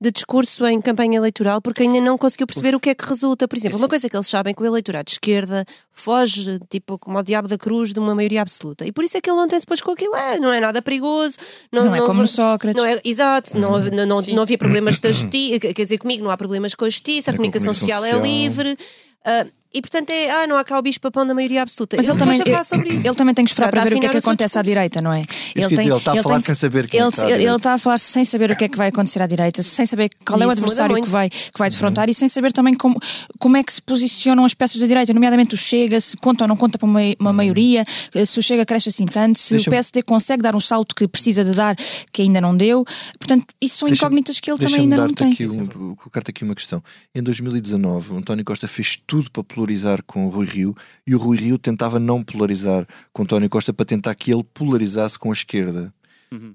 De 0.00 0.10
discurso 0.10 0.66
em 0.66 0.80
campanha 0.80 1.16
eleitoral, 1.16 1.60
porque 1.60 1.82
ainda 1.82 2.00
não 2.00 2.18
conseguiu 2.18 2.46
perceber 2.46 2.74
o 2.74 2.80
que 2.80 2.90
é 2.90 2.94
que 2.94 3.04
resulta. 3.04 3.46
Por 3.48 3.56
exemplo, 3.56 3.78
uma 3.78 3.88
coisa 3.88 4.08
que 4.08 4.16
eles 4.16 4.26
sabem 4.26 4.54
que 4.54 4.62
o 4.62 4.66
eleitorado 4.66 5.06
de 5.06 5.12
esquerda 5.12 5.64
foge, 5.92 6.58
tipo, 6.68 6.98
como 6.98 7.16
ao 7.16 7.22
diabo 7.24 7.48
da 7.48 7.56
cruz, 7.56 7.92
de 7.92 7.98
uma 7.98 8.14
maioria 8.14 8.42
absoluta. 8.42 8.86
E 8.86 8.92
por 8.92 9.04
isso 9.04 9.16
é 9.16 9.20
que 9.20 9.30
ele 9.30 9.38
ontem 9.38 9.58
se 9.58 9.66
pôs 9.66 9.80
com 9.80 9.92
aquilo. 9.92 10.14
É, 10.14 10.38
não 10.38 10.52
é 10.52 10.60
nada 10.60 10.82
perigoso. 10.82 11.36
Não, 11.72 11.86
Não 11.86 11.94
é 11.96 12.00
como 12.00 12.22
no 12.22 12.28
Sócrates. 12.28 12.82
Não 12.82 12.88
é, 12.88 13.00
exato, 13.04 13.58
não, 13.58 13.78
não, 13.78 14.06
não, 14.06 14.22
não 14.22 14.42
havia 14.42 14.58
problemas 14.58 14.98
da 14.98 15.10
justiça. 15.12 15.60
Quer 15.60 15.82
dizer, 15.82 15.98
comigo 15.98 16.24
não 16.24 16.30
há 16.30 16.36
problemas 16.36 16.74
com 16.74 16.84
a 16.84 16.88
justiça, 16.88 17.30
a 17.30 17.32
É 17.32 17.34
a 17.34 17.36
comunicação 17.36 17.72
comunicação 17.72 17.74
social, 17.74 18.04
é 18.04 18.10
social. 18.10 18.22
livre. 18.22 18.78
ah, 19.24 19.46
e 19.74 19.80
portanto 19.80 20.10
é, 20.10 20.30
ah, 20.30 20.46
não 20.46 20.56
há 20.56 20.64
cá 20.64 20.78
o 20.78 20.82
bicho 20.82 21.00
papão 21.00 21.26
da 21.26 21.34
maioria 21.34 21.62
absoluta. 21.62 21.96
Mas 21.96 22.08
ele 22.08 22.18
também, 22.18 22.38
isso. 22.38 23.06
ele 23.06 23.14
também 23.14 23.34
tem 23.34 23.44
que 23.44 23.50
esperar 23.50 23.68
Está 23.68 23.80
para 23.80 23.90
ver 23.90 23.96
o 23.96 24.00
que 24.00 24.06
é 24.06 24.08
que 24.08 24.16
acontece 24.18 24.58
à 24.58 24.62
direita, 24.62 25.00
não 25.02 25.12
é? 25.12 25.24
quer 25.24 25.66
dizer, 25.66 25.82
ele 25.82 25.94
está 25.94 26.12
a 26.12 26.22
falar 26.22 26.36
tem 26.36 26.46
sem 26.46 26.54
saber 26.54 26.88
quem 26.88 27.00
é 27.00 27.02
ele, 27.02 27.10
que 27.12 27.18
está 27.18 27.30
ele 27.30 27.56
está 27.56 27.74
a 27.74 27.78
falar 27.78 27.98
sem 27.98 28.24
saber 28.24 28.50
o 28.50 28.56
que 28.56 28.64
é 28.64 28.68
que 28.68 28.76
vai 28.76 28.88
acontecer 28.88 29.20
à 29.20 29.26
direita, 29.26 29.62
sem 29.62 29.84
saber 29.84 30.10
qual 30.24 30.40
é 30.40 30.46
o 30.46 30.50
adversário 30.50 31.02
que 31.02 31.08
vai, 31.08 31.28
que 31.28 31.58
vai 31.58 31.68
defrontar 31.68 32.08
e 32.08 32.14
sem 32.14 32.28
saber 32.28 32.52
também 32.52 32.74
como, 32.74 32.98
como 33.40 33.56
é 33.56 33.62
que 33.62 33.72
se 33.72 33.82
posicionam 33.82 34.44
as 34.44 34.54
peças 34.54 34.80
da 34.80 34.86
direita, 34.86 35.12
nomeadamente 35.12 35.54
o 35.54 35.56
Chega, 35.56 36.00
se 36.00 36.16
conta 36.16 36.44
ou 36.44 36.48
não 36.48 36.56
conta 36.56 36.78
para 36.78 36.88
uma, 36.88 37.00
uma 37.18 37.32
maioria, 37.32 37.84
eh, 38.14 38.24
se 38.24 38.38
o 38.38 38.42
Chega 38.42 38.64
cresce 38.64 38.88
assim 38.88 39.06
tanto, 39.06 39.38
se 39.38 39.56
o 39.56 39.64
PSD 39.64 40.02
consegue 40.02 40.42
dar 40.42 40.54
um 40.54 40.60
salto 40.60 40.94
que 40.94 41.08
precisa 41.08 41.44
de 41.44 41.52
dar, 41.52 41.76
que 42.12 42.22
ainda 42.22 42.40
não 42.40 42.56
deu. 42.56 42.84
Portanto, 43.18 43.46
isso 43.60 43.78
são 43.78 43.88
incógnitas 43.88 44.38
que 44.40 44.50
ele 44.50 44.58
também 44.58 44.80
ainda 44.80 44.96
não 44.96 45.12
tem. 45.12 45.34
um- 45.48 45.94
colocar-te 45.96 46.30
aqui 46.30 46.44
uma 46.44 46.54
questão. 46.54 46.82
Em 47.14 47.22
2019, 47.22 48.12
o 48.12 48.16
António 48.18 48.44
Costa 48.44 48.68
fez 48.68 49.00
tudo 49.06 49.30
para 49.30 49.42
polarizar 49.64 50.02
com 50.06 50.26
o 50.26 50.28
Rui 50.28 50.46
Rio 50.46 50.74
e 51.06 51.14
o 51.14 51.18
Rui 51.18 51.38
Rio 51.38 51.56
tentava 51.58 51.98
não 51.98 52.22
polarizar 52.22 52.86
com 53.12 53.22
o 53.22 53.24
António 53.24 53.48
Costa 53.48 53.72
para 53.72 53.86
tentar 53.86 54.14
que 54.14 54.30
ele 54.32 54.44
polarizasse 54.44 55.18
com 55.18 55.30
a 55.30 55.32
esquerda. 55.32 55.92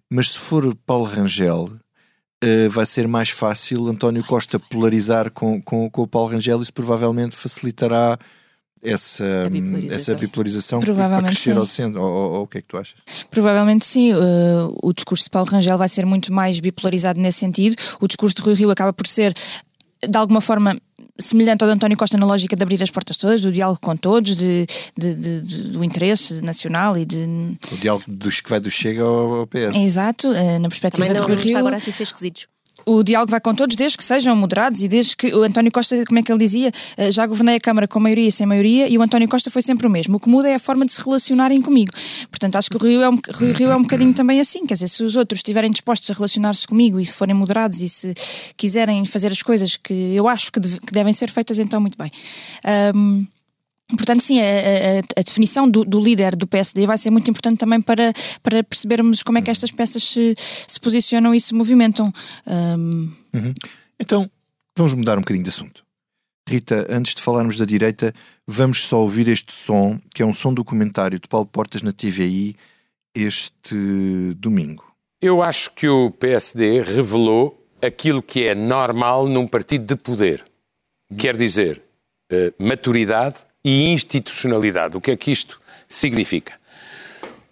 Mas 0.10 0.32
se 0.32 0.38
for 0.38 0.76
Paulo 0.86 1.06
Rangel, 1.06 1.72
eh, 2.44 2.68
vai 2.68 2.86
ser 2.86 3.08
mais 3.08 3.30
fácil 3.30 3.88
António 3.88 4.24
Costa 4.26 4.60
polarizar 4.60 5.32
com, 5.32 5.62
com, 5.62 5.90
com 5.90 6.02
o 6.02 6.08
Paulo 6.08 6.30
Rangel 6.32 6.60
e 6.60 6.62
isso 6.64 6.74
provavelmente 6.74 7.34
facilitará 7.36 8.20
essa, 8.84 9.46
A 9.46 9.50
bipolarização. 9.50 9.98
essa 9.98 10.16
bipolarização 10.16 10.80
para 10.82 10.86
Provavelmente 10.88 11.32
crescer 11.32 11.54
sim. 11.54 11.58
ao 11.60 11.66
centro. 11.66 12.02
Ou, 12.02 12.12
ou- 12.12 12.32
ou 12.34 12.42
o 12.44 12.48
que 12.48 12.58
é 12.58 12.62
que 12.62 12.68
tu 12.68 12.78
achas? 12.78 12.96
Provavelmente 13.32 13.86
sim. 13.86 14.14
Uh, 14.14 14.76
o 14.84 14.92
discurso 14.94 15.24
de 15.26 15.30
Paulo 15.30 15.50
Rangel 15.50 15.78
vai 15.78 15.88
ser 15.88 16.06
muito 16.06 16.34
mais 16.34 16.60
bipolarizado 16.60 17.20
nesse 17.20 17.40
sentido. 17.40 17.76
O 18.02 18.08
discurso 18.08 18.36
de 18.36 18.42
Rui 18.42 18.54
Rio 18.56 18.72
acaba 18.72 18.92
por 18.92 19.08
ser, 19.08 19.34
de 20.06 20.18
alguma 20.18 20.42
forma, 20.42 20.78
semelhante 21.20 21.64
ao 21.64 21.70
de 21.70 21.76
António 21.76 21.98
Costa 21.98 22.18
na 22.18 22.26
lógica 22.26 22.56
de 22.56 22.64
abrir 22.64 22.82
as 22.82 22.90
portas 22.90 23.18
todas, 23.18 23.42
do 23.42 23.52
diálogo 23.52 23.80
com 23.82 23.96
todos, 23.96 24.36
de, 24.36 24.66
de- 24.98 25.14
de- 25.16 25.42
de- 25.42 25.62
do 25.72 25.84
interesse 25.84 26.42
nacional 26.42 26.98
e 26.98 27.06
de. 27.06 27.18
O 27.72 27.78
diálogo 27.78 28.06
dos, 28.08 28.40
que 28.42 28.50
vai 28.50 28.60
do 28.60 28.70
Chega 28.72 29.02
ao, 29.04 29.34
ao 29.42 29.48
PS. 29.48 29.76
Exato, 29.76 30.30
uh, 30.30 30.60
na 30.60 30.70
perspectiva 30.70 31.06
Também 31.08 31.12
de 31.14 31.20
não 31.20 31.28
Rui 31.28 31.36
está 31.36 31.48
Rio. 31.48 31.58
agora 31.58 31.78
a 31.78 31.80
ser 31.82 32.04
esquisitos. 32.04 32.48
O 32.92 33.04
diálogo 33.04 33.30
vai 33.30 33.40
com 33.40 33.54
todos, 33.54 33.76
desde 33.76 33.96
que 33.96 34.04
sejam 34.04 34.36
moderados 34.36 34.82
e 34.82 34.88
desde 34.88 35.16
que 35.16 35.28
o 35.36 35.44
António 35.44 35.72
Costa, 35.72 36.04
como 36.08 36.18
é 36.20 36.24
que 36.24 36.32
ele 36.32 36.40
dizia, 36.40 36.72
eh, 36.98 37.12
já 37.12 37.26
governei 37.28 37.56
a 37.58 37.60
Câmara 37.60 37.88
com 37.88 38.00
maioria 38.00 38.28
e 38.28 38.32
sem 38.32 38.48
maioria 38.48 38.88
e 38.88 38.98
o 38.98 39.02
António 39.04 39.28
Costa 39.30 39.52
foi 39.52 39.62
sempre 39.62 39.86
o 39.86 39.90
mesmo. 39.92 40.18
O 40.18 40.20
que 40.20 40.28
muda 40.28 40.50
é 40.50 40.56
a 40.56 40.60
forma 40.60 40.84
de 40.88 40.92
se 40.94 41.00
relacionarem 41.04 41.62
comigo. 41.62 41.92
Portanto, 42.32 42.56
acho 42.56 42.68
que 42.68 42.78
o 42.78 42.80
Rio 42.80 43.02
é 43.04 43.10
um, 43.10 43.20
Rui 43.36 43.52
Rio 43.52 43.70
é 43.70 43.76
um 43.76 43.84
bocadinho 43.84 44.14
também 44.14 44.40
assim. 44.40 44.66
Quer 44.66 44.74
dizer, 44.74 44.88
se 44.88 45.04
os 45.04 45.16
outros 45.16 45.38
estiverem 45.40 45.70
dispostos 45.70 46.10
a 46.10 46.14
relacionar-se 46.16 46.66
comigo 46.66 47.00
e 47.00 47.06
forem 47.06 47.36
moderados 47.36 47.80
e 47.84 47.88
se 47.90 48.12
quiserem 48.58 49.06
fazer 49.06 49.32
as 49.32 49.44
coisas 49.44 49.78
que 49.78 49.94
eu 50.16 50.28
acho 50.28 50.52
que, 50.52 50.60
deve- 50.60 50.80
que 50.80 50.92
devem 50.92 51.14
ser 51.14 51.30
feitas, 51.30 51.60
então 51.60 51.80
muito 51.80 51.98
bem. 51.98 52.10
Ahm, 52.64 53.24
Portanto, 53.98 54.22
sim, 54.22 54.40
a, 54.40 54.44
a- 54.44 55.00
a 55.20 55.22
definição 55.24 55.68
do, 55.70 55.84
do 55.84 56.00
líder 56.00 56.36
do 56.36 56.46
PSD 56.48 56.86
vai 56.86 56.98
ser 56.98 57.10
muito 57.10 57.30
importante 57.30 57.58
também 57.60 57.82
para, 57.82 58.14
para 58.44 58.64
percebermos 58.64 59.24
como 59.24 59.38
é 59.38 59.42
que 59.42 59.50
estas 59.50 59.72
peças 59.72 60.04
se, 60.04 60.36
se 60.68 60.80
posicionam 60.80 61.34
e 61.34 61.40
se 61.40 61.54
movimentam. 61.56 62.12
Ahm, 62.46 63.10
Então, 64.00 64.30
vamos 64.78 64.94
mudar 64.94 65.18
um 65.18 65.22
bocadinho 65.22 65.44
de 65.44 65.50
assunto. 65.50 65.84
Rita, 66.48 66.86
antes 66.90 67.14
de 67.14 67.22
falarmos 67.22 67.58
da 67.58 67.66
direita, 67.66 68.14
vamos 68.48 68.84
só 68.84 69.02
ouvir 69.02 69.28
este 69.28 69.54
som, 69.54 70.00
que 70.16 70.22
é 70.24 70.26
um 70.26 70.34
som 70.34 70.54
do 70.54 70.64
comentário 70.64 71.20
de 71.20 71.28
Paulo 71.28 71.46
Portas 71.46 71.82
na 71.82 71.92
TVI 71.92 72.56
este 73.16 74.34
domingo. 74.38 74.86
Eu 75.22 75.44
acho 75.44 75.72
que 75.74 75.88
o 75.88 76.10
PSD 76.12 76.82
revelou 76.82 77.68
aquilo 77.82 78.22
que 78.22 78.44
é 78.48 78.56
normal 78.56 79.28
num 79.28 79.46
partido 79.48 79.86
de 79.86 79.96
poder. 79.96 80.46
Quer 81.18 81.36
dizer, 81.36 81.82
eh, 82.32 82.54
maturidade 82.60 83.38
e 83.64 83.88
institucionalidade. 83.90 84.98
O 84.98 85.02
que 85.02 85.12
é 85.12 85.18
que 85.18 85.32
isto 85.32 85.60
significa? 85.88 86.54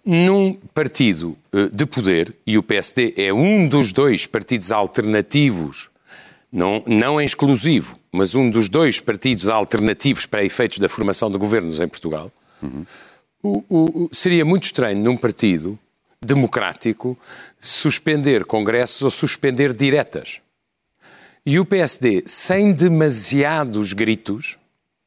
Num 0.04 0.54
partido 0.72 1.36
eh, 1.52 1.68
de 1.74 1.84
poder, 1.84 2.34
e 2.46 2.56
o 2.56 2.62
PSD 2.62 3.12
é 3.16 3.32
um 3.32 3.68
dos 3.68 3.92
dois 3.92 4.26
partidos 4.26 4.70
alternativos, 4.72 5.90
não, 6.50 6.82
não 6.86 7.20
é 7.20 7.24
exclusivo, 7.24 7.98
mas 8.10 8.34
um 8.34 8.48
dos 8.50 8.70
dois 8.70 9.00
partidos 9.00 9.50
alternativos 9.50 10.24
para 10.24 10.42
efeitos 10.44 10.78
da 10.78 10.88
formação 10.88 11.30
de 11.30 11.36
governos 11.36 11.78
em 11.78 11.86
Portugal, 11.88 12.32
o- 13.42 13.62
o- 13.68 14.04
o- 14.04 14.08
seria 14.12 14.44
muito 14.46 14.64
estranho 14.64 14.98
num 15.02 15.16
partido 15.16 15.78
democrático 16.24 17.16
suspender 17.60 18.44
congressos 18.46 19.02
ou 19.02 19.10
suspender 19.10 19.74
diretas. 19.74 20.40
E 21.44 21.60
o 21.60 21.64
PSD, 21.66 22.24
sem 22.26 22.72
demasiados 22.72 23.92
gritos 23.92 24.56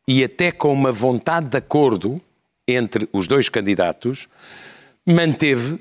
e 0.08 0.24
até 0.24 0.52
com 0.52 0.74
uma 0.74 0.92
vontade 0.92 1.50
de 1.50 1.58
acordo 1.58 2.22
entre 2.68 3.08
os 3.12 3.28
dois 3.28 3.50
candidatos, 3.50 4.28
manteve 5.06 5.80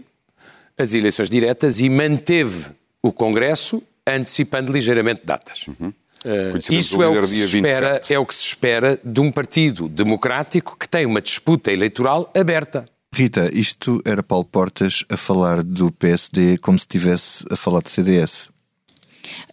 as 0.76 0.94
eleições 0.94 1.28
diretas 1.28 1.78
e 1.78 1.88
manteve 1.88 2.70
o 3.02 3.12
Congresso 3.12 3.82
antecipando 4.06 4.72
ligeiramente 4.72 5.22
datas. 5.24 5.66
Uh, 5.68 6.50
Conhecemos 6.50 6.84
isso 6.84 7.02
é 7.02 7.08
o, 7.08 7.20
que 7.20 7.26
se 7.26 7.44
espera, 7.44 7.92
27. 7.94 8.14
é 8.14 8.18
o 8.18 8.26
que 8.26 8.34
se 8.34 8.44
espera 8.44 9.00
de 9.04 9.20
um 9.20 9.30
partido 9.32 9.88
democrático 9.88 10.76
que 10.78 10.88
tem 10.88 11.06
uma 11.06 11.20
disputa 11.20 11.72
eleitoral 11.72 12.30
aberta. 12.34 12.88
Rita, 13.12 13.50
isto 13.52 14.00
era 14.04 14.22
Paulo 14.22 14.44
Portas 14.44 15.04
a 15.08 15.16
falar 15.16 15.62
do 15.62 15.90
PSD 15.90 16.58
como 16.58 16.78
se 16.78 16.84
estivesse 16.84 17.44
a 17.50 17.56
falar 17.56 17.80
do 17.80 17.88
CDS. 17.88 18.50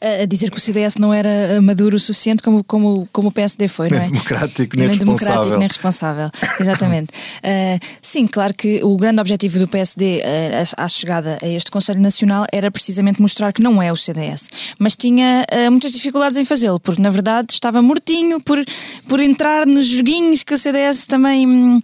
A 0.01 0.25
dizer 0.25 0.51
que 0.51 0.57
o 0.57 0.59
CDS 0.59 0.95
não 0.97 1.13
era 1.13 1.29
eh, 1.29 1.59
maduro 1.59 1.95
o 1.95 1.99
suficiente 1.99 2.41
como, 2.43 2.63
como, 2.63 3.07
como 3.11 3.29
o 3.29 3.31
PSD 3.31 3.67
foi, 3.67 3.89
não 3.89 3.97
é? 3.97 4.01
Nem 4.01 4.11
democrático, 4.11 4.75
nem 4.77 4.87
nem 4.87 4.95
responsável. 4.95 5.33
democrático, 5.33 5.59
nem 5.59 5.67
responsável. 5.67 6.31
Exatamente. 6.59 7.09
Uh, 7.37 7.79
sim, 8.01 8.27
claro 8.27 8.53
que 8.53 8.83
o 8.83 8.95
grande 8.97 9.19
objetivo 9.21 9.59
do 9.59 9.67
PSD 9.67 10.19
uh, 10.19 10.73
à 10.77 10.87
chegada 10.87 11.37
a 11.41 11.47
este 11.47 11.71
Conselho 11.71 12.01
Nacional 12.01 12.45
era 12.51 12.69
precisamente 12.71 13.21
mostrar 13.21 13.51
que 13.53 13.61
não 13.61 13.81
é 13.81 13.91
o 13.91 13.95
CDS, 13.95 14.49
mas 14.79 14.95
tinha 14.95 15.45
uh, 15.51 15.71
muitas 15.71 15.91
dificuldades 15.91 16.37
em 16.37 16.45
fazê-lo, 16.45 16.79
porque 16.79 17.01
na 17.01 17.09
verdade 17.09 17.47
estava 17.53 17.81
mortinho 17.81 18.39
por, 18.41 18.63
por 19.07 19.19
entrar 19.19 19.65
nos 19.65 19.87
joguinhos 19.87 20.43
que 20.43 20.53
o 20.53 20.57
CDS 20.57 21.05
também, 21.05 21.81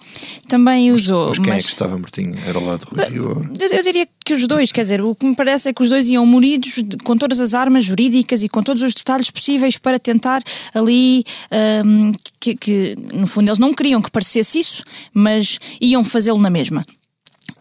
também 0.47 0.91
usou. 0.91 1.29
Mas 1.29 1.39
quem 1.39 1.53
é 1.53 1.57
que 1.57 1.63
estava 1.63 1.97
mortinho? 1.97 2.35
Era 2.47 2.59
o 2.59 2.65
lado 2.65 2.85
do 2.85 2.95
Rui 2.95 3.09
Rio? 3.09 3.49
Eu, 3.59 3.67
eu 3.77 3.83
diria 3.83 4.07
que 4.25 4.33
os 4.33 4.47
dois, 4.47 4.71
quer 4.71 4.81
dizer, 4.81 5.01
o 5.01 5.13
que 5.15 5.25
me 5.25 5.35
parece 5.35 5.69
é 5.69 5.73
que 5.73 5.81
os 5.83 5.89
dois 5.89 6.07
iam 6.07 6.25
munidos 6.25 6.75
de- 6.75 6.97
com 6.97 7.17
todas 7.17 7.39
as 7.39 7.53
armas 7.53 7.82
jurídicas 7.85 8.43
e 8.43 8.49
com 8.49 8.61
todos 8.63 8.81
os 8.81 8.93
detalhes 8.93 9.29
possíveis 9.29 9.77
para 9.77 9.99
tentar 9.99 10.41
ali 10.73 11.23
hum, 11.85 12.11
que, 12.39 12.55
que, 12.55 12.95
no 13.13 13.27
fundo 13.27 13.49
eles 13.49 13.59
não 13.59 13.73
queriam 13.73 14.01
que 14.01 14.11
parecesse 14.11 14.59
isso, 14.59 14.83
mas 15.13 15.59
iam 15.79 16.03
fazê-lo 16.03 16.39
na 16.39 16.49
mesma. 16.49 16.85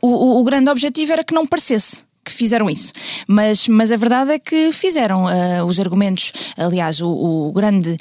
O, 0.01 0.09
o- 0.09 0.41
o 0.41 0.45
grande 0.45 0.71
objetivo 0.71 1.13
era 1.13 1.23
que 1.25 1.35
não 1.35 1.47
parecesse 1.47 2.05
que 2.25 2.33
fizeram 2.33 2.71
isso, 2.71 2.93
mas, 3.27 3.67
mas 3.67 3.91
a 3.91 3.97
verdade 3.97 4.31
é 4.33 4.39
que 4.39 4.71
fizeram 4.73 5.27
ah, 5.27 5.65
os 5.65 5.81
argumentos, 5.81 6.33
aliás, 6.57 7.01
o, 7.01 7.09
o 7.09 7.53
grande 7.53 7.97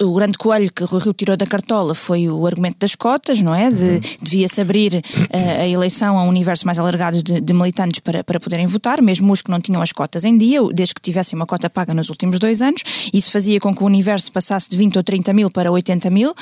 o 0.00 0.14
grande 0.14 0.38
coelho 0.38 0.72
que 0.72 0.84
Rui 0.84 1.00
Rio 1.00 1.12
tirou 1.12 1.36
da 1.36 1.46
cartola 1.46 1.94
foi 1.94 2.28
o 2.28 2.46
argumento 2.46 2.78
das 2.78 2.94
cotas, 2.94 3.40
não 3.40 3.54
é? 3.54 3.70
De, 3.70 4.00
devia-se 4.20 4.60
abrir 4.60 5.00
eh, 5.30 5.62
a 5.62 5.68
eleição 5.68 6.18
a 6.18 6.24
um 6.24 6.28
universo 6.28 6.66
mais 6.66 6.78
alargado 6.78 7.22
de, 7.22 7.40
de 7.40 7.52
militantes 7.52 8.00
para, 8.00 8.22
para 8.24 8.40
poderem 8.40 8.66
votar, 8.66 9.00
mesmo 9.00 9.32
os 9.32 9.42
que 9.42 9.50
não 9.50 9.60
tinham 9.60 9.82
as 9.82 9.92
cotas 9.92 10.24
em 10.24 10.36
dia, 10.36 10.60
desde 10.72 10.94
que 10.94 11.00
tivessem 11.00 11.36
uma 11.36 11.46
cota 11.46 11.68
paga 11.70 11.94
nos 11.94 12.08
últimos 12.08 12.38
dois 12.38 12.62
anos. 12.62 12.82
Isso 13.12 13.30
fazia 13.30 13.60
com 13.60 13.74
que 13.74 13.82
o 13.82 13.86
universo 13.86 14.30
passasse 14.32 14.68
de 14.70 14.76
20 14.76 14.96
ou 14.96 15.02
30 15.02 15.32
mil 15.32 15.50
para 15.50 15.70
80 15.70 16.10
mil. 16.10 16.34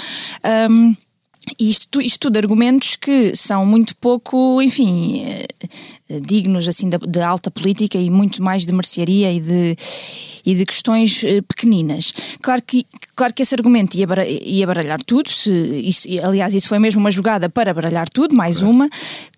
Ahm, 0.42 0.94
e 1.58 1.70
isto, 1.90 2.00
isto 2.00 2.18
tudo 2.20 2.36
argumentos 2.36 2.96
que 2.96 3.34
são 3.34 3.66
muito 3.66 3.96
pouco, 3.96 4.62
enfim, 4.62 5.22
eh, 5.24 6.20
dignos 6.20 6.68
assim 6.68 6.88
de, 6.88 6.96
de 6.98 7.20
alta 7.20 7.50
política 7.50 7.98
e 7.98 8.08
muito 8.08 8.42
mais 8.42 8.64
de 8.64 8.72
mercearia 8.72 9.32
e 9.32 9.40
de, 9.40 9.76
e 10.46 10.54
de 10.54 10.64
questões 10.64 11.24
eh, 11.24 11.40
pequeninas. 11.42 12.12
Claro 12.42 12.62
que, 12.62 12.86
claro 13.16 13.34
que 13.34 13.42
esse 13.42 13.54
argumento 13.54 13.96
ia, 13.96 14.06
bara- 14.06 14.26
ia 14.28 14.66
baralhar 14.66 15.02
tudo, 15.02 15.28
se, 15.30 15.50
isso- 15.84 16.06
aliás, 16.22 16.54
isso 16.54 16.68
foi 16.68 16.78
mesmo 16.78 17.00
uma 17.00 17.10
jogada 17.10 17.48
para 17.48 17.74
baralhar 17.74 18.08
tudo, 18.08 18.36
mais 18.36 18.62
uma, 18.62 18.88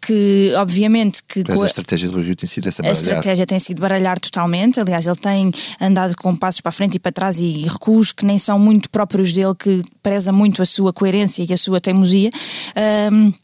que 0.05 0.53
obviamente 0.57 1.23
que 1.23 1.45
Mas 1.49 1.61
a 1.61 1.65
a- 1.65 1.67
estratégia 1.67 2.11
do 2.11 2.21
Rio 2.21 2.37
tem 2.37 2.49
sido 2.49 2.69
essa 2.69 2.83
a 2.83 2.85
baralhar. 2.85 3.03
estratégia 3.03 3.47
tem 3.47 3.59
sido 3.59 3.81
baralhar 3.81 4.19
totalmente. 4.21 4.79
Aliás, 4.81 5.07
ele 5.07 5.17
tem 5.17 5.51
andado 5.81 6.15
com 6.17 6.35
passos 6.37 6.61
para 6.61 6.71
a 6.71 6.73
frente 6.73 6.97
e 6.97 6.99
para 6.99 7.13
trás 7.13 7.39
e 7.41 7.63
recuos 7.63 8.13
que 8.13 8.25
nem 8.27 8.37
são 8.37 8.59
muito 8.59 8.91
próprios 8.91 9.33
dele, 9.33 9.55
que 9.59 9.81
preza 10.03 10.33
muito 10.33 10.61
a 10.61 10.67
sua 10.67 10.93
coerência 10.93 11.47
e 11.49 11.53
a 11.53 11.57
sua 11.57 11.81
teimosia. 11.81 12.31
Um, 12.76 13.34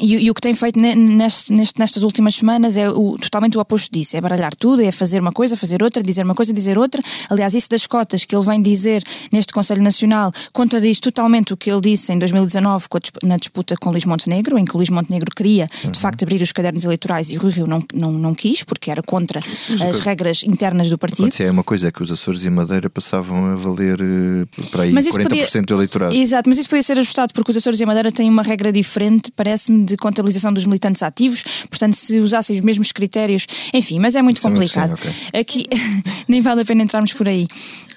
e, 0.00 0.16
e 0.16 0.30
o 0.30 0.34
que 0.34 0.40
tem 0.40 0.54
feito 0.54 0.80
ne- 0.80 0.94
neste- 0.94 1.52
neste- 1.52 1.78
nestas 1.78 2.02
últimas 2.02 2.34
semanas 2.34 2.76
é 2.76 2.88
o- 2.90 3.16
totalmente 3.18 3.56
o 3.58 3.60
oposto 3.60 3.90
disso: 3.92 4.16
é 4.16 4.20
baralhar 4.20 4.54
tudo, 4.54 4.82
é 4.82 4.90
fazer 4.90 5.20
uma 5.20 5.32
coisa, 5.32 5.56
fazer 5.56 5.82
outra, 5.82 6.02
dizer 6.02 6.24
uma 6.24 6.34
coisa, 6.34 6.52
dizer 6.52 6.78
outra. 6.78 7.02
Aliás, 7.30 7.54
isso 7.54 7.68
das 7.68 7.86
cotas 7.86 8.24
que 8.24 8.34
ele 8.34 8.44
vem 8.44 8.62
dizer 8.62 9.02
neste 9.32 9.52
Conselho 9.52 9.82
Nacional 9.82 10.32
contradiz 10.52 10.98
totalmente 11.00 11.52
o 11.52 11.56
que 11.56 11.70
ele 11.70 11.80
disse 11.80 12.12
em 12.12 12.18
2019 12.18 12.88
com 12.88 12.96
a 12.96 13.00
disp- 13.00 13.22
na 13.22 13.36
disputa 13.36 13.74
com 13.80 13.90
Luís 13.90 14.04
Montenegro, 14.04 14.58
em 14.58 14.64
que 14.64 14.76
Luís 14.76 14.88
Montenegro 14.90 15.30
queria 15.34 15.66
de 15.90 15.98
facto 15.98 16.22
abrir 16.22 16.40
os 16.42 16.52
cadernos 16.52 16.84
eleitorais 16.84 17.30
e 17.30 17.36
Rui 17.36 17.50
Rio 17.52 17.66
não, 17.66 17.82
não, 17.94 18.12
não 18.12 18.34
quis, 18.34 18.62
porque 18.64 18.90
era 18.90 19.02
contra 19.02 19.40
as 19.88 20.00
regras 20.00 20.42
internas 20.44 20.88
do 20.90 20.96
partido. 20.98 21.22
Acontecia 21.24 21.50
uma 21.52 21.64
coisa, 21.64 21.88
é 21.88 21.92
que 21.92 22.02
os 22.02 22.10
Açores 22.10 22.44
e 22.44 22.50
Madeira 22.50 22.88
passavam 22.88 23.52
a 23.52 23.54
valer 23.56 23.98
eh, 24.00 24.46
para 24.70 24.84
aí 24.84 24.92
Mas 24.92 25.06
isso 25.06 25.18
40% 25.18 25.28
podia- 25.28 25.62
do 25.62 25.74
eleitorado. 25.74 26.14
Exato, 26.14 26.48
mas 26.48 26.58
isso 26.58 26.68
podia 26.68 26.82
ser 26.82 26.98
ajustado 26.98 27.32
porque 27.34 27.50
os 27.50 27.56
Açores 27.56 27.80
e 27.80 27.86
Madeira 27.86 28.10
têm 28.10 28.28
uma 28.28 28.42
regra 28.42 28.72
diferente, 28.72 29.30
parece-me, 29.36 29.81
de 29.84 29.96
contabilização 29.96 30.52
dos 30.52 30.64
militantes 30.64 31.02
ativos. 31.02 31.42
Portanto, 31.68 31.94
se 31.94 32.18
usassem 32.20 32.58
os 32.58 32.64
mesmos 32.64 32.92
critérios, 32.92 33.46
enfim, 33.72 33.98
mas 34.00 34.14
é 34.14 34.22
muito 34.22 34.38
Isso 34.38 34.48
é 34.48 34.50
complicado. 34.50 34.96
sim, 34.98 35.38
Aqui 35.38 35.66
nem 36.28 36.40
vale 36.40 36.62
a 36.62 36.64
pena 36.64 36.82
entrarmos 36.82 37.12
por 37.12 37.28
aí. 37.28 37.46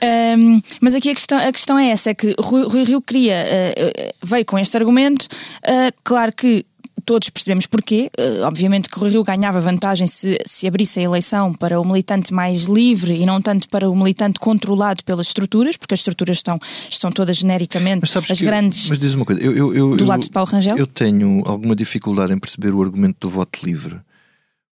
Ahm, 0.02 0.60
mas 0.82 0.96
aqui 0.96 1.10
a 1.10 1.16
questão, 1.16 1.38
a 1.38 1.52
questão 1.52 1.78
é 1.78 1.90
essa: 1.90 2.10
é 2.10 2.14
que 2.14 2.36
Rui, 2.40 2.64
Rui 2.64 2.84
Rio 2.84 3.02
queria, 3.02 3.36
eh, 3.36 4.14
veio 4.24 4.46
com 4.46 4.58
este 4.60 4.76
argumento. 4.78 5.28
Ah, 5.64 5.92
claro 6.04 6.32
que 6.34 6.66
todos 7.06 7.30
percebemos 7.30 7.68
porquê. 7.68 8.10
Eh, 8.18 8.42
obviamente 8.42 8.90
que 8.90 9.00
o 9.00 9.08
Rio 9.08 9.24
ganhava 9.24 9.60
vantagem 9.62 10.08
se, 10.08 10.38
se 10.46 10.68
abrisse 10.68 11.00
a 11.00 11.04
eleição 11.04 11.54
para 11.54 11.80
o 11.80 11.86
militante 11.86 12.34
mais 12.34 12.64
livre 12.64 13.14
e 13.16 13.26
não 13.26 13.42
tanto 13.42 13.70
para 13.70 13.90
o 13.90 13.96
militante 13.96 14.40
controlado 14.40 15.04
pelas 15.04 15.28
estruturas, 15.28 15.78
porque 15.78 15.94
as 15.94 16.00
estruturas 16.00 16.38
estão, 16.38 16.58
estão 16.90 17.10
todas 17.12 17.38
genericamente 17.38 18.04
as 18.18 18.42
grandes. 18.42 18.90
Mas 18.90 19.00
diz 19.00 19.14
uma 19.14 19.24
coisa, 19.26 19.42
eu, 19.42 19.54
eu, 19.56 19.74
eu- 19.74 19.96
do 19.96 20.04
eu- 20.04 20.08
lado 20.08 20.22
de 20.24 20.30
Paulo 20.30 20.50
Rangel? 20.50 20.78
Eu 20.78 20.88
tenho 20.88 21.42
alguma 21.46 21.76
dificuldade 21.76 22.34
em 22.34 22.40
perceber 22.40 22.74
o 22.74 22.82
argumento 22.82 23.18
do 23.22 23.30
voto 23.30 23.60
livre, 23.64 24.00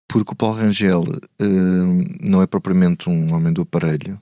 porque 0.08 0.32
o 0.34 0.36
Paulo 0.36 0.58
Rangel 0.58 1.04
eh, 1.40 1.46
não 2.22 2.42
é 2.42 2.48
propriamente 2.48 3.10
um 3.10 3.34
homem 3.34 3.54
do 3.54 3.62
aparelho, 3.62 4.20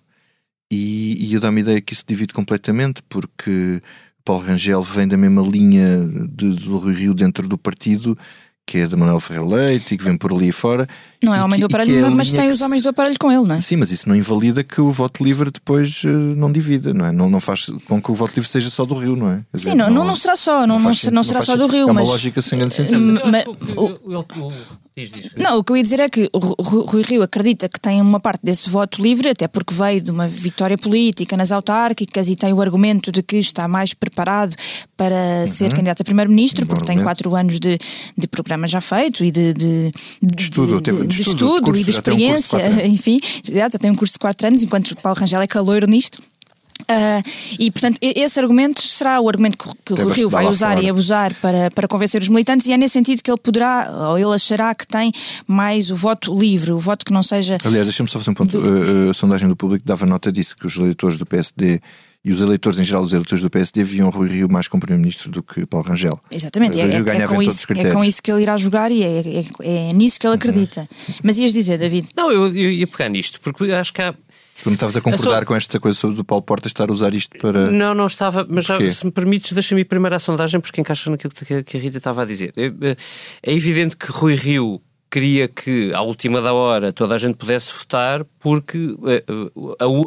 e, 0.71 1.17
e 1.27 1.33
eu 1.33 1.39
dá-me 1.41 1.59
a 1.59 1.63
ideia 1.63 1.81
que 1.81 1.93
isso 1.93 2.03
divide 2.07 2.33
completamente, 2.33 3.01
porque 3.09 3.81
Paulo 4.23 4.43
Rangel 4.43 4.81
vem 4.83 5.07
da 5.07 5.17
mesma 5.17 5.41
linha 5.41 5.99
de- 6.29 6.55
do 6.55 6.77
Rui 6.77 6.93
Rio 6.93 7.13
dentro 7.13 7.47
do 7.47 7.57
partido, 7.57 8.17
que 8.65 8.77
é 8.77 8.87
da 8.87 8.95
Manuel 8.95 9.19
Ferreira 9.19 9.47
Leite 9.55 9.93
e 9.93 9.97
que 9.97 10.03
vem 10.03 10.15
por 10.15 10.31
ali 10.31 10.51
fora. 10.51 10.87
Não 11.23 11.33
é 11.35 11.39
e 11.39 11.41
homem 11.41 11.59
que- 11.59 11.67
do 11.67 11.71
e 11.71 11.75
é 11.75 11.81
aparelho, 11.83 12.05
a 12.05 12.09
mas 12.11 12.31
tem 12.31 12.47
os 12.47 12.57
se- 12.57 12.63
homens 12.63 12.81
do 12.83 12.89
aparelho 12.89 13.17
com 13.19 13.31
ele, 13.31 13.43
não 13.45 13.55
é? 13.55 13.59
Sim, 13.59 13.75
mas 13.77 13.91
isso 13.91 14.07
não 14.07 14.15
invalida 14.15 14.63
que 14.63 14.79
o 14.79 14.91
voto 14.91 15.23
livre 15.23 15.49
depois 15.51 16.03
eh, 16.05 16.07
não 16.07 16.51
divida, 16.51 16.93
não 16.93 17.05
é? 17.05 17.11
Não, 17.11 17.29
não 17.29 17.39
faz 17.39 17.65
com 17.87 18.01
que 18.01 18.11
o 18.11 18.15
voto 18.15 18.33
livre 18.35 18.47
seja 18.47 18.69
só 18.69 18.85
do 18.85 18.95
Rio, 18.95 19.15
não 19.15 19.31
é? 19.31 19.35
Quer 19.51 19.57
Sim, 19.57 19.71
dizer, 19.71 19.75
não, 19.75 19.89
não, 19.89 20.05
não 20.05 20.15
será 20.15 20.35
só, 20.35 20.65
não, 20.65 20.79
não, 20.79 20.93
sentido, 20.93 21.13
não 21.15 21.23
será 21.23 21.41
só 21.41 21.55
do. 21.57 21.67
Rio, 21.67 21.81
É 21.81 21.85
uma 21.85 21.93
mas. 21.95 22.07
lógica 22.07 22.41
sem 22.41 22.59
grande 22.59 22.73
sentido. 22.75 22.97
Hum, 22.97 23.17
Mas 23.25 23.45
mas- 23.45 23.75
o- 23.75 23.99
diz, 24.95 25.11
diz. 25.11 25.31
Não, 25.37 25.57
o 25.57 25.63
que 25.63 25.71
eu 25.71 25.77
ia 25.77 25.83
dizer 25.83 25.99
é 25.99 26.09
que 26.09 26.29
Rui 26.33 27.01
Rio 27.03 27.23
acredita 27.23 27.69
que 27.69 27.79
tem 27.79 28.01
uma 28.01 28.19
parte 28.19 28.41
desse 28.43 28.69
voto 28.69 29.01
livre, 29.01 29.29
até 29.29 29.47
porque 29.47 29.73
veio 29.73 30.01
de 30.01 30.11
uma 30.11 30.27
vitória 30.27 30.77
política 30.77 31.37
nas 31.37 31.51
autárquicas 31.51 32.27
e 32.29 32.35
tem 32.35 32.51
o 32.53 32.61
argumento 32.61 33.11
de 33.11 33.23
que 33.23 33.37
está 33.37 33.67
mais 33.67 33.93
preparado 33.93 34.55
para 34.97 35.47
ser 35.47 35.69
candidato 35.71 36.01
a 36.01 36.03
primeiro-ministro, 36.03 36.61
Uhum. 36.63 36.67
Porque 36.67 36.85
tem 36.85 37.01
quatro 37.01 37.35
anos 37.35 37.59
de, 37.59 37.77
de 38.17 38.27
programa 38.27 38.67
já 38.67 38.79
feito 38.81 39.23
e 39.23 39.31
de, 39.31 39.53
de, 39.53 39.91
de- 40.21 40.43
estudo, 40.43 40.79
de- 40.81 40.91
de 40.91 41.07
de 41.07 41.21
estudo, 41.21 41.35
estudo 41.35 41.65
curso, 41.65 41.81
e 41.81 41.83
de 41.83 41.89
um 41.89 41.93
experiência, 41.93 42.65
anos. 42.65 42.85
enfim, 42.85 43.19
já 43.53 43.69
tem 43.69 43.89
um 43.91 43.95
curso 43.95 44.13
de 44.13 44.19
quatro 44.19 44.47
anos, 44.47 44.61
enquanto 44.61 44.91
o 44.91 44.95
Paulo 45.01 45.17
Rangel 45.19 45.41
é 45.41 45.47
caloiro 45.47 45.87
nisto. 45.87 46.21
Ah, 46.87 47.21
e 47.59 47.69
portanto, 47.71 47.97
esse 48.01 48.39
argumento 48.39 48.81
será 48.81 49.19
o 49.19 49.27
argumento 49.29 49.57
que, 49.57 49.69
que 49.85 49.93
o 49.93 50.03
Rui 50.03 50.13
Rio 50.13 50.29
vai 50.29 50.45
usar 50.45 50.73
fora. 50.75 50.81
e 50.85 50.89
abusar 50.89 51.33
para, 51.35 51.69
para 51.71 51.87
convencer 51.87 52.21
os 52.21 52.27
militantes, 52.27 52.67
e 52.67 52.73
é 52.73 52.77
nesse 52.77 52.93
sentido 52.93 53.21
que 53.21 53.29
ele 53.31 53.39
poderá, 53.39 53.89
ou 54.09 54.17
ele 54.17 54.33
achará 54.33 54.73
que 54.75 54.85
tem 54.87 55.11
mais 55.47 55.89
o 55.91 55.95
voto 55.95 56.33
livre, 56.35 56.71
o 56.71 56.79
voto 56.79 57.05
que 57.05 57.13
não 57.13 57.23
seja. 57.23 57.57
Aliás, 57.63 57.87
deixa-me 57.87 58.09
só 58.09 58.17
fazer 58.19 58.31
um 58.31 58.33
ponto. 58.33 58.57
Uh, 58.57 59.07
uh, 59.07 59.09
a 59.11 59.13
sondagem 59.13 59.47
do 59.47 59.55
público 59.55 59.85
dava 59.85 60.05
nota 60.05 60.31
disso, 60.31 60.55
que 60.55 60.65
os 60.65 60.77
eleitores 60.77 61.17
do 61.17 61.25
PSD 61.25 61.79
e 62.23 62.31
os 62.31 62.39
eleitores 62.39 62.77
em 62.77 62.83
geral, 62.83 63.03
os 63.03 63.13
eleitores 63.13 63.41
do 63.41 63.49
PSD, 63.49 63.83
viam 63.83 64.07
Rui 64.11 64.29
Rio 64.29 64.47
mais 64.47 64.67
como 64.67 64.79
Primeiro-Ministro 64.81 65.31
do 65.31 65.41
que 65.41 65.65
Paulo 65.65 65.87
Rangel. 65.87 66.19
Exatamente, 66.29 66.79
é, 66.79 66.83
é- 66.83 67.17
é 67.23 67.27
com 67.27 67.41
isso, 67.41 67.65
é 67.75 67.91
com 67.91 68.03
isso 68.03 68.21
que 68.21 68.31
ele 68.31 68.43
irá 68.43 68.55
jogar 68.57 68.91
e 68.91 69.01
é, 69.01 69.21
é, 69.27 69.89
é 69.89 69.93
nisso 69.93 70.19
que 70.19 70.27
ele 70.27 70.35
acredita. 70.35 70.87
Mas 71.23 71.39
ias 71.39 71.51
dizer, 71.51 71.79
David? 71.79 72.09
Não, 72.15 72.31
eu, 72.31 72.45
eu 72.55 72.69
ia 72.71 72.85
pegar 72.85 73.09
nisto, 73.09 73.39
porque 73.41 73.63
eu 73.63 73.75
acho 73.75 73.91
que 73.91 74.01
há. 74.03 74.13
Tu 74.61 74.69
não 74.69 74.73
estavas 74.75 74.95
a 74.95 75.01
concordar 75.01 75.37
A 75.37 75.39
so- 75.41 75.45
com 75.45 75.55
esta 75.55 75.79
coisa 75.79 75.97
sobre 75.97 76.15
do 76.15 76.23
Paulo 76.23 76.43
Porta 76.43 76.67
estar 76.67 76.89
a 76.89 76.93
usar 76.93 77.13
isto 77.13 77.37
para. 77.39 77.71
Não, 77.71 77.93
não 77.93 78.05
estava, 78.07 78.45
mas 78.49 78.65
já, 78.65 78.77
se 78.91 79.05
me 79.05 79.11
permites, 79.11 79.51
deixa-me 79.53 79.81
ir 79.81 79.85
primeiro 79.85 80.15
à 80.15 80.19
sondagem, 80.19 80.59
porque 80.59 80.79
encaixa 80.81 81.09
naquilo 81.09 81.33
que, 81.33 81.63
que 81.63 81.77
a 81.77 81.79
Rita 81.79 81.97
estava 81.97 82.21
a 82.21 82.25
dizer. 82.25 82.53
É, 82.55 82.65
é- 82.67 82.97
é 83.43 83.53
evidente 83.53 83.97
que 83.97 84.11
Rui 84.11 84.35
Rio 84.35 84.81
queria 85.09 85.45
que, 85.49 85.91
à 85.93 86.01
última 86.01 86.39
da 86.41 86.53
hora, 86.53 86.93
toda 86.93 87.13
a 87.15 87.17
gente 87.17 87.35
pudesse 87.35 87.69
votar, 87.73 88.23
porque 88.39 88.95
eh, 89.07 89.23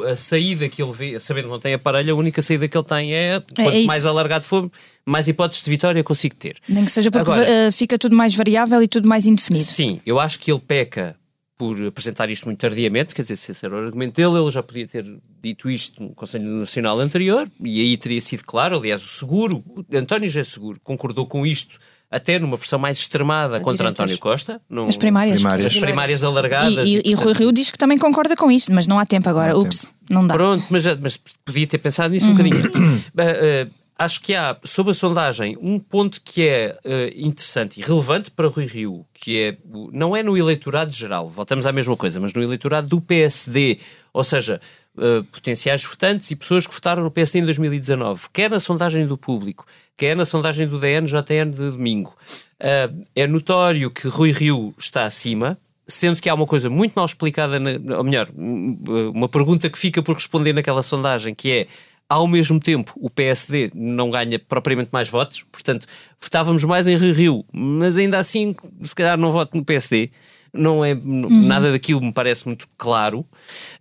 a, 0.09 0.13
a 0.13 0.17
saída 0.17 0.67
que 0.67 0.83
ele 0.83 0.93
vê, 0.93 1.21
sabendo 1.21 1.45
que 1.45 1.51
não 1.51 1.59
tem 1.59 1.75
aparelho, 1.75 2.15
a 2.15 2.17
única 2.17 2.41
saída 2.41 2.67
que 2.67 2.75
ele 2.79 2.85
tem 2.87 3.13
é 3.15 3.43
quanto 3.55 3.75
isso. 3.77 3.87
mais 3.87 4.07
alargado 4.07 4.45
for, 4.47 4.71
mais 5.05 5.29
hipóteses 5.29 5.63
de 5.63 5.69
vitória 5.69 6.01
eu 6.01 6.05
consigo 6.05 6.35
ter. 6.37 6.57
Nem 6.67 6.87
que 6.87 6.91
seja 6.91 7.11
porque 7.11 7.31
Agora- 7.31 7.47
eh, 7.47 7.71
fica 7.71 7.99
tudo 7.99 8.17
mais 8.17 8.35
variável 8.35 8.83
e 8.83 8.89
tudo 8.89 9.07
mais 9.07 9.27
indefinido. 9.27 9.65
Sim, 9.67 10.01
eu 10.07 10.19
acho 10.19 10.39
que 10.39 10.51
ele 10.51 10.61
peca 10.67 11.15
por 11.57 11.81
apresentar 11.87 12.29
isto 12.31 12.47
muito 12.47 12.59
tardiamente, 12.59 13.15
quer 13.15 13.23
dizer, 13.23 13.37
se 13.37 13.53
esse 13.53 13.65
era 13.65 13.75
o 13.75 13.79
argumento 13.79 14.17
dele, 14.17 14.43
ele 14.43 14.51
já 14.51 14.63
podia 14.63 14.87
ter 14.87 15.07
dito 15.41 15.71
isto 15.71 16.03
no 16.03 16.15
Conselho 16.15 16.45
Nacional 16.45 16.99
anterior 16.99 17.49
e 17.61 17.81
aí 17.81 17.97
teria 17.97 18.21
sido 18.21 18.45
claro. 18.45 18.77
Aliás, 18.77 19.03
o 19.03 19.07
seguro, 19.07 19.63
o 19.69 19.97
António 19.97 20.29
José 20.29 20.43
Seguro, 20.43 20.81
concordou 20.83 21.27
com 21.27 21.47
isto 21.47 21.79
até 22.11 22.39
numa 22.39 22.57
versão 22.57 22.79
mais 22.79 22.99
extremada 22.99 23.61
contra 23.61 23.91
direitas. 23.91 24.05
António 24.05 24.19
Costa. 24.19 24.61
Num, 24.69 24.89
As 24.89 24.97
primárias. 24.97 25.41
Primárias. 25.41 25.67
As 25.67 25.77
primárias 25.81 26.23
alargadas. 26.25 26.89
E, 26.89 26.99
e, 26.99 27.11
e 27.11 27.15
Rui 27.15 27.17
portanto, 27.17 27.39
Rio 27.39 27.53
diz 27.53 27.71
que 27.71 27.79
também 27.79 27.99
concorda 27.99 28.37
com 28.37 28.51
isso, 28.51 28.73
mas 28.73 28.87
não 28.87 28.99
há 28.99 29.07
tempo 29.07 29.29
agora. 29.29 29.53
Não 29.53 29.61
há 29.61 29.63
Ups, 29.63 29.91
não 30.11 30.27
dá. 30.27 30.35
Pronto, 30.35 30.65
mas, 30.71 30.85
mas 31.01 31.19
podia 31.45 31.67
ter 31.67 31.79
pensado 31.79 32.13
nisso 32.13 32.27
um 32.27 32.33
bocadinho. 32.33 32.55
Eh, 33.17 33.67
eh, 33.67 33.67
acho 34.05 34.21
que 34.21 34.35
há, 34.35 34.57
sob 34.63 34.91
a 34.91 34.95
sondagem, 34.95 35.57
um 35.61 35.79
ponto 35.79 36.21
que 36.23 36.47
é 36.47 36.79
eh, 36.85 37.13
interessante 37.17 37.81
e 37.81 37.83
relevante 37.83 38.31
para 38.31 38.49
Rui 38.49 38.67
Rio, 38.67 39.07
que 39.15 39.41
é, 39.41 39.57
não 39.93 40.15
é 40.15 40.23
no 40.23 40.37
eleitorado 40.37 40.93
geral, 40.93 41.29
voltamos 41.29 41.67
à 41.67 41.73
mesma 41.73 41.97
coisa, 41.97 42.21
mas 42.21 42.33
no 42.33 42.43
eleitorado 42.43 42.87
do 42.87 43.01
PSD, 43.01 43.79
ou 44.13 44.23
seja, 44.23 44.61
eh, 44.97 45.25
potenciais 45.33 45.83
votantes 45.85 46.31
e 46.31 46.37
pessoas 46.37 46.67
que 46.67 46.75
votaram 46.75 47.03
no 47.03 47.11
PSD 47.11 47.41
em 47.41 47.45
2019, 47.45 48.29
quer 48.33 48.49
na 48.49 48.61
sondagem 48.61 49.07
do 49.07 49.19
público, 49.19 49.67
quer 49.97 50.15
na 50.15 50.25
sondagem 50.25 50.69
do 50.69 50.79
DN, 50.79 51.07
JN 51.07 51.51
de 51.51 51.71
domingo. 51.73 52.15
Eh, 52.61 52.91
é 53.17 53.27
notório 53.27 53.91
que 53.91 54.07
Rui 54.07 54.31
Rio 54.31 54.73
está 54.79 55.05
acima, 55.05 55.59
sendo 55.87 56.21
que 56.21 56.29
há 56.29 56.35
uma 56.35 56.47
coisa 56.47 56.71
muito 56.71 56.93
mal 56.95 57.05
explicada, 57.07 57.59
na, 57.59 57.97
ou 57.99 58.05
melhor, 58.05 58.29
um, 58.37 59.11
uma 59.13 59.29
pergunta 59.29 59.69
que 59.69 59.79
fica 59.79 60.03
por 60.03 60.15
responder 60.15 60.53
naquela 60.53 60.83
sondagem, 60.83 61.35
que 61.35 61.51
é 61.51 61.67
ao 62.09 62.27
mesmo 62.27 62.61
tempo 62.61 62.93
o 62.97 63.09
PSD 63.09 63.71
não 63.75 64.11
ganha 64.11 64.39
propriamente 64.39 64.91
mais 64.93 65.09
votos, 65.09 65.45
portanto 65.51 65.87
votávamos 66.21 66.65
mais 66.65 66.87
em 66.87 66.97
Rio 66.97 67.45
mas 67.53 67.97
ainda 67.97 68.19
assim 68.19 68.55
se 68.83 68.95
calhar 68.95 69.19
não 69.19 69.33
voto 69.33 69.57
no 69.57 69.65
PSD. 69.65 70.11
Não 70.57 70.85
é 70.85 70.93
n- 70.93 71.47
nada 71.49 71.73
daquilo 71.73 72.01
me 72.01 72.13
parece 72.13 72.47
muito 72.47 72.69
claro. 72.79 73.27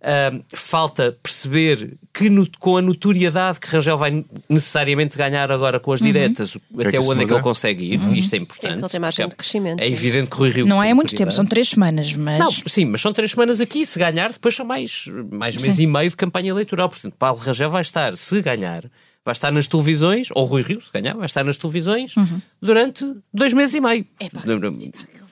Ahm, 0.02 0.40
falta 0.52 1.16
perceber 1.22 1.94
que 2.12 2.28
no- 2.28 2.46
com 2.58 2.76
a 2.76 2.82
notoriedade 2.82 3.60
que 3.60 3.68
Rangel 3.68 3.96
vai 3.96 4.24
necessariamente 4.50 5.16
ganhar 5.16 5.50
agora 5.52 5.78
com 5.78 5.92
as 5.92 6.00
diretas, 6.00 6.56
é 6.56 6.80
até 6.82 6.90
que 6.90 6.96
isso 6.98 7.12
onde 7.12 7.22
é 7.22 7.26
que 7.26 7.32
ele 7.32 7.42
consegue 7.42 7.84
ir, 7.94 8.18
isto 8.18 8.34
é 8.34 8.38
importante. 8.38 8.72
Sim, 8.74 8.78
ele 8.80 8.88
tem 8.88 9.00
margem 9.00 9.28
de 9.28 9.36
crescimento, 9.36 9.80
É 9.82 9.86
sim. 9.86 9.92
evidente 9.92 10.30
que 10.30 10.36
o 10.36 10.38
Rui 10.40 10.50
Rio 10.50 10.66
Não 10.66 10.82
é 10.82 10.92
muito 10.92 11.14
tempo, 11.14 11.30
são 11.30 11.44
três 11.46 11.68
semanas, 11.68 12.14
mas. 12.14 12.38
Não, 12.40 12.50
sim, 12.50 12.84
mas 12.86 13.00
são 13.00 13.12
três 13.12 13.30
semanas 13.30 13.60
aqui. 13.60 13.86
Se 13.86 13.98
ganhar, 13.98 14.32
depois 14.32 14.54
são 14.56 14.66
mais, 14.66 15.06
mais 15.30 15.56
mês 15.56 15.78
e 15.78 15.86
meio 15.86 16.10
de 16.10 16.16
campanha 16.16 16.50
eleitoral. 16.50 16.88
Portanto, 16.88 17.14
Paulo 17.18 17.38
Rangel 17.38 17.70
vai 17.70 17.82
estar, 17.82 18.16
se 18.16 18.42
ganhar, 18.42 18.84
vai 19.24 19.32
estar 19.32 19.50
nas 19.50 19.66
televisões, 19.66 20.28
ou 20.34 20.44
Rui 20.44 20.62
Rio, 20.62 20.80
se 20.82 20.92
ganhar, 20.92 21.14
vai 21.14 21.24
estar 21.26 21.42
nas 21.44 21.56
televisões 21.56 22.14
Uhum. 22.16 22.40
durante 22.60 23.04
dois 23.32 23.52
meses 23.54 23.74
e 23.74 23.80
meio. 23.80 24.04
Epá, 24.20 24.42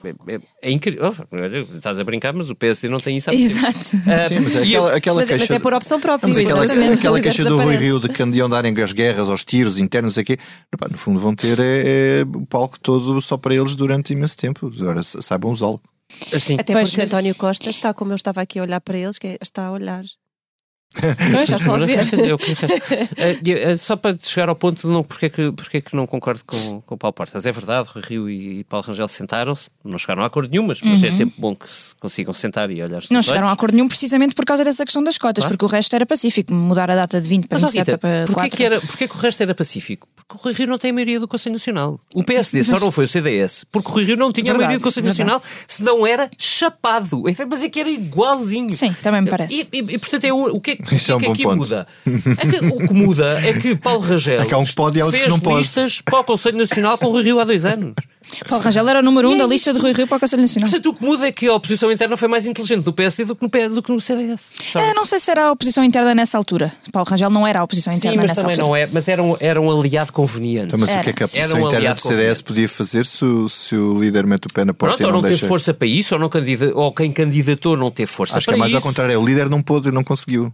É, 0.05 0.33
é- 0.35 0.39
é 0.63 0.71
incrível. 0.71 1.15
Oh, 1.31 1.75
estás 1.77 1.99
a 1.99 2.03
brincar, 2.03 2.33
mas 2.33 2.49
o 2.49 2.55
PSD 2.55 2.89
não 2.89 2.97
tem 2.99 3.15
isso 3.17 3.29
tempo. 3.29 3.41
Exato. 3.41 3.77
Ah, 4.07 4.27
Sim, 4.27 4.39
mas 4.41 4.55
é 4.55 4.61
aquela, 4.63 4.95
aquela 4.95 5.19
Mas, 5.21 5.29
é- 5.29 5.33
mas 5.33 5.41
queixa. 5.43 5.55
é 5.55 5.59
por 5.59 5.73
opção 5.73 5.99
própria. 5.99 6.27
Mas 6.27 6.37
aquela, 6.37 6.65
exatamente. 6.65 6.93
aquela 6.99 7.21
queixa 7.21 7.43
do 7.43 7.57
Rui. 7.59 7.75
Rio 7.77 7.99
de 7.99 8.09
que 8.09 8.21
andiam 8.23 8.49
darem 8.49 8.73
as 8.81 8.91
guerras 8.91 9.29
aos 9.29 9.43
tiros 9.43 9.77
internos 9.77 10.17
aqui, 10.17 10.33
Epá, 10.73 10.87
no 10.89 10.97
fundo 10.97 11.19
vão 11.19 11.33
ter 11.35 11.59
é, 11.59 12.21
é, 12.21 12.23
o 12.35 12.45
palco 12.45 12.79
todo 12.79 13.21
só 13.21 13.37
para 13.37 13.53
eles 13.55 13.75
durante 13.75 14.11
imenso 14.13 14.35
tempo. 14.37 14.71
Agora 14.79 15.03
sa- 15.03 15.21
saibam 15.21 15.51
usá-lo. 15.51 15.79
assim, 16.33 16.55
Até 16.59 16.73
Pois. 16.73 16.89
porque 16.89 17.01
António 17.05 17.33
Costa 17.35 17.69
está, 17.69 17.93
como 17.93 18.11
eu 18.11 18.15
estava 18.15 18.41
aqui 18.41 18.59
a 18.59 18.63
olhar 18.63 18.81
para 18.81 18.97
eles, 18.97 19.17
que 19.17 19.27
é- 19.27 19.37
está 19.41 19.67
a 19.67 19.71
olhar. 19.71 20.03
Pois, 21.31 21.49
Já 21.49 21.59
só 21.59 21.75
a 21.75 21.79
mas 21.79 21.87
ver. 21.87 21.97
não 21.97 22.03
sei, 22.03 22.31
eu 22.31 22.37
confesso. 22.37 22.73
Eh, 23.17 23.39
eu, 23.45 23.57
eh, 23.57 23.75
Só 23.75 23.95
para 23.95 24.15
chegar 24.21 24.49
ao 24.49 24.55
ponto 24.55 24.87
de 24.87 24.93
não, 24.93 25.03
porque, 25.03 25.25
é 25.25 25.29
que, 25.29 25.51
porque 25.51 25.77
é 25.77 25.81
que 25.81 25.95
não 25.95 26.05
concordo 26.07 26.41
com, 26.45 26.81
com 26.81 26.95
o 26.95 26.97
Paulo 26.97 27.13
Portas. 27.13 27.45
É 27.45 27.51
verdade, 27.51 27.89
Rui 27.93 28.03
Rio 28.07 28.29
e, 28.29 28.59
e 28.59 28.63
Paulo 28.63 28.85
Rangel 28.85 29.07
sentaram-se, 29.07 29.69
não 29.83 29.97
chegaram 29.97 30.23
a 30.23 30.25
acordo 30.27 30.49
nenhum, 30.51 30.67
mas, 30.67 30.81
mas 30.81 31.03
é 31.03 31.11
sempre 31.11 31.35
bom 31.37 31.55
que 31.55 31.69
se 31.69 31.95
consigam 31.95 32.33
sentar 32.33 32.69
e 32.71 32.81
olhar 32.81 33.01
Não 33.09 33.21
chegaram 33.21 33.47
a 33.47 33.51
acordo 33.51 33.73
nenhum 33.75 33.87
precisamente 33.87 34.35
por 34.35 34.45
causa 34.45 34.63
dessa 34.63 34.83
questão 34.85 35.03
das 35.03 35.17
cotas, 35.17 35.43
Claro. 35.43 35.57
porque 35.57 35.65
o 35.65 35.67
resto 35.67 35.95
era 35.95 36.05
pacífico. 36.05 36.53
Mudar 36.53 36.89
a 36.91 36.95
data 36.95 37.19
de 37.19 37.27
20 37.29 37.47
para 37.47 37.59
Mas, 37.59 37.63
ó, 37.63 37.67
27 37.73 37.85
Rita, 37.87 37.97
para 37.97 38.25
porquê 38.25 38.33
4. 38.49 38.57
que, 38.57 38.63
era, 38.63 38.81
porquê 38.81 39.07
que 39.07 39.15
o 39.15 39.19
resto 39.19 39.41
era 39.43 39.55
pacífico? 39.55 40.07
Porque 40.15 40.33
o 40.35 40.41
Rui 40.43 40.53
Rio 40.53 40.67
não 40.67 40.77
tem 40.77 40.91
a 40.91 40.93
maioria 40.93 41.19
do 41.19 41.27
Conselho 41.27 41.53
Nacional. 41.53 41.99
O 42.13 42.23
PSD 42.23 42.63
só 42.63 42.79
não 42.79 42.91
foi 42.91 43.05
o 43.05 43.07
CDS 43.07 43.65
porque 43.71 43.89
o 43.89 43.91
Rui 43.91 44.03
Rio 44.05 44.15
não 44.17 44.31
tinha 44.31 44.45
a 44.51 44.53
Verdade, 44.53 44.59
maioria 44.67 44.79
do 44.79 44.83
Conselho 44.83 45.05
verdade. 45.05 45.29
Nacional, 45.29 45.43
senão 45.67 46.07
era 46.07 46.29
chapado. 46.37 47.23
É, 47.29 47.45
Mas 47.45 47.63
é 47.63 47.69
que 47.69 47.79
era 47.79 47.89
igualzinho. 47.89 48.73
Sim, 48.73 48.93
também 49.01 49.21
me 49.21 49.29
parece. 49.29 49.53
E, 49.55 49.67
e- 49.77 49.93
e, 49.95 49.97
portanto, 49.99 50.23
é 50.23 50.33
o, 50.33 50.55
o 50.55 50.61
que 50.61 50.71
é, 50.71 50.75
que- 50.83 50.95
o 50.95 50.97
Isso 50.97 51.05
que, 51.05 51.11
é 51.11 51.13
é 51.13 51.15
um 51.15 51.19
que 51.19 51.25
bom 51.25 51.31
aqui 51.33 51.43
ponto. 51.43 51.55
muda? 51.57 51.87
É 52.05 52.45
que, 52.47 52.65
o 52.65 52.87
que 52.87 52.93
muda 52.93 53.39
é 53.47 53.53
que 53.53 53.75
Paulo 53.75 54.01
Rangel 54.01 54.41
É 54.41 54.45
que 54.45 54.53
há 54.53 54.57
um 54.57 54.65
que 54.65 54.75
pode 54.75 54.99
e 54.99 55.03
que 55.03 55.11
fez 55.11 55.27
não 55.27 55.39
pode. 55.39 55.57
listas 55.59 56.01
para 56.01 56.19
o 56.19 56.23
Conselho 56.23 56.57
Nacional 56.57 56.97
com 56.97 57.07
o 57.07 57.11
Rui 57.11 57.23
Rio 57.23 57.39
há 57.39 57.43
dois 57.43 57.65
anos. 57.65 57.93
Paulo 58.47 58.63
Rangel 58.63 58.87
era 58.89 58.99
o 58.99 59.03
número 59.03 59.27
1 59.27 59.31
um 59.31 59.35
é 59.35 59.37
da 59.37 59.43
isso. 59.43 59.53
lista 59.53 59.73
de 59.73 59.79
Rui 59.79 59.91
Rio 59.93 60.07
para 60.07 60.17
o 60.17 60.19
Conselho 60.19 60.41
Nacional. 60.41 60.69
Portanto, 60.69 60.89
o 60.89 60.93
que 60.95 61.03
muda 61.05 61.27
é 61.27 61.31
que 61.31 61.47
a 61.47 61.53
oposição 61.53 61.91
interna 61.91 62.15
foi 62.17 62.27
mais 62.27 62.45
inteligente 62.45 62.85
no 62.85 62.93
PSD 62.93 63.25
do 63.25 63.35
que 63.35 63.43
no, 63.43 63.49
P- 63.49 63.69
do 63.69 63.83
que 63.83 63.91
no 63.91 63.99
CDS. 63.99 64.53
Eh, 64.75 64.93
não 64.93 65.05
sei 65.05 65.19
se 65.19 65.29
era 65.29 65.45
a 65.47 65.51
oposição 65.51 65.83
interna 65.83 66.15
nessa 66.15 66.37
altura. 66.37 66.71
Paulo 66.91 67.07
Rangel 67.07 67.29
não 67.29 67.45
era 67.45 67.59
a 67.59 67.63
oposição 67.63 67.91
Sim, 67.93 67.99
interna 67.99 68.17
mas 68.21 68.29
nessa 68.29 68.41
também 68.41 68.53
altura. 68.55 68.67
não 68.67 68.75
é. 68.75 68.87
Mas 68.91 69.07
era 69.07 69.21
um, 69.21 69.35
era 69.39 69.61
um 69.61 69.79
aliado 69.79 70.11
conveniente. 70.13 70.67
Então, 70.67 70.79
mas 70.79 70.89
o 70.89 70.93
Era. 70.93 71.03
que 71.03 71.09
é 71.09 71.13
que 71.13 71.23
a 71.23 71.25
Era 71.25 71.31
posição 71.41 71.57
um 71.57 71.59
interna 71.67 71.77
aliado 71.77 72.01
do 72.01 72.07
CDS 72.07 72.41
podia 72.41 72.69
fazer 72.69 73.05
se 73.05 73.25
o, 73.25 73.49
se 73.49 73.75
o 73.75 73.99
líder 73.99 74.25
mete 74.25 74.45
o 74.47 74.53
pé 74.53 74.63
na 74.65 74.73
porta 74.73 74.95
Pronto, 74.95 75.01
e 75.01 75.05
ou 75.05 75.11
não 75.11 75.17
não 75.21 75.27
deixa? 75.27 75.39
teve 75.41 75.49
força 75.49 75.73
para 75.73 75.87
isso, 75.87 76.15
ou, 76.15 76.19
não 76.21 76.29
candida, 76.29 76.71
ou 76.73 76.91
quem 76.93 77.11
candidatou 77.11 77.75
não 77.77 77.91
teve 77.91 78.09
força 78.09 78.37
Acho 78.37 78.45
que 78.45 78.51
para 78.51 78.57
é 78.57 78.59
mais 78.59 78.71
isso. 78.71 78.77
ao 78.77 78.81
contrário. 78.83 79.19
O 79.21 79.25
líder 79.25 79.49
não 79.49 79.61
pôde, 79.61 79.91
não 79.91 80.03
conseguiu. 80.03 80.51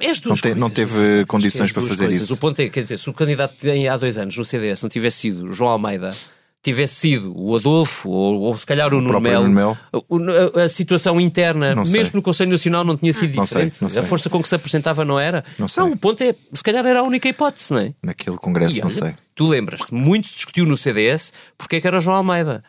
As 0.00 0.20
duas 0.20 0.40
Não 0.42 0.50
te- 0.52 0.58
não 0.58 0.70
teve 0.70 1.24
condições 1.26 1.70
para 1.72 1.82
fazer 1.82 2.06
coisas. 2.06 2.22
isso. 2.22 2.34
O 2.34 2.36
ponto 2.38 2.60
é, 2.60 2.68
quer 2.68 2.82
dizer, 2.82 2.98
se 2.98 3.08
o 3.10 3.12
candidato 3.12 3.54
tem 3.60 3.88
há 3.88 3.96
dois 3.96 4.16
anos 4.18 4.36
no 4.36 4.44
CDS 4.44 4.82
não 4.82 4.88
tivesse 4.88 5.18
sido 5.18 5.52
João 5.52 5.70
Almeida, 5.72 6.14
tivesse 6.62 6.94
sido 6.94 7.30
o 7.38 7.54
Adolfo 7.54 8.08
ou, 8.08 8.40
ou 8.40 8.58
se 8.58 8.64
calhar 8.64 8.88
o, 8.94 9.00
Melo, 9.20 9.46
Nuno 9.48 9.78
o- 9.92 10.58
a, 10.58 10.62
a 10.62 10.68
situação 10.68 11.20
interna, 11.20 11.74
Não 11.74 11.84
sei. 11.84 11.98
mesmo 12.00 12.16
no 12.16 12.22
Conselho 12.22 12.50
Nacional, 12.52 12.84
não 12.84 12.96
tinha 12.96 13.12
sido 13.12 13.34
Não 13.36 13.44
sei, 13.44 13.66
diferente. 13.66 13.82
não 13.82 13.90
sei. 13.90 14.00
A 14.00 14.04
força 14.06 14.30
com 14.30 14.40
que 14.42 14.48
se 14.48 14.54
apresentava 14.54 15.04
não 15.04 15.20
era. 15.20 15.44
Não 15.58 15.68
sei. 15.68 15.82
o 15.84 15.94
ponto 15.96 16.22
é, 16.24 16.34
se 16.54 16.62
calhar 16.64 16.86
era 16.86 17.00
a 17.00 17.02
única 17.02 17.28
hipótese, 17.28 17.70
não 17.70 17.80
é? 17.80 17.92
Naquele 18.02 18.38
congresso, 18.38 18.76
E 18.78 18.80
não 18.80 18.86
olha, 18.88 18.96
sei. 18.96 19.14
Tu 19.34 19.46
lembras-te, 19.46 19.92
muito 19.92 20.28
se 20.28 20.36
discutiu 20.36 20.64
no 20.64 20.76
CDS 20.76 21.34
porque 21.58 21.76
é 21.76 21.80
que 21.82 21.86
era 21.86 22.00
João 22.00 22.16
Almeida. 22.16 22.64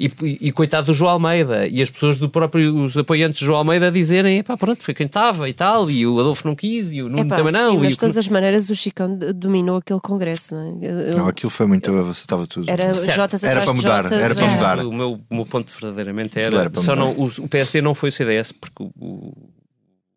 E, 0.00 0.08
e, 0.22 0.52
coitado 0.52 0.86
do 0.86 0.94
João 0.94 1.10
Almeida, 1.10 1.66
e 1.66 1.82
as 1.82 1.90
pessoas 1.90 2.18
do 2.18 2.30
próprio, 2.30 2.84
os 2.84 2.96
apoiantes 2.96 3.40
de 3.40 3.46
João 3.46 3.58
Almeida 3.58 3.90
dizerem, 3.90 4.44
pá, 4.44 4.56
pronto, 4.56 4.80
foi 4.80 4.94
quem 4.94 5.06
estava 5.06 5.48
e 5.48 5.52
tal, 5.52 5.90
e 5.90 6.06
o 6.06 6.20
Adolfo 6.20 6.46
não 6.46 6.54
quis, 6.54 6.92
e 6.92 7.02
o 7.02 7.08
Nuno 7.08 7.24
Epá, 7.24 7.34
também 7.34 7.52
não. 7.52 7.72
sim, 7.72 7.76
e 7.78 7.80
mas 7.80 7.88
de 7.94 7.98
todas 7.98 8.16
as 8.16 8.28
maneiras 8.28 8.70
o 8.70 8.76
Chicão 8.76 9.18
dominou 9.34 9.78
aquele 9.78 9.98
congresso. 9.98 10.54
Não 10.54 10.80
é? 10.80 10.86
Eu- 11.10 11.16
Não, 11.18 11.26
aquilo 11.28 11.50
foi 11.50 11.66
muito. 11.66 11.90
Estava 12.12 12.46
tudo. 12.46 12.70
Era. 12.70 12.94
Jotas 12.94 13.42
Era 13.42 13.60
para 13.62 13.74
mudar, 13.74 14.02
Jotas, 14.04 14.18
era 14.22 14.34
para 14.36 14.46
é. 14.46 14.50
mudar. 14.54 14.78
O 14.86 14.92
meu, 14.92 15.20
o 15.28 15.34
meu 15.34 15.44
ponto 15.46 15.68
verdadeiramente 15.72 16.38
era. 16.38 16.56
era 16.60 16.70
só 16.76 16.80
mudar. 16.94 16.96
não, 16.96 17.10
o, 17.18 17.24
o 17.26 17.48
PSD 17.48 17.80
não 17.82 17.92
foi 17.92 18.10
o 18.10 18.12
CDS 18.12 18.52
porque 18.52 18.80
o, 18.84 18.92
o, 19.00 19.50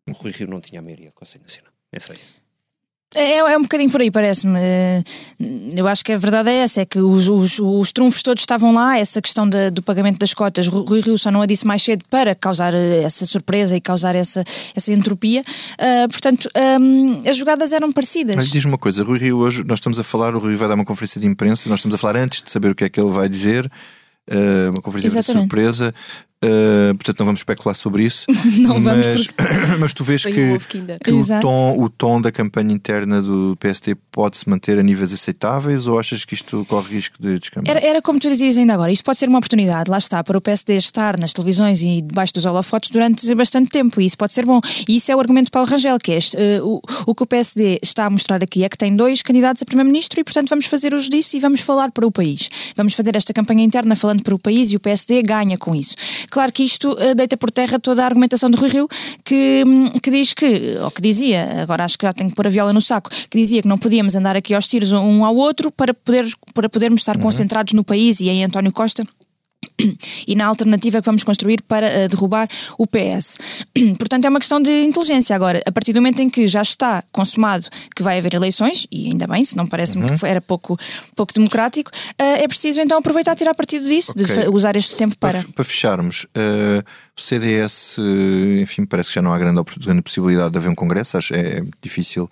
o 0.08 0.12
Rui 0.12 0.30
Rio 0.30 0.46
não 0.46 0.60
tinha 0.60 0.80
a 0.80 0.82
maioria 0.82 1.08
do 1.08 1.14
Conselho 1.16 1.42
Nacional. 1.42 1.72
É 1.92 1.98
só 1.98 2.12
isso. 2.12 2.36
É, 3.14 3.36
é 3.38 3.58
um 3.58 3.62
bocadinho 3.62 3.90
por 3.90 4.00
aí, 4.00 4.10
parece-me. 4.10 4.58
Eh, 4.58 5.02
Eu 5.76 5.86
acho 5.86 6.04
que 6.04 6.12
a 6.12 6.18
verdade 6.18 6.50
é 6.50 6.56
essa: 6.58 6.80
é 6.80 6.84
que 6.84 6.98
os, 6.98 7.28
os, 7.28 7.58
os 7.58 7.92
trunfos 7.92 8.22
todos 8.22 8.42
estavam 8.42 8.72
lá. 8.72 8.98
Essa 8.98 9.20
questão 9.20 9.48
da- 9.48 9.68
do 9.70 9.82
pagamento 9.82 10.18
das 10.18 10.32
cotas, 10.34 10.66
Ru- 10.68 10.84
Rui 10.84 11.00
Rio 11.00 11.18
só 11.18 11.30
não 11.30 11.42
a 11.42 11.46
disse 11.46 11.66
mais 11.66 11.82
cedo 11.82 12.04
para 12.08 12.34
causar 12.34 12.72
eh, 12.74 13.02
essa 13.02 13.26
surpresa 13.26 13.76
e 13.76 13.80
causar 13.80 14.14
essa, 14.14 14.42
essa 14.74 14.92
entropia. 14.92 15.42
Ah, 15.78 16.06
portanto, 16.10 16.48
hum, 16.80 17.20
as 17.28 17.36
jogadas 17.36 17.72
eram 17.72 17.92
parecidas. 17.92 18.36
Mas 18.36 18.50
diz-me 18.50 18.70
uma 18.72 18.78
coisa, 18.78 19.02
Rui 19.04 19.18
Rio, 19.18 19.38
hoje 19.38 19.62
nós 19.64 19.78
estamos 19.78 19.98
a 19.98 20.02
falar, 20.02 20.34
o 20.34 20.38
Rui 20.38 20.56
vai 20.56 20.68
dar 20.68 20.74
uma 20.74 20.84
conferência 20.84 21.20
de 21.20 21.26
imprensa, 21.26 21.68
nós 21.68 21.80
estamos 21.80 21.94
a 21.94 21.98
falar 21.98 22.16
antes 22.16 22.42
de 22.42 22.50
saber 22.50 22.70
o 22.70 22.74
que 22.74 22.84
é 22.84 22.88
que 22.88 22.98
ele 23.00 23.10
vai 23.10 23.28
dizer, 23.28 23.70
eh, 24.26 24.68
uma 24.70 24.80
conferência 24.80 25.10
de 25.10 25.18
Exatamente. 25.18 25.42
surpresa, 25.50 25.94
eh, 26.42 26.92
portanto 26.94 27.20
não 27.20 27.26
vamos 27.26 27.40
especular 27.40 27.74
sobre 27.74 28.04
isso. 28.04 28.26
Não 28.62 28.80
vamos, 28.80 29.06
mas, 29.06 29.78
mas 29.78 29.94
tu 29.94 30.04
vês 30.04 30.22
Foi 30.22 30.32
que, 30.32 30.40
um 30.40 30.58
que 30.98 31.10
o, 31.12 31.40
tom, 31.40 31.78
o 31.78 31.88
tom 31.88 32.20
da 32.20 32.30
campanha 32.30 32.72
interna 32.72 33.22
do 33.22 33.56
PST 33.58 33.94
pode-se 34.10 34.48
manter 34.48 34.78
a 34.78 34.82
níveis 34.82 35.12
aceitáveis 35.12 35.86
ou 35.86 35.98
achas 35.98 36.24
que 36.24 36.34
isto 36.34 36.64
corre 36.68 36.96
risco 36.96 37.16
de 37.20 37.38
descambar? 37.38 37.76
Era, 37.76 37.86
era 37.86 38.02
como 38.02 38.18
tu 38.18 38.28
dizias 38.28 38.56
ainda 38.56 38.74
agora, 38.74 38.90
isto 38.92 39.04
pode 39.04 39.18
ser 39.18 39.28
uma 39.28 39.38
oportunidade, 39.38 39.90
lá 39.90 39.98
está, 39.98 40.22
para 40.22 40.36
o 40.36 40.40
PSD 40.40 40.74
estar 40.74 41.18
nas 41.18 41.32
televisões 41.32 41.82
e 41.82 42.02
debaixo 42.02 42.34
dos 42.34 42.44
holofotes 42.44 42.90
durante 42.90 43.32
bastante 43.34 43.70
tempo, 43.70 44.00
e 44.00 44.04
isso 44.04 44.18
pode 44.18 44.32
ser 44.32 44.44
bom. 44.44 44.60
E 44.88 44.96
isso 44.96 45.10
é 45.10 45.16
o 45.16 45.20
argumento 45.20 45.50
para 45.50 45.62
o 45.62 45.64
Rangel, 45.64 45.98
que 45.98 46.12
é 46.12 46.16
este, 46.16 46.36
eh, 46.36 46.60
o, 46.62 46.80
o 47.06 47.14
que 47.14 47.22
o 47.22 47.26
PSD 47.26 47.78
está 47.82 48.06
a 48.06 48.10
mostrar 48.10 48.42
aqui 48.42 48.64
é 48.64 48.68
que 48.68 48.76
tem 48.76 48.94
dois 48.94 49.22
candidatos 49.22 49.62
a 49.62 49.64
Primeiro-Ministro 49.64 50.20
e, 50.20 50.24
portanto, 50.24 50.48
vamos 50.48 50.66
fazer 50.66 50.94
uso 50.94 51.08
disso 51.08 51.36
e 51.36 51.40
vamos 51.40 51.60
falar 51.60 51.90
para 51.90 52.06
o 52.06 52.10
país. 52.10 52.48
Vamos 52.76 52.94
fazer 52.94 53.16
esta 53.16 53.32
campanha 53.32 53.64
interna 53.64 53.94
falando 53.94 54.22
para 54.22 54.34
o 54.34 54.38
país 54.38 54.72
e 54.72 54.76
o 54.76 54.80
PSD 54.80 55.22
ganha 55.22 55.56
com 55.56 55.74
isso. 55.74 55.94
Claro 56.32 56.50
que 56.50 56.64
isto 56.64 56.96
eh, 56.98 57.14
deita 57.14 57.36
por 57.36 57.50
terra 57.50 57.78
toda 57.78 58.02
a 58.02 58.06
argumentação 58.06 58.48
de 58.48 58.56
Rui 58.56 58.70
Rio, 58.70 58.88
que, 59.22 59.62
hum, 59.66 59.90
que 60.02 60.10
diz 60.10 60.32
que, 60.32 60.78
ou 60.80 60.90
que 60.90 61.02
dizia, 61.02 61.60
agora 61.60 61.84
acho 61.84 61.98
que 61.98 62.06
já 62.06 62.12
tenho 62.14 62.30
que 62.30 62.34
pôr 62.34 62.46
a 62.46 62.50
viola 62.50 62.72
no 62.72 62.80
saco, 62.80 63.10
que 63.28 63.36
dizia 63.38 63.60
que 63.60 63.68
não 63.68 63.76
podíamos 63.76 64.16
andar 64.16 64.34
aqui 64.34 64.54
aos 64.54 64.66
tiros 64.66 64.92
um 64.92 65.26
ao 65.26 65.36
outro 65.36 65.70
para, 65.70 65.92
poder, 65.92 66.24
para 66.54 66.70
podermos 66.70 67.02
estar 67.02 67.18
concentrados 67.18 67.74
no 67.74 67.84
país 67.84 68.18
e 68.20 68.30
em 68.30 68.44
António 68.44 68.72
Costa 68.72 69.04
e 70.26 70.34
na 70.34 70.46
alternativa 70.46 71.00
que 71.00 71.06
vamos 71.06 71.24
construir 71.24 71.62
para 71.62 71.86
eh, 71.86 72.08
derrubar 72.08 72.48
o 72.78 72.86
PS. 72.86 73.38
Portanto, 73.98 74.24
é 74.24 74.28
uma 74.28 74.38
questão 74.38 74.60
de 74.60 74.70
inteligência. 74.84 75.34
Agora, 75.34 75.62
a 75.66 75.72
partir 75.72 75.92
do 75.92 76.00
momento 76.00 76.20
em 76.22 76.28
que 76.30 76.46
já 76.46 76.62
está 76.62 77.02
consumado 77.12 77.66
que 77.94 78.02
vai 78.02 78.18
haver 78.18 78.34
eleições, 78.34 78.86
e 78.90 79.06
ainda 79.08 79.26
bem, 79.26 79.44
se 79.44 79.56
não 79.56 79.66
parece-me 79.66 80.08
que 80.10 80.16
foi- 80.18 80.28
era 80.30 80.40
pouco, 80.40 80.78
pouco 81.16 81.32
democrático, 81.32 81.90
eh, 82.18 82.44
é 82.44 82.48
preciso 82.48 82.80
então 82.80 82.98
aproveitar 82.98 83.32
e 83.32 83.36
tirar 83.36 83.54
partido 83.54 83.86
disso, 83.86 84.12
de 84.16 84.24
Ok. 84.24 84.34
fa- 84.44 84.50
usar 84.50 84.76
este 84.76 84.94
tempo 84.96 85.16
para. 85.18 85.42
Para, 85.54 85.64
fecharmos, 85.64 86.26
eh, 86.34 86.82
o 87.16 87.20
CDS, 87.20 87.98
enfim, 88.60 88.84
parece 88.84 89.08
que 89.10 89.14
já 89.16 89.22
não 89.22 89.32
há 89.32 89.38
grande, 89.38 89.60
grande 89.80 90.02
possibilidade 90.02 90.50
de 90.52 90.58
haver 90.58 90.68
um 90.70 90.74
congresso, 90.74 91.16
acho 91.16 91.34
é 91.34 91.62
difícil 91.82 92.28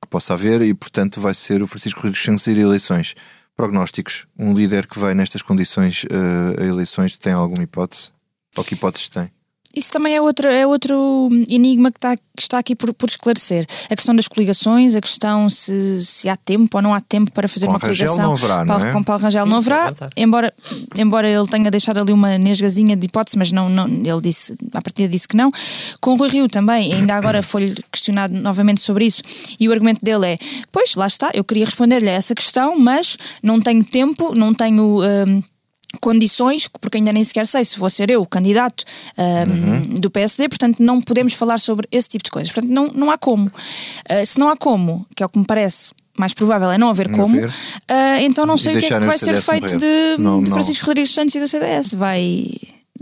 que 0.00 0.08
possa 0.08 0.34
haver 0.34 0.62
e, 0.62 0.74
portanto, 0.74 1.20
vai 1.20 1.34
ser 1.34 1.62
o 1.62 1.66
Francisco 1.66 2.00
Rodrigues 2.00 2.22
Santos 2.24 2.46
ir 2.46 2.58
eleições. 2.58 3.14
Prognósticos, 3.56 4.26
um 4.36 4.52
líder 4.52 4.86
que 4.86 4.98
vai 4.98 5.14
nestas 5.14 5.40
condições 5.40 6.04
eh, 6.10 6.62
a 6.62 6.66
eleições 6.66 7.16
tem 7.16 7.32
alguma 7.32 7.62
hipótese? 7.62 8.10
Ou 8.56 8.64
que 8.64 8.74
hipóteses 8.74 9.08
tem? 9.08 9.30
Isso 9.76 9.90
também 9.90 10.14
é 10.14 10.20
outro, 10.20 10.46
é 10.48 10.66
outro 10.66 11.28
enigma 11.48 11.90
que 11.90 11.98
está, 11.98 12.16
que 12.16 12.22
está 12.38 12.58
aqui 12.58 12.74
por, 12.76 12.92
por 12.94 13.08
esclarecer. 13.08 13.66
A 13.90 13.96
questão 13.96 14.14
das 14.14 14.28
coligações, 14.28 14.94
a 14.94 15.00
questão 15.00 15.48
se, 15.48 16.04
se 16.04 16.28
há 16.28 16.36
tempo 16.36 16.76
ou 16.76 16.82
não 16.82 16.94
há 16.94 17.00
tempo 17.00 17.30
para 17.32 17.48
fazer 17.48 17.66
Paulo 17.66 17.80
uma 17.80 17.88
Rangel 17.88 18.06
coligação. 18.08 18.26
não 18.30 18.34
haverá, 18.34 18.58
não 18.60 18.66
Paulo- 18.66 18.84
é? 18.86 18.92
Com 18.92 19.02
Paulo 19.02 19.22
Rangel 19.22 19.44
Sim, 19.44 19.50
não 19.50 19.56
haverá, 19.58 19.92
embora, 20.16 20.54
embora 20.96 21.28
ele 21.28 21.46
tenha 21.48 21.70
deixado 21.70 21.98
ali 22.00 22.12
uma 22.12 22.38
nesgazinha 22.38 22.96
de 22.96 23.06
hipótese, 23.06 23.36
mas 23.38 23.50
não, 23.52 23.68
não, 23.68 23.86
ele 23.86 24.20
disse, 24.22 24.56
à 24.72 24.80
partida 24.80 25.08
disse 25.08 25.26
que 25.28 25.36
não. 25.36 25.50
Com 26.00 26.12
o 26.12 26.16
Rui 26.16 26.28
Rio 26.28 26.48
também, 26.48 26.92
ainda 26.92 27.14
agora 27.14 27.42
foi-lhe 27.44 27.74
questionado 27.90 28.32
novamente 28.34 28.80
sobre 28.80 29.06
isso, 29.06 29.22
e 29.58 29.68
o 29.68 29.72
argumento 29.72 30.00
dele 30.04 30.26
é: 30.34 30.38
pois, 30.70 30.94
lá 30.94 31.06
está, 31.06 31.30
eu 31.34 31.42
queria 31.44 31.64
responder-lhe 31.64 32.08
a 32.08 32.12
essa 32.12 32.34
questão, 32.34 32.78
mas 32.78 33.16
não 33.42 33.60
tenho 33.60 33.84
tempo, 33.84 34.34
não 34.34 34.54
tenho. 34.54 35.00
hum, 35.02 35.42
condições, 36.00 36.68
porque 36.80 36.98
ainda 36.98 37.12
nem 37.12 37.22
sequer 37.24 37.46
sei 37.46 37.64
se 37.64 37.78
vou 37.78 37.88
ser 37.90 38.10
eu 38.10 38.22
o 38.22 38.26
candidato 38.26 38.84
hum, 39.18 40.00
do 40.00 40.10
PSD, 40.10 40.48
portanto 40.48 40.80
não 40.82 41.00
podemos 41.00 41.32
falar 41.34 41.58
sobre 41.58 41.86
esse 41.90 42.08
tipo 42.08 42.24
de 42.24 42.30
coisas. 42.30 42.52
Portanto, 42.52 42.72
não, 42.72 42.88
não 42.88 43.10
há 43.10 43.18
como. 43.18 43.46
Uh, 43.46 44.26
se 44.26 44.38
não 44.38 44.48
há 44.48 44.56
como, 44.56 45.06
que 45.14 45.22
é 45.22 45.26
o 45.26 45.28
que 45.28 45.38
me 45.38 45.44
parece 45.44 45.92
mais 46.16 46.32
provável 46.32 46.70
é 46.70 46.78
não 46.78 46.90
haver 46.90 47.08
Não 47.08 47.18
como, 47.18 47.36
haver. 47.36 47.48
uh, 47.48 48.20
então 48.20 48.46
não 48.46 48.54
E 48.54 48.58
sei 48.58 48.76
o 48.76 48.78
que 48.80 48.86
é 48.86 49.00
que 49.00 49.04
vai 49.06 49.18
ser 49.18 49.40
feito 49.42 49.76
de, 49.76 50.16
Não- 50.18 50.40
de 50.42 50.48
não- 50.50 50.54
Francisco 50.56 50.86
Rodrigues 50.86 51.12
Santos 51.12 51.34
e 51.34 51.40
do 51.40 51.48
CDS. 51.48 51.94
Vai. 51.94 52.46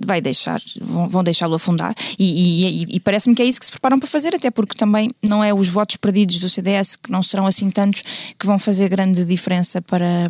Vai 0.04 0.22
deixar, 0.22 0.58
vão, 0.80 1.22
deixá-lo 1.22 1.54
afundar 1.54 1.92
e, 2.18 2.24
e- 2.24 2.82
e- 2.84 2.96
e 2.96 3.00
parece-me 3.00 3.36
que 3.36 3.42
é 3.42 3.44
isso 3.44 3.60
que 3.60 3.66
se 3.66 3.70
preparam 3.70 3.98
para 3.98 4.08
fazer, 4.08 4.34
até 4.34 4.50
porque 4.50 4.74
também 4.76 5.08
não 5.22 5.44
é 5.44 5.52
os 5.52 5.68
votos 5.68 5.96
perdidos 5.96 6.38
do 6.38 6.48
CDS, 6.48 6.96
que 6.96 7.12
não 7.12 7.22
serão 7.22 7.46
assim 7.46 7.68
tantos, 7.70 8.02
que 8.38 8.46
vão 8.46 8.58
fazer 8.58 8.88
grande 8.88 9.22
diferença 9.22 9.82
para, 9.82 10.26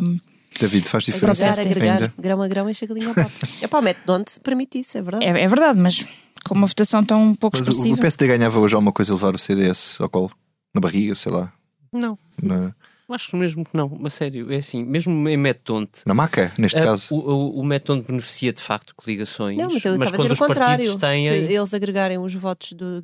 David, 0.59 0.87
faz 0.87 1.03
diferença 1.05 1.45
Agregar, 1.49 1.65
agregar, 1.71 1.93
ainda? 1.93 2.13
grão 2.17 2.41
a 2.41 2.47
grão, 2.47 2.69
enche 2.69 2.85
a 2.85 2.87
galinha 2.87 3.07
ao 3.09 3.15
papo. 3.15 3.31
Mete 3.83 3.99
de 4.05 4.11
onde 4.11 4.31
se 4.31 4.39
permite 4.39 4.79
isso, 4.79 4.97
é 4.97 5.01
verdade. 5.01 5.25
É, 5.25 5.29
é 5.41 5.47
verdade, 5.47 5.79
mas 5.79 6.05
com 6.45 6.55
uma 6.55 6.67
votação 6.67 7.03
tão 7.03 7.33
pouco 7.35 7.57
Mas 7.57 7.67
o- 7.67 7.69
o 7.69 7.73
expressiva. 7.73 8.01
PSD 8.01 8.27
ganhava 8.27 8.59
hoje 8.59 8.75
alguma 8.75 8.91
coisa 8.91 9.11
a 9.11 9.15
levar 9.15 9.35
o 9.35 9.39
CDS 9.39 9.97
ao 9.99 10.09
colo? 10.09 10.31
Na 10.73 10.79
barriga, 10.81 11.15
sei 11.15 11.31
lá. 11.31 11.51
Não. 11.91 12.17
Na- 12.41 12.73
Acho 13.09 13.35
mesmo 13.37 13.63
que 13.63 13.75
não, 13.77 13.95
mas 13.99 14.13
sério, 14.13 14.51
é 14.51 14.55
assim, 14.55 14.83
mesmo 14.83 15.29
em 15.29 15.37
Metonte. 15.37 16.01
Na 16.05 16.13
maca, 16.15 16.51
neste 16.57 16.81
caso. 16.81 17.13
O, 17.13 17.17
o, 17.19 17.59
o 17.59 17.63
Metonte 17.65 18.07
beneficia 18.07 18.51
de 18.51 18.61
facto 18.61 18.95
coligações. 18.95 19.55
Não, 19.57 19.69
mas 19.69 19.85
eu 19.85 19.93
estava 19.93 20.09
a 20.15 20.17
dizer 20.17 20.29
o 20.29 20.33
os 20.33 20.39
contrário. 20.39 20.85
partidos 20.85 20.95
têm. 20.95 21.27
eles 21.27 21.73
agregarem 21.75 22.17
os 22.17 22.33
votos 22.33 22.71
do, 22.73 23.03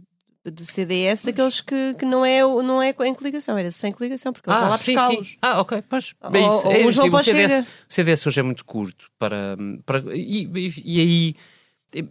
do 0.51 0.65
CDS 0.65 1.25
daqueles 1.25 1.61
que, 1.61 1.93
que 1.95 2.05
não, 2.05 2.25
é, 2.25 2.41
não 2.41 2.81
é 2.81 2.89
em 3.05 3.13
coligação, 3.13 3.57
era 3.57 3.71
sem 3.71 3.91
coligação, 3.91 4.31
porque 4.33 4.49
eles 4.49 4.59
vão 4.59 4.69
lá 4.69 4.77
sim, 4.77 4.93
buscá-los. 4.95 5.37
Ah, 5.41 5.61
ok, 5.61 5.83
pois. 5.89 6.13
Ou- 6.21 6.35
é 6.35 6.39
isso. 6.45 6.67
ou 6.67 6.71
É, 6.73 6.85
uns 6.87 6.95
vão 6.95 7.05
sim, 7.05 7.11
para 7.11 7.17
o 7.17 7.21
o 7.21 7.23
CDS, 7.23 7.51
Chega. 7.51 7.67
o 7.89 7.93
CDS 7.93 8.27
hoje 8.27 8.39
é 8.39 8.43
muito 8.43 8.65
curto 8.65 9.09
para. 9.17 9.57
para 9.85 9.99
e, 10.15 10.43
e- 10.45 10.83
e 10.85 10.99
aí. 11.01 11.35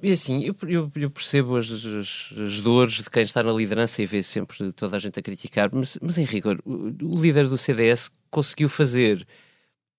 E 0.02 0.10
assim, 0.10 0.42
eu, 0.42 0.56
eu- 0.66 0.90
eu 0.96 1.08
percebo 1.10 1.56
as, 1.56 1.70
as- 1.70 2.34
as 2.36 2.60
dores 2.60 2.94
de 2.94 3.08
quem 3.08 3.22
está 3.22 3.42
na 3.44 3.52
liderança 3.52 4.02
e 4.02 4.06
vê 4.06 4.20
sempre 4.24 4.72
toda 4.72 4.96
a 4.96 4.98
gente 4.98 5.20
a 5.20 5.22
criticar, 5.22 5.70
mas, 5.72 5.96
mas 6.02 6.18
em 6.18 6.24
rigor, 6.24 6.58
o, 6.64 6.88
o 7.00 7.20
líder 7.20 7.46
do 7.46 7.56
CDS 7.56 8.10
conseguiu 8.28 8.68
fazer 8.68 9.24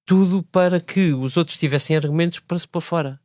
tudo 0.05 0.43
para 0.43 0.79
que 0.81 1.13
os 1.13 1.37
outros 1.37 1.55
tivessem 1.55 1.95
argumentos 1.95 2.39
para 2.39 2.59
se 2.59 2.67
pôr 2.67 2.81
fora. 2.81 3.19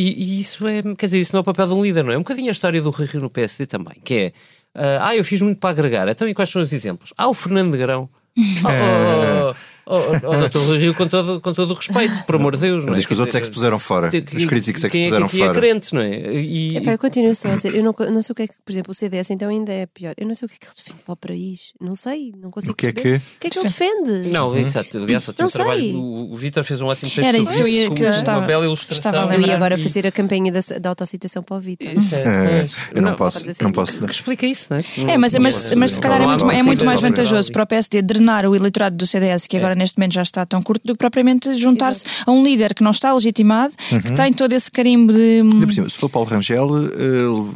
E, 0.00 0.36
e 0.36 0.40
isso 0.40 0.68
é, 0.68 0.80
quer 0.96 1.06
dizer, 1.06 1.18
isso 1.18 1.32
não 1.32 1.38
é 1.38 1.40
o 1.40 1.44
papel 1.44 1.66
de 1.66 1.72
um 1.72 1.82
líder, 1.82 2.04
não 2.04 2.12
é? 2.12 2.14
É 2.14 2.18
um 2.18 2.22
bocadinho 2.22 2.46
a 2.46 2.52
história 2.52 2.80
do 2.80 2.90
Rui 2.90 3.08
Rio 3.08 3.20
no 3.20 3.28
PSD 3.28 3.66
também, 3.66 3.96
que 4.04 4.14
é, 4.14 4.32
ah, 4.72 5.08
ah, 5.08 5.16
eu 5.16 5.24
fiz 5.24 5.42
muito 5.42 5.58
para 5.58 5.70
agregar, 5.70 6.06
então 6.06 6.28
e 6.28 6.34
quais 6.34 6.50
são 6.50 6.62
os 6.62 6.72
exemplos? 6.72 7.12
Ah, 7.18 7.26
o 7.26 7.34
Fernando 7.34 7.72
Negrão. 7.72 8.08
Oh, 8.64 8.68
oh, 8.68 9.50
oh, 9.50 9.54
oh, 9.88 10.28
oh, 10.28 10.36
doutor 10.38 10.62
Rui 10.66 10.78
Rio, 10.78 10.94
com 10.94 11.06
todo, 11.08 11.40
com 11.40 11.52
todo 11.54 11.70
o 11.70 11.74
respeito, 11.74 12.24
por 12.24 12.36
amor 12.36 12.54
de 12.56 12.62
Deus. 12.62 12.84
não 12.84 12.92
é? 12.92 12.96
diz 12.96 13.06
que 13.06 13.12
os 13.12 13.18
outros 13.20 13.34
é 13.36 13.40
que 13.40 13.46
se 13.46 13.52
puseram 13.52 13.78
fora. 13.78 14.08
que- 14.10 14.18
Os 14.36 14.44
críticos 14.46 14.84
é 14.84 14.88
que 14.90 14.98
se 14.98 15.04
puseram 15.04 15.26
aqui 15.26 15.42
é 15.42 15.46
fora. 15.46 15.60
crente, 15.60 15.94
não 15.94 16.00
é? 16.00 16.10
E, 16.34 16.76
Epá, 16.76 16.92
eu 16.92 16.98
continuo 16.98 17.34
só 17.34 17.48
a 17.48 17.56
dizer, 17.56 17.74
eu 17.74 17.82
não, 17.82 17.94
não 18.12 18.22
sei 18.22 18.32
o 18.32 18.34
que 18.36 18.42
é 18.42 18.46
que, 18.46 18.54
por 18.64 18.72
exemplo, 18.72 18.92
o 18.92 18.94
CDS 18.94 19.30
então 19.30 19.48
ainda 19.48 19.72
é 19.72 19.86
pior. 19.86 20.14
Eu 20.16 20.26
não 20.26 20.34
sei 20.34 20.46
o 20.46 20.48
que 20.48 20.54
é 20.56 20.58
que 20.58 20.66
ele 20.66 20.74
defende 20.76 20.98
para 21.04 21.12
o 21.12 21.16
país. 21.16 21.72
Não 21.80 21.94
sei, 21.96 22.32
não 22.40 22.50
consigo 22.50 22.72
O 22.72 22.76
que 22.76 22.86
é 22.86 22.92
perceber. 22.92 23.18
que- 23.20 23.24
O 23.36 23.38
que 23.40 23.46
é 23.46 23.50
que 23.50 23.58
ele 23.58 23.66
defende? 23.68 24.28
Não, 24.30 24.56
exato. 24.56 24.98
Aliás, 24.98 25.22
só 25.24 25.32
tem 25.32 25.42
Não 25.44 25.48
um 25.48 25.52
trabalho. 25.52 25.80
sei. 25.80 25.94
O, 25.94 26.32
o 26.32 26.36
Vítor 26.36 26.64
fez 26.64 26.80
um 26.80 26.86
ótimo 26.86 27.10
texto 27.10 27.26
Era 27.26 27.38
isso 27.38 27.52
sobre 27.52 27.64
que 27.70 27.76
eu 27.78 27.82
ia- 27.82 27.90
que 27.90 28.02
eu 28.02 28.06
uma 28.08 28.16
estava- 28.16 28.46
bela 28.46 28.64
ilustração. 28.64 28.96
estava 29.10 29.18
a 29.18 29.22
Eu 29.24 29.28
lembrar. 29.38 29.48
ia 29.48 29.56
agora 29.56 29.74
E- 29.74 29.82
fazer 29.82 30.06
a 30.06 30.12
campanha 30.12 30.52
da, 30.52 30.60
da 30.80 30.88
autocitação 30.90 31.42
para 31.42 31.56
o 31.56 31.60
Vitor. 31.60 31.88
Isso 31.92 32.14
é, 32.14 32.18
É, 32.18 32.68
eu 32.94 33.02
não, 33.02 33.10
Não, 33.10 33.16
posso, 33.16 33.42
não 33.62 33.72
posso. 33.72 33.98
Que 33.98 34.12
explica 34.12 34.46
isso, 34.46 34.68
não 34.70 34.76
é? 34.78 35.12
É, 35.14 35.18
mas, 35.18 35.32
mas, 35.34 35.54
se 35.92 36.00
calhar 36.00 36.20
é 36.22 36.26
muito, 36.62 36.82
é 36.82 36.84
mais 36.86 37.00
vantajoso 37.00 37.50
para 37.52 37.62
o 37.62 37.66
PSD 37.66 38.02
drenar 38.02 38.46
o 38.46 38.54
eleitorado 38.54 38.96
do 38.96 39.06
CDS, 39.06 39.46
que 39.46 39.56
agora 39.56 39.74
neste 39.78 39.98
momento 39.98 40.12
já 40.14 40.22
está 40.22 40.44
tão 40.44 40.60
curto, 40.62 40.82
do 40.84 40.92
que 40.94 40.98
propriamente 40.98 41.54
juntar-se 41.56 42.04
a 42.26 42.30
um 42.30 42.42
líder 42.42 42.74
que 42.74 42.82
não 42.82 42.90
está 42.90 43.12
legitimado, 43.12 43.72
que 44.02 44.12
tem 44.14 44.32
todo 44.32 44.52
esse 44.52 44.70
carimbo 44.70 45.12
de. 45.12 45.42
Por 45.62 45.72
cima, 45.72 45.88
se 45.88 45.96
for 45.96 46.08
Paulo 46.10 46.28
Rangel, 46.28 46.68
ele 46.92 47.50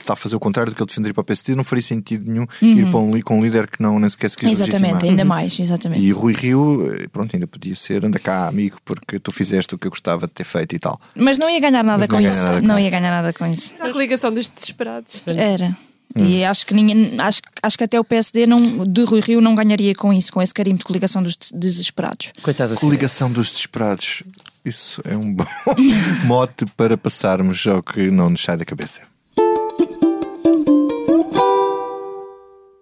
está 0.00 0.14
a 0.14 0.16
fazer 0.16 0.34
o 0.34 0.40
contrário 0.40 0.72
do 0.72 0.74
que 0.76 0.82
ele 0.82 0.86
defenderia 0.88 1.12
para 1.12 1.20
o 1.20 1.24
PSD, 1.24 1.54
não 1.54 1.62
faria 1.62 1.82
sentido 1.82 2.24
nenhum 2.30 2.46
ir 2.62 2.90
para 2.90 2.98
um, 2.98 3.20
com 3.20 3.38
um 3.38 3.42
líder 3.42 3.66
que 3.70 3.82
não 3.82 3.98
nem 3.98 4.08
sequer 4.08 4.30
se 4.30 4.36
quis 4.36 4.50
Exatamente, 4.50 4.82
legitimar. 4.94 5.10
ainda 5.10 5.24
mais, 5.26 5.60
exatamente. 5.60 6.02
E 6.02 6.10
Rui 6.10 6.32
Rio, 6.32 6.90
eh, 6.94 7.06
pronto, 7.12 7.34
ainda 7.36 7.46
podia 7.46 7.76
ser, 7.76 8.02
anda 8.04 8.18
cá, 8.18 8.48
amigo, 8.48 8.78
porque 8.84 9.18
tu 9.18 9.30
fizeste 9.30 9.74
o 9.74 9.78
que 9.78 9.86
eu 9.86 9.90
gostava 9.90 10.26
de 10.26 10.32
ter 10.32 10.44
feito 10.44 10.74
e 10.74 10.78
tal. 10.78 10.98
Mas 11.14 11.38
não 11.38 11.50
ia 11.50 11.60
ganhar 11.60 11.82
nada 11.84 11.98
Mas 11.98 12.08
com 12.08 12.18
ia 12.20 12.26
isso. 12.28 12.36
ganhar 12.40 12.48
nada 12.54 12.60
com 12.62 12.66
Não 12.66 12.78
isso. 12.78 12.84
ia 12.86 12.90
ganhar 12.90 13.10
nada 13.10 13.32
com 13.34 13.46
isso. 13.46 13.74
A 13.78 13.90
coligação 13.92 14.32
dos 14.32 14.48
desesperados. 14.48 15.22
Era. 15.26 15.76
E 16.16 16.44
acho 16.44 16.66
que, 16.66 16.74
ninguém, 16.74 17.14
acho, 17.20 17.40
acho 17.62 17.78
que 17.78 17.84
até 17.84 17.98
o 17.98 18.04
PSD 18.04 18.46
não, 18.46 18.84
de 18.84 19.04
Rui 19.04 19.20
Rio 19.20 19.40
não 19.40 19.54
ganharia 19.54 19.94
com 19.94 20.12
isso, 20.12 20.32
com 20.32 20.42
esse 20.42 20.52
carimbo 20.52 20.78
de 20.78 20.84
coligação 20.84 21.22
dos 21.22 21.36
des- 21.36 21.52
desesperados. 21.52 22.32
Coitado 22.42 22.72
assim. 22.74 22.80
Coligação 22.84 23.30
dos 23.32 23.50
desesperados. 23.50 24.22
Isso 24.64 25.00
é 25.04 25.16
um 25.16 25.32
bom 25.32 25.46
mote 26.26 26.66
para 26.76 26.96
passarmos 26.96 27.64
ao 27.66 27.82
que 27.82 28.10
não 28.10 28.28
nos 28.28 28.42
sai 28.42 28.56
da 28.56 28.64
cabeça. 28.64 29.02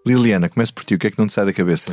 Liliana, 0.07 0.49
começo 0.49 0.72
por 0.72 0.85
ti. 0.85 0.95
O 0.95 0.99
que 0.99 1.09
é 1.09 1.11
que 1.11 1.18
não 1.18 1.26
te 1.26 1.35
sai 1.35 1.45
da 1.45 1.53
cabeça? 1.53 1.93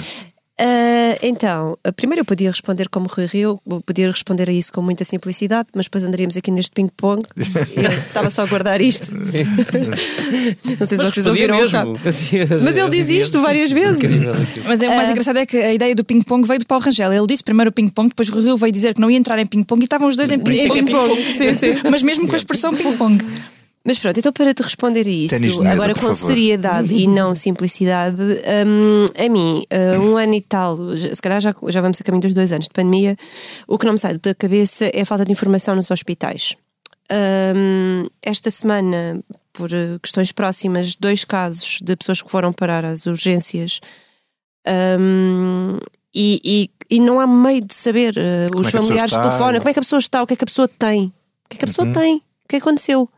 Ah, 0.60 0.95
então, 1.28 1.78
ah, 1.84 1.92
primeiro 1.92 2.22
eu 2.22 2.26
podia 2.26 2.50
responder 2.50 2.90
como 2.90 3.08
Rui 3.08 3.26
Rio, 3.26 3.60
eu 3.66 3.82
podia 3.82 4.10
responder 4.10 4.50
a 4.50 4.54
isso 4.54 4.72
com 4.72 4.82
muita 4.82 5.04
simplicidade, 5.04 5.70
mas 5.76 5.86
depois 5.86 6.04
andaríamos 6.06 6.38
aqui 6.38 6.52
neste 6.52 6.72
ping-pong. 6.72 7.22
Eu 7.76 7.90
estava 7.90 8.30
só 8.30 8.44
a 8.44 8.46
guardar 8.46 8.82
isto. 8.82 9.14
Não 9.14 10.88
sei 10.88 10.98
se 10.98 11.04
Mas 11.04 11.14
vocês 11.14 11.28
ouviram 11.28 11.58
mesmo. 11.58 11.98
Assim, 12.06 12.38
Mas 12.64 12.78
ele 12.78 12.90
diz 12.90 13.10
isto 13.10 13.42
várias 13.42 13.72
vezes. 13.72 13.98
Incrível. 13.98 14.34
Mas 14.66 14.82
é, 14.82 14.90
o 14.90 14.96
mais 14.96 15.10
engraçado 15.10 15.38
é 15.38 15.46
que 15.46 15.58
a 15.58 15.74
ideia 15.74 15.96
do 15.96 16.04
ping-pong 16.04 16.48
veio 16.48 16.60
do 16.60 16.66
Paulo 16.66 16.84
Rangel. 16.84 17.12
Ele 17.12 17.28
disse 17.28 17.44
primeiro 17.44 17.70
o 17.70 17.74
ping-pong, 17.74 18.10
depois 18.10 18.30
Rui 18.30 18.44
Rio 18.44 18.58
veio 18.58 18.72
dizer 18.72 18.94
que 18.94 19.02
não 19.02 19.10
ia 19.10 19.18
entrar 19.18 19.40
em 19.40 19.46
ping-pong 19.46 19.82
e 19.82 19.86
estavam 19.86 20.08
os 20.08 20.16
dois 20.16 20.30
em 20.30 20.36
Em 20.36 20.40
ping-pong, 20.40 21.16
sim, 21.38 21.54
sim. 21.54 21.76
Mas 21.90 22.02
mesmo 22.04 22.28
com 22.28 22.34
a 22.34 22.38
expressão 22.38 22.74
ping-pong. 22.74 23.24
Mas 23.88 24.00
pronto, 24.00 24.18
então 24.20 24.34
para 24.34 24.52
te 24.52 24.64
responder 24.64 25.06
a 25.06 25.10
isso, 25.10 25.40
mesa, 25.40 25.70
agora 25.70 25.94
com 25.94 26.00
favor. 26.02 26.16
seriedade 26.16 26.92
e 26.92 27.06
não 27.08 27.36
simplicidade, 27.36 28.20
hum, 28.20 29.06
a 29.24 29.30
mim, 29.30 29.64
uh, 29.72 30.02
um 30.02 30.18
ano 30.18 30.34
e 30.34 30.42
tal, 30.42 30.76
se 30.98 31.22
calhar 31.22 31.40
já, 31.40 31.54
já 31.70 31.82
vamos 31.82 32.02
a 32.02 32.04
caminho 32.04 32.24
dos 32.24 32.34
dois 32.34 32.52
anos 32.52 32.66
de 32.66 32.74
pandemia, 32.74 33.16
o 33.68 33.78
que 33.78 33.86
não 33.86 33.94
me 33.94 34.00
sai 34.00 34.18
da 34.18 34.34
cabeça 34.34 34.86
é 34.92 35.02
a 35.02 35.06
falta 35.06 35.24
de 35.24 35.32
informação 35.32 35.76
nos 35.76 35.92
hospitais. 35.92 36.56
Hum, 37.12 38.08
esta 38.24 38.50
semana, 38.50 39.22
por 39.54 39.70
uh, 39.72 40.00
questões 40.02 40.32
próximas, 40.32 40.96
dois 40.96 41.24
casos 41.24 41.78
de 41.80 41.96
pessoas 41.96 42.24
que 42.24 42.32
foram 42.32 42.52
parar 42.52 42.84
às 42.86 43.06
urgências. 43.06 43.80
hum, 45.00 45.78
e, 46.14 46.42
e- 46.44 46.70
e 46.96 47.00
não 47.00 47.20
há 47.20 47.28
meio 47.28 47.62
de 47.62 47.74
saber. 47.76 48.16
uh, 48.18 48.50
Como 48.52 48.62
os 48.62 48.68
é 48.68 48.72
familiares 48.72 49.12
está? 49.12 49.22
telefonam, 49.22 49.60
como 49.60 49.70
é 49.70 49.74
que 49.74 49.80
a 49.80 49.82
pessoa 49.82 50.00
está, 50.00 50.24
o 50.24 50.28
que 50.28 50.34
é 50.34 50.36
que 50.38 50.44
a 50.44 50.48
pessoa 50.48 50.68
tem, 50.68 51.06
o 51.06 51.50
que 51.50 51.56
é 51.56 51.60
que 51.60 51.66
a 51.66 51.68
Uhum. 51.68 51.74
pessoa 51.74 51.94
tem, 51.94 52.16
o 52.16 52.22
que 52.48 52.56
é 52.56 52.60
que 52.60 52.64
aconteceu. 52.64 53.10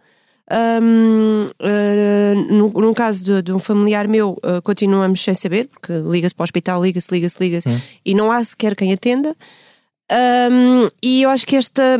Hum, 0.49 1.49
uh, 1.61 2.53
num, 2.53 2.69
num 2.69 2.93
caso 2.93 3.23
de, 3.23 3.41
de 3.41 3.53
um 3.53 3.59
familiar 3.59 4.07
meu, 4.07 4.31
uh, 4.31 4.61
continuamos 4.63 5.21
sem 5.21 5.33
saber, 5.33 5.67
porque 5.67 5.91
liga-se 5.93 6.33
para 6.33 6.43
o 6.43 6.45
hospital, 6.45 6.81
liga-se, 6.81 7.11
liga-se, 7.11 7.37
liga-se, 7.39 7.69
e 8.05 8.13
não 8.13 8.31
há 8.31 8.41
sequer 8.43 8.73
quem 8.73 8.93
atenda. 8.93 9.35
Um, 10.09 10.89
e 11.03 11.23
eu 11.23 11.29
acho 11.29 11.45
que 11.45 11.57
esta. 11.57 11.97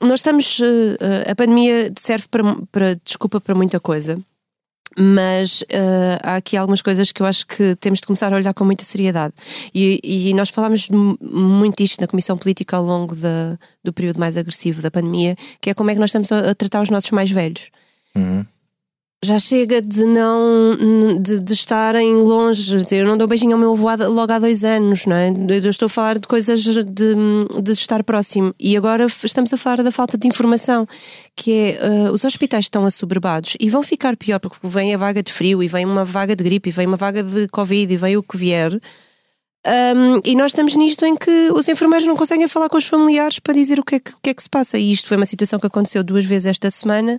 Nós 0.00 0.20
estamos. 0.20 0.58
uh, 0.60 1.30
a 1.30 1.34
pandemia 1.34 1.92
serve 1.98 2.26
para, 2.30 2.42
para 2.72 2.94
desculpa 3.04 3.38
para 3.38 3.54
muita 3.54 3.78
coisa, 3.78 4.18
mas 4.98 5.62
uh, 5.62 6.18
há 6.22 6.36
aqui 6.36 6.56
algumas 6.56 6.80
coisas 6.82 7.12
que 7.12 7.20
eu 7.22 7.26
acho 7.26 7.46
que 7.46 7.76
temos 7.76 8.00
de 8.00 8.06
começar 8.06 8.32
a 8.32 8.36
olhar 8.36 8.54
com 8.54 8.64
muita 8.64 8.84
seriedade. 8.84 9.34
E, 9.74 10.00
e 10.02 10.34
nós 10.34 10.50
falámos 10.50 10.88
mu- 10.88 11.18
muito 11.20 11.76
disto 11.76 12.00
na 12.00 12.06
Comissão 12.06 12.36
Política 12.38 12.76
ao 12.76 12.84
longo 12.84 13.14
do 13.84 13.92
período 13.92 14.18
mais 14.18 14.36
agressivo 14.36 14.80
da 14.80 14.90
pandemia, 14.90 15.36
que 15.60 15.70
é 15.70 15.74
como 15.74 15.90
é 15.90 15.94
que 15.94 16.00
nós 16.00 16.10
estamos 16.10 16.32
a, 16.32 16.50
a 16.50 16.54
tratar 16.54 16.82
os 16.82 16.90
nossos 16.90 17.10
mais 17.10 17.30
velhos. 17.30 17.70
Já 19.26 19.40
chega 19.40 19.82
de 19.82 20.04
não 20.04 20.76
de, 21.20 21.40
de 21.40 21.52
estarem 21.52 22.14
longe. 22.14 22.76
Eu 22.92 23.04
não 23.04 23.18
dou 23.18 23.26
beijinho 23.26 23.54
ao 23.54 23.58
meu 23.58 23.72
avô 23.72 23.88
logo 24.06 24.32
há 24.32 24.38
dois 24.38 24.62
anos, 24.62 25.04
não 25.04 25.16
é? 25.16 25.30
Eu 25.48 25.68
estou 25.68 25.86
a 25.86 25.88
falar 25.88 26.16
de 26.16 26.28
coisas 26.28 26.62
de, 26.62 26.84
de 27.60 27.72
estar 27.72 28.04
próximo. 28.04 28.54
E 28.60 28.76
agora 28.76 29.04
estamos 29.06 29.52
a 29.52 29.56
falar 29.56 29.82
da 29.82 29.90
falta 29.90 30.16
de 30.16 30.28
informação, 30.28 30.86
que 31.34 31.50
é 31.50 31.78
eh, 31.80 32.10
os 32.12 32.24
hospitais 32.24 32.66
estão 32.66 32.84
assoberbados 32.84 33.56
e 33.58 33.68
vão 33.68 33.82
ficar 33.82 34.16
pior, 34.16 34.38
porque 34.38 34.58
vem 34.62 34.94
a 34.94 34.96
vaga 34.96 35.24
de 35.24 35.32
frio, 35.32 35.60
e 35.60 35.66
vem 35.66 35.84
uma 35.84 36.04
vaga 36.04 36.36
de 36.36 36.44
gripe, 36.44 36.68
e 36.68 36.72
vem 36.72 36.86
uma 36.86 36.96
vaga 36.96 37.20
de 37.24 37.48
Covid, 37.48 37.92
e 37.92 37.96
vem 37.96 38.16
o 38.16 38.22
que 38.22 38.36
vier. 38.36 38.80
Um, 39.66 40.20
e 40.24 40.36
nós 40.36 40.52
estamos 40.52 40.76
nisto 40.76 41.04
em 41.04 41.16
que 41.16 41.50
os 41.50 41.66
enfermeiros 41.66 42.06
não 42.06 42.14
conseguem 42.14 42.46
falar 42.46 42.68
com 42.68 42.76
os 42.76 42.86
familiares 42.86 43.40
para 43.40 43.54
dizer 43.54 43.80
o 43.80 43.84
que 43.84 43.96
é 43.96 43.98
que, 43.98 44.12
o 44.12 44.18
que, 44.22 44.30
é 44.30 44.34
que 44.34 44.42
se 44.42 44.48
passa. 44.48 44.78
E 44.78 44.92
isto 44.92 45.08
foi 45.08 45.16
uma 45.16 45.26
situação 45.26 45.58
que 45.58 45.66
aconteceu 45.66 46.04
duas 46.04 46.24
vezes 46.24 46.46
esta 46.46 46.70
semana. 46.70 47.18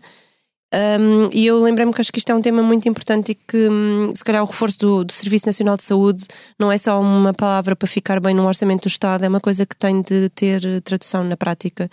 Um, 0.74 1.30
e 1.32 1.45
eu 1.47 1.61
lembrei-me 1.61 1.93
que 1.93 2.01
acho 2.01 2.11
que 2.11 2.20
isto 2.20 2.30
é 2.30 2.36
um 2.36 2.41
tema 2.41 2.61
muito 2.61 2.89
importante 2.89 3.32
e 3.32 3.36
que, 3.36 3.70
hum, 3.70 4.11
se 4.13 4.24
calhar, 4.24 4.43
o 4.43 4.45
reforço 4.45 4.78
do, 4.80 5.03
do 5.05 5.13
Serviço 5.13 5.45
Nacional 5.45 5.78
de 5.78 5.84
Saúde 5.84 6.26
não 6.59 6.70
é 6.72 6.78
só 6.78 6.99
uma 6.99 7.34
palavra 7.34 7.74
para 7.76 7.88
ficar 7.88 8.20
bem 8.20 8.36
no 8.36 8.45
orçamento 8.45 8.82
do 8.82 8.89
Estado, 8.89 9.24
é 9.24 9.28
uma 9.30 9.39
coisa 9.39 9.65
que 9.65 9.76
tem 9.78 10.01
de 10.01 10.30
ter 10.30 10.65
eh, 10.65 10.82
tradução 10.82 11.24
na 11.24 11.38
prática. 11.38 11.89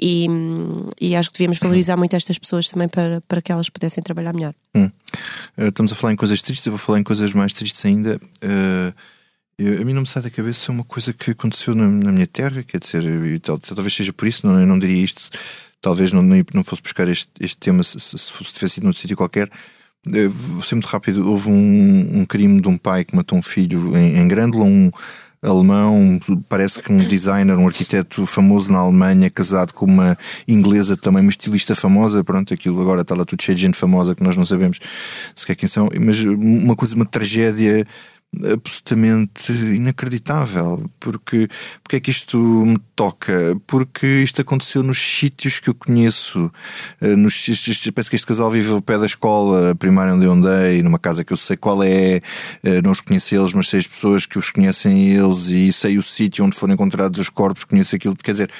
E, 0.00 0.28
hum, 0.28 0.84
e 1.00 1.14
acho 1.14 1.30
que 1.30 1.38
devíamos 1.38 1.58
valorizar 1.58 1.96
muito 1.96 2.14
estas 2.16 2.38
pessoas 2.38 2.68
também 2.68 2.88
para, 2.88 3.20
para 3.28 3.42
que 3.42 3.52
elas 3.52 3.68
pudessem 3.68 4.02
trabalhar 4.02 4.32
melhor. 4.32 4.54
Hum. 4.74 4.90
Uh, 5.58 5.68
estamos 5.68 5.92
a 5.92 5.94
falar 5.94 6.12
em 6.12 6.16
coisas 6.16 6.40
tristes, 6.40 6.64
eu 6.66 6.72
vou 6.72 6.78
falar 6.78 6.98
em 7.00 7.04
coisas 7.04 7.32
mais 7.32 7.52
tristes 7.52 7.84
ainda. 7.84 8.20
Uh, 8.42 8.92
eu- 9.58 9.82
a 9.82 9.84
mim 9.84 9.92
não 9.92 10.00
me 10.00 10.06
sai 10.08 10.22
da 10.22 10.30
cabeça 10.30 10.72
uma 10.72 10.82
coisa 10.84 11.12
que 11.12 11.32
aconteceu 11.32 11.74
na, 11.74 11.86
na 11.88 12.10
minha 12.10 12.26
terra, 12.26 12.62
quer 12.62 12.78
dizer, 12.80 13.04
e 13.04 13.38
tal- 13.38 13.58
talvez 13.58 13.94
seja 13.94 14.12
por 14.12 14.26
isso, 14.26 14.46
não, 14.46 14.58
eu 14.60 14.66
não 14.66 14.78
diria 14.78 15.04
isto, 15.04 15.28
talvez 15.82 16.12
não, 16.12 16.22
não, 16.22 16.42
não 16.54 16.64
fosse 16.64 16.80
buscar 16.80 17.06
este, 17.08 17.28
este 17.40 17.58
tema 17.58 17.82
se, 17.82 18.00
se, 18.00 18.16
se 18.16 18.32
tivesse 18.44 18.76
sido 18.76 18.84
noutro 18.84 19.02
sítio 19.02 19.16
qualquer. 19.16 19.50
Uh, 20.06 20.30
vou 20.30 20.62
ser 20.62 20.76
muito 20.76 20.86
rápido. 20.86 21.28
Houve 21.28 21.50
um, 21.50 22.20
um 22.20 22.24
crime 22.24 22.60
de 22.60 22.68
um 22.68 22.78
pai 22.78 23.04
que 23.04 23.14
matou 23.14 23.36
um 23.36 23.42
filho 23.42 23.94
em, 23.96 24.16
em 24.16 24.28
Grândola, 24.28 24.64
um 24.64 24.90
alemão, 25.42 26.20
parece 26.48 26.80
que 26.80 26.92
um 26.92 26.98
designer, 26.98 27.56
um 27.58 27.66
arquiteto 27.66 28.24
famoso 28.24 28.70
na 28.70 28.78
Alemanha, 28.78 29.28
casado 29.28 29.74
com 29.74 29.84
uma 29.84 30.16
inglesa 30.46 30.96
também, 30.96 31.20
uma 31.20 31.30
estilista 31.30 31.74
famosa. 31.74 32.22
Pronto, 32.22 32.54
aquilo 32.54 32.80
agora 32.80 33.02
está 33.02 33.14
lá 33.14 33.24
tudo 33.24 33.42
cheio 33.42 33.56
de 33.56 33.62
gente 33.62 33.76
famosa 33.76 34.14
que 34.14 34.22
nós 34.22 34.36
não 34.36 34.46
sabemos 34.46 34.78
sequer 35.34 35.56
quem 35.56 35.68
são, 35.68 35.88
mas 36.00 36.22
uma 36.22 36.76
coisa, 36.76 36.94
uma 36.94 37.04
tragédia 37.04 37.84
absolutamente 38.52 39.52
inacreditável. 39.52 40.90
Porque, 40.98 41.48
porque 41.82 41.96
é 41.96 42.00
que 42.00 42.10
isto 42.10 42.38
me 42.38 42.78
toca? 42.96 43.56
Porque 43.66 44.06
isto 44.06 44.40
aconteceu 44.40 44.82
nos 44.82 44.98
sítios 44.98 45.60
que 45.60 45.68
eu 45.68 45.74
conheço. 45.74 46.50
Eh, 47.00 47.16
Nos, 47.16 47.46
parece 47.94 48.10
que 48.10 48.16
este 48.16 48.26
casal 48.26 48.50
vive 48.50 48.72
ao 48.72 48.80
pé 48.80 48.98
da 48.98 49.06
escola 49.06 49.74
primária 49.74 50.14
onde 50.14 50.24
eu 50.24 50.32
andei, 50.32 50.82
numa 50.82 50.98
casa 50.98 51.24
que 51.24 51.32
eu 51.32 51.36
sei 51.36 51.56
qual 51.56 51.82
é, 51.82 52.22
eh, 52.62 52.82
não 52.82 52.92
os 52.92 53.00
conheço 53.00 53.34
eles, 53.34 53.52
mas 53.52 53.68
sei 53.68 53.80
as 53.80 53.86
pessoas 53.86 54.26
que 54.26 54.38
os 54.38 54.50
conhecem 54.50 55.10
eles 55.10 55.48
e 55.48 55.72
sei 55.72 55.98
o 55.98 56.02
sítio 56.02 56.44
onde 56.44 56.56
foram 56.56 56.74
encontrados 56.74 57.20
os 57.20 57.28
corpos, 57.28 57.64
conheço 57.64 57.94
aquilo. 57.94 58.16
Quer 58.16 58.32
dizer, 58.32 58.50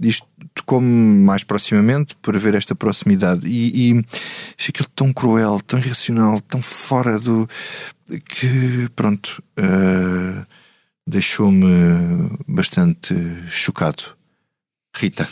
isto 0.00 0.26
tocou-me 0.54 1.24
mais 1.24 1.44
proximamente 1.44 2.14
por 2.22 2.36
haver 2.36 2.54
esta 2.54 2.74
proximidade. 2.74 3.46
E, 3.46 3.90
e 3.90 4.04
aquilo 4.68 4.88
tão 4.94 5.12
cruel, 5.12 5.60
tão 5.66 5.78
irracional, 5.78 6.40
tão 6.40 6.62
fora 6.62 7.18
do. 7.18 7.48
Que, 8.28 8.88
pronto, 8.94 9.42
eh, 9.56 10.44
deixou-me 11.08 11.66
bastante 12.48 13.14
chocado. 13.48 14.02
Rita. 14.96 15.28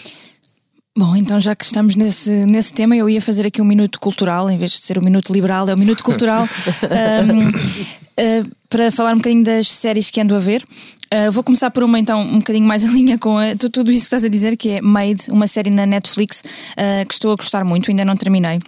Bom, 0.97 1.17
então 1.17 1.41
já 1.41 1.57
que 1.57 1.65
estamos 1.65 1.97
nesse, 1.97 2.31
nesse 2.47 2.73
tema, 2.73 2.95
eu 2.95 3.09
ia 3.09 3.21
fazer 3.21 3.47
aqui 3.47 3.61
um 3.61 3.65
minuto 3.65 3.99
cultural, 3.99 4.49
em 4.49 4.57
vez 4.57 4.71
de 4.73 4.79
ser 4.79 4.97
um 4.99 5.03
minuto 5.03 5.33
liberal, 5.33 5.69
é 5.69 5.75
um 5.75 5.79
minuto 5.79 6.05
cultural, 6.05 6.43
ahm, 6.45 7.49
ah, 8.17 8.49
para 8.69 8.93
falar 8.93 9.13
um 9.15 9.17
bocadinho 9.17 9.43
das 9.45 9.67
séries 9.69 10.11
que 10.11 10.21
ando 10.21 10.37
a 10.37 10.39
ver. 10.39 10.65
Ah, 11.11 11.31
vou 11.31 11.43
começar 11.43 11.71
por 11.73 11.83
uma 11.83 11.99
então 11.99 12.21
um 12.21 12.39
bocadinho 12.39 12.67
mais 12.69 12.85
em 12.85 12.93
linha 12.93 13.19
com 13.19 13.37
a- 13.37 13.57
tu- 13.57 13.71
tudo 13.71 13.91
isso 13.91 14.03
que 14.03 14.07
estás 14.07 14.25
a 14.25 14.29
dizer, 14.29 14.57
que 14.57 14.69
é 14.71 14.81
Made, 14.81 15.31
uma 15.31 15.49
série 15.49 15.71
na 15.71 15.85
Netflix 15.85 16.43
ah, 16.77 17.05
que 17.07 17.15
estou 17.15 17.33
a 17.33 17.37
gostar 17.37 17.65
muito, 17.65 17.91
ainda 17.91 18.05
não 18.05 18.17
terminei. 18.17 18.61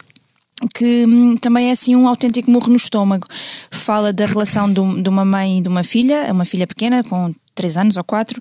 Que 0.74 1.06
hum, 1.06 1.36
também 1.36 1.68
é 1.68 1.72
assim 1.72 1.94
um 1.94 2.08
autêntico 2.08 2.50
murro 2.50 2.68
no 2.68 2.76
estômago. 2.76 3.26
Fala 3.70 4.12
da 4.12 4.24
relação 4.26 4.72
de, 4.72 4.80
um- 4.80 5.02
uma 5.08 5.24
mãe 5.24 5.58
e 5.58 5.60
de 5.60 5.68
uma 5.68 5.82
filha, 5.82 6.28
uma 6.32 6.44
filha 6.44 6.66
pequena, 6.66 7.04
com 7.04 7.30
3 7.54 7.76
anos 7.78 7.96
ou 7.96 8.04
4, 8.04 8.38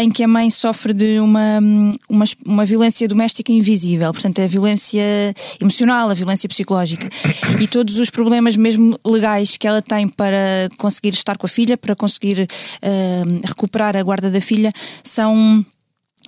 em 0.00 0.08
que 0.08 0.22
a 0.22 0.28
mãe 0.28 0.48
sofre 0.50 0.92
de 0.92 1.18
uma, 1.18 1.58
hum, 1.60 1.90
uma, 2.08 2.24
uma 2.46 2.64
violência 2.64 3.08
doméstica 3.08 3.50
invisível, 3.52 4.12
portanto, 4.12 4.40
a 4.40 4.46
violência 4.46 5.02
emocional, 5.60 6.08
a 6.10 6.14
violência 6.14 6.48
psicológica 6.48 7.08
e 7.60 7.66
todos 7.66 7.98
os 7.98 8.08
problemas, 8.08 8.56
mesmo 8.56 8.96
legais, 9.04 9.56
que 9.56 9.66
ela 9.66 9.82
tem 9.82 10.08
para 10.08 10.68
conseguir 10.78 11.12
estar 11.14 11.36
com 11.36 11.46
a 11.46 11.48
filha, 11.48 11.76
para 11.76 11.96
conseguir 11.96 12.46
hum, 12.82 13.40
recuperar 13.44 13.96
a 13.96 14.02
guarda 14.02 14.30
da 14.30 14.40
filha, 14.40 14.70
são 15.02 15.64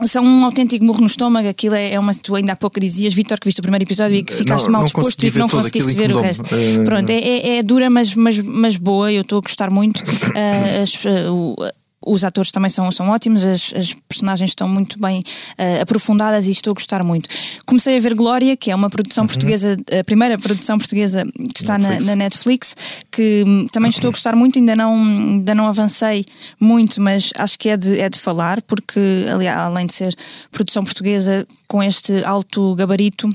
são 0.06 0.24
um 0.24 0.44
autêntico 0.44 0.84
murro 0.84 1.00
no 1.00 1.06
estômago. 1.06 1.48
Aquilo 1.48 1.74
é, 1.74 1.92
é 1.94 1.98
uma. 2.00 2.12
Tu 2.14 2.34
ainda 2.34 2.52
há 2.52 2.56
pouco 2.56 2.78
dizias, 2.78 3.14
Vitor, 3.14 3.38
que 3.40 3.46
viste 3.46 3.58
o 3.58 3.62
primeiro 3.62 3.84
episódio 3.84 4.16
e 4.16 4.22
que 4.22 4.32
ficaste 4.34 4.66
Não, 4.66 4.72
mal 4.72 4.80
não 4.82 4.84
disposto 4.86 5.22
e 5.26 5.30
que 5.30 5.38
não 5.38 5.48
conseguiste 5.48 5.94
ver 5.94 6.12
o 6.14 6.20
resto. 6.20 6.44
Eh, 6.54 6.84
Pronto, 6.84 7.10
é, 7.10 7.18
é- 7.18 7.56
é 7.58 7.62
dura, 7.62 7.90
mas, 7.90 8.14
mas, 8.14 8.40
mas 8.40 8.76
boa. 8.76 9.12
Eu 9.12 9.22
estou 9.22 9.38
a 9.38 9.40
gostar 9.42 9.70
muito. 9.70 10.02
Ah, 10.34 10.82
as- 10.82 11.04
o- 11.30 11.56
os 12.04 12.22
atores 12.24 12.52
também 12.52 12.68
são, 12.68 12.90
são 12.92 13.08
ótimos, 13.08 13.44
as, 13.44 13.72
as 13.74 13.92
personagens 14.08 14.50
estão 14.50 14.68
muito 14.68 15.00
bem 15.00 15.22
ah, 15.58 15.82
aprofundadas 15.82 16.46
e 16.46 16.50
estou 16.52 16.70
a 16.70 16.74
gostar 16.74 17.04
muito. 17.04 17.28
Comecei 17.66 17.96
a 17.96 18.00
ver 18.00 18.14
Glória, 18.14 18.56
que 18.56 18.70
é 18.70 18.74
uma 18.74 18.88
produção 18.88 19.26
portuguesa, 19.26 19.76
a 19.98 20.04
primeira 20.04 20.38
produção 20.38 20.78
portuguesa 20.78 21.24
que 21.54 21.60
está 21.60 21.76
na, 21.76 21.88
Netflix. 21.88 22.06
na 22.06 22.16
Netflix, 22.16 22.76
que 23.10 23.44
hum, 23.46 23.66
também 23.72 23.90
estou 23.90 24.08
a 24.08 24.12
gostar 24.12 24.36
muito, 24.36 24.58
ainda 24.58 24.76
não, 24.76 24.94
ainda 24.94 25.54
não 25.54 25.66
avancei 25.66 26.24
muito, 26.60 27.00
mas 27.02 27.30
acho 27.36 27.58
que 27.58 27.68
é 27.68 27.76
de, 27.76 27.98
é 27.98 28.08
de 28.08 28.18
falar, 28.18 28.62
porque 28.62 29.26
aliás, 29.32 29.58
além 29.58 29.86
de 29.86 29.94
ser 29.94 30.14
produção 30.52 30.84
portuguesa 30.84 31.46
com 31.66 31.82
este 31.82 32.22
alto 32.24 32.74
gabarito. 32.76 33.28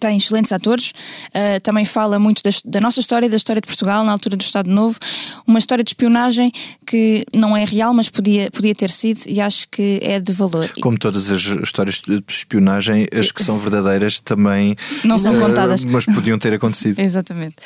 Tem 0.00 0.16
excelentes 0.16 0.50
atores, 0.50 0.90
uh, 0.90 1.60
também 1.62 1.84
fala 1.84 2.18
muito 2.18 2.42
das- 2.42 2.62
da 2.64 2.80
nossa 2.80 2.98
história, 2.98 3.28
da 3.28 3.36
história 3.36 3.60
de 3.60 3.68
Portugal 3.68 4.02
na 4.02 4.10
altura 4.10 4.34
do 4.34 4.40
Estado 4.40 4.68
Novo, 4.68 4.98
uma 5.46 5.58
história 5.58 5.84
de 5.84 5.90
espionagem 5.90 6.50
que 6.94 7.26
não 7.34 7.56
é 7.56 7.64
real, 7.64 7.92
mas 7.92 8.08
podia, 8.08 8.48
podia 8.52 8.72
ter 8.72 8.88
sido 8.88 9.22
e 9.26 9.40
acho 9.40 9.66
que 9.68 9.98
é 10.00 10.20
de 10.20 10.32
valor. 10.32 10.70
Como 10.80 10.96
todas 10.96 11.28
as 11.28 11.40
histórias 11.42 12.00
de 12.06 12.22
espionagem, 12.28 13.08
as 13.12 13.32
que 13.32 13.42
são 13.42 13.58
verdadeiras 13.58 14.20
também 14.20 14.76
Não 15.02 15.18
são 15.18 15.34
eh, 15.34 15.40
contadas. 15.40 15.84
Mas 15.86 16.06
podiam 16.06 16.38
ter 16.38 16.52
acontecido. 16.52 17.00
Exatamente. 17.02 17.56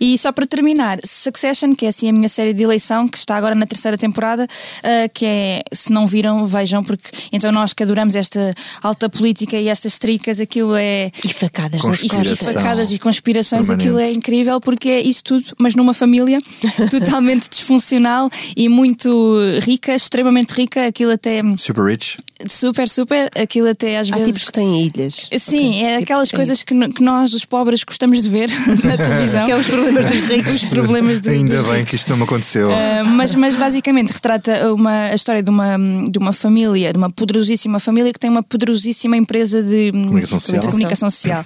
E 0.00 0.16
só 0.16 0.30
para 0.30 0.46
terminar, 0.46 1.00
Succession, 1.04 1.74
que 1.74 1.84
é 1.84 1.88
assim 1.88 2.08
a 2.08 2.12
minha 2.12 2.28
série 2.28 2.52
de 2.52 2.62
eleição, 2.62 3.08
que 3.08 3.18
está 3.18 3.36
agora 3.36 3.56
na 3.56 3.66
terceira 3.66 3.98
temporada, 3.98 4.44
uh, 4.44 5.10
que 5.12 5.26
é, 5.26 5.62
se 5.72 5.92
não 5.92 6.06
viram, 6.06 6.46
vejam, 6.46 6.84
porque 6.84 7.10
então 7.32 7.50
nós 7.50 7.72
que 7.72 7.82
adoramos 7.82 8.14
esta 8.14 8.54
alta 8.80 9.08
política 9.08 9.56
e 9.56 9.66
estas 9.66 9.98
tricas, 9.98 10.38
aquilo 10.38 10.76
é. 10.76 11.10
E 11.24 11.32
facadas 11.32 11.82
nas 11.82 12.04
E 12.04 12.08
facadas 12.36 12.92
e 12.92 13.00
conspirações, 13.00 13.66
Permanente. 13.66 13.88
aquilo 13.88 13.98
é 13.98 14.12
incrível 14.12 14.60
porque 14.60 14.88
é 14.88 15.00
isso 15.00 15.24
tudo, 15.24 15.44
mas 15.58 15.74
numa 15.74 15.92
família 15.92 16.38
totalmente 16.88 17.48
disfuncional 17.50 18.30
e 18.56 18.68
muito 18.76 19.38
rica, 19.62 19.94
extremamente 19.94 20.52
rica, 20.52 20.86
aquilo 20.86 21.12
até 21.12 21.40
Super 21.56 21.86
Rich. 21.86 22.18
Super, 22.46 22.88
super, 22.88 23.30
aquilo 23.34 23.68
até 23.68 23.98
às 23.98 24.10
Há 24.12 24.16
vezes. 24.16 24.34
tipos 24.34 24.44
que 24.46 24.52
têm 24.52 24.82
ilhas. 24.86 25.28
Sim, 25.38 25.82
é 25.84 25.92
Tipo, 25.92 26.02
aquelas 26.04 26.32
é 26.32 26.36
coisas 26.36 26.62
que, 26.62 26.88
que 26.88 27.02
nós, 27.02 27.32
os 27.32 27.44
pobres, 27.44 27.82
gostamos 27.84 28.22
de 28.22 28.28
ver 28.28 28.48
na 28.84 28.96
televisão. 28.98 29.44
Que 29.46 29.52
é 29.52 29.56
os 29.56 29.66
problemas 29.66 30.04
dos 30.06 30.24
ricos. 30.28 30.54
Os 30.54 30.64
problemas 30.66 31.20
do- 31.20 31.30
Ainda 31.30 31.56
dos 31.58 31.66
bem 31.68 31.76
ricos. 31.78 31.90
que 31.90 31.96
isto 31.96 32.10
não 32.10 32.16
me 32.18 32.24
aconteceu. 32.24 32.68
Uh, 32.68 33.06
mas, 33.06 33.34
mas 33.34 33.54
basicamente 33.56 34.12
retrata 34.12 34.72
uma, 34.74 35.04
a 35.06 35.14
história 35.14 35.42
de 35.42 35.50
uma, 35.50 35.76
de 36.10 36.18
uma 36.18 36.32
família, 36.32 36.92
de 36.92 36.98
uma 36.98 37.10
poderosíssima 37.10 37.78
família 37.78 38.12
que 38.12 38.18
tem 38.18 38.30
uma 38.30 38.42
poderosíssima 38.42 39.16
empresa 39.16 39.62
de 39.62 39.90
Comunicação 39.92 40.40
social. 40.40 40.60
de 40.60 40.66
comunicação 40.66 41.10
social. 41.10 41.44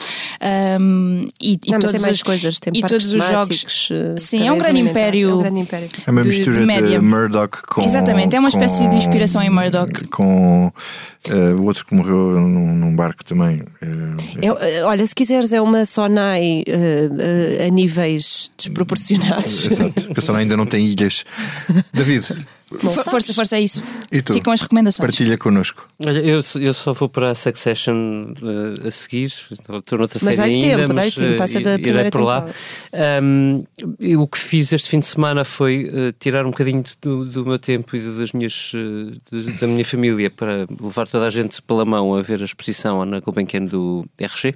Um, 0.80 1.28
e, 1.40 1.58
e 1.66 1.70
Não, 1.70 1.78
tem 1.78 2.00
mais 2.00 2.16
os, 2.16 2.22
coisas. 2.22 2.58
Tem 2.58 2.72
e 2.76 2.80
todos 2.82 3.12
os 3.12 3.24
jogos. 3.28 3.88
eh, 3.92 4.14
Sim, 4.18 4.46
é 4.46 4.52
um 4.52 4.58
grande 4.58 4.80
império. 4.80 5.30
É 5.30 5.34
um 5.34 5.38
grande 5.42 5.60
império. 5.60 5.88
É 6.06 6.10
uma 6.10 6.22
de- 6.22 6.28
mistura 6.28 6.54
de 6.56 6.60
de, 6.60 6.66
média. 6.66 7.00
Murdoch 7.02 7.62
com. 7.68 7.82
Exatamente, 7.84 8.34
é 8.34 8.38
uma 8.40 8.48
espécie 8.48 8.84
de 8.84 8.88
com- 8.90 8.96
inspiração 8.96 9.42
em 9.42 9.50
Murdoch. 9.50 10.08
Com 10.08 10.72
eh, 11.28 11.54
o 11.54 11.64
outro 11.64 11.84
que 11.84 11.94
morreu 11.94 12.38
num, 12.38 12.74
num 12.74 12.96
barco 12.96 13.24
também. 13.24 13.62
eh, 13.82 13.86
É, 14.42 14.46
eh, 14.46 14.84
olha, 14.84 15.06
se 15.06 15.14
quiseres, 15.14 15.52
é 15.52 15.60
uma 15.60 15.84
Sonai 15.84 16.64
a 17.66 17.70
níveis 17.70 18.39
desproporcionados. 18.62 19.66
Exato, 19.66 19.92
porque 19.92 20.20
a 20.20 20.36
ainda 20.38 20.56
não 20.56 20.66
tem 20.66 20.84
ilhas. 20.86 21.24
David, 21.92 22.24
For- 22.70 23.04
força, 23.10 23.34
força, 23.34 23.56
é 23.56 23.62
isso. 23.62 23.82
e 24.12 24.22
tu? 24.22 24.32
Ficam 24.32 24.52
as 24.52 24.60
recomendações. 24.60 25.04
Partilha 25.04 25.36
connosco. 25.36 25.88
Olha, 25.98 26.20
eu, 26.20 26.40
eu 26.60 26.72
só 26.72 26.92
vou 26.92 27.08
para 27.08 27.32
a 27.32 27.34
Succession 27.34 28.32
eh, 28.40 28.86
a 28.86 28.90
seguir, 28.92 29.32
estou 29.50 29.98
noutra 29.98 30.20
Mas 30.22 30.36
série 30.36 30.54
ainda, 30.54 30.76
tempo, 30.82 30.94
mas 30.96 31.14
tempo, 31.14 31.32
eh, 31.32 31.36
passa 31.36 31.60
da 31.60 31.70
irei 31.72 31.82
primeira 31.82 32.10
por 32.12 32.20
lá. 32.22 32.46
Um, 33.22 33.64
e 33.98 34.16
o 34.16 34.24
que 34.28 34.38
fiz 34.38 34.72
este 34.72 34.88
fim 34.88 35.00
de 35.00 35.06
semana 35.06 35.44
foi 35.44 35.90
eh, 35.92 36.14
tirar 36.20 36.46
um 36.46 36.50
bocadinho 36.50 36.84
do, 37.02 37.24
do 37.24 37.44
meu 37.44 37.58
tempo 37.58 37.96
e 37.96 38.00
das 38.00 38.30
minhas, 38.30 38.70
eh, 38.72 39.16
de- 39.32 39.50
da 39.58 39.66
minha 39.66 39.84
família 39.84 40.30
para 40.30 40.64
levar 40.80 41.08
toda 41.08 41.26
a 41.26 41.30
gente 41.30 41.60
pela 41.62 41.84
mão 41.84 42.14
a 42.14 42.22
ver 42.22 42.40
a 42.40 42.44
exposição 42.44 43.04
na 43.04 43.18
Gulbenkian 43.18 43.64
do 43.64 44.06
RG. 44.16 44.54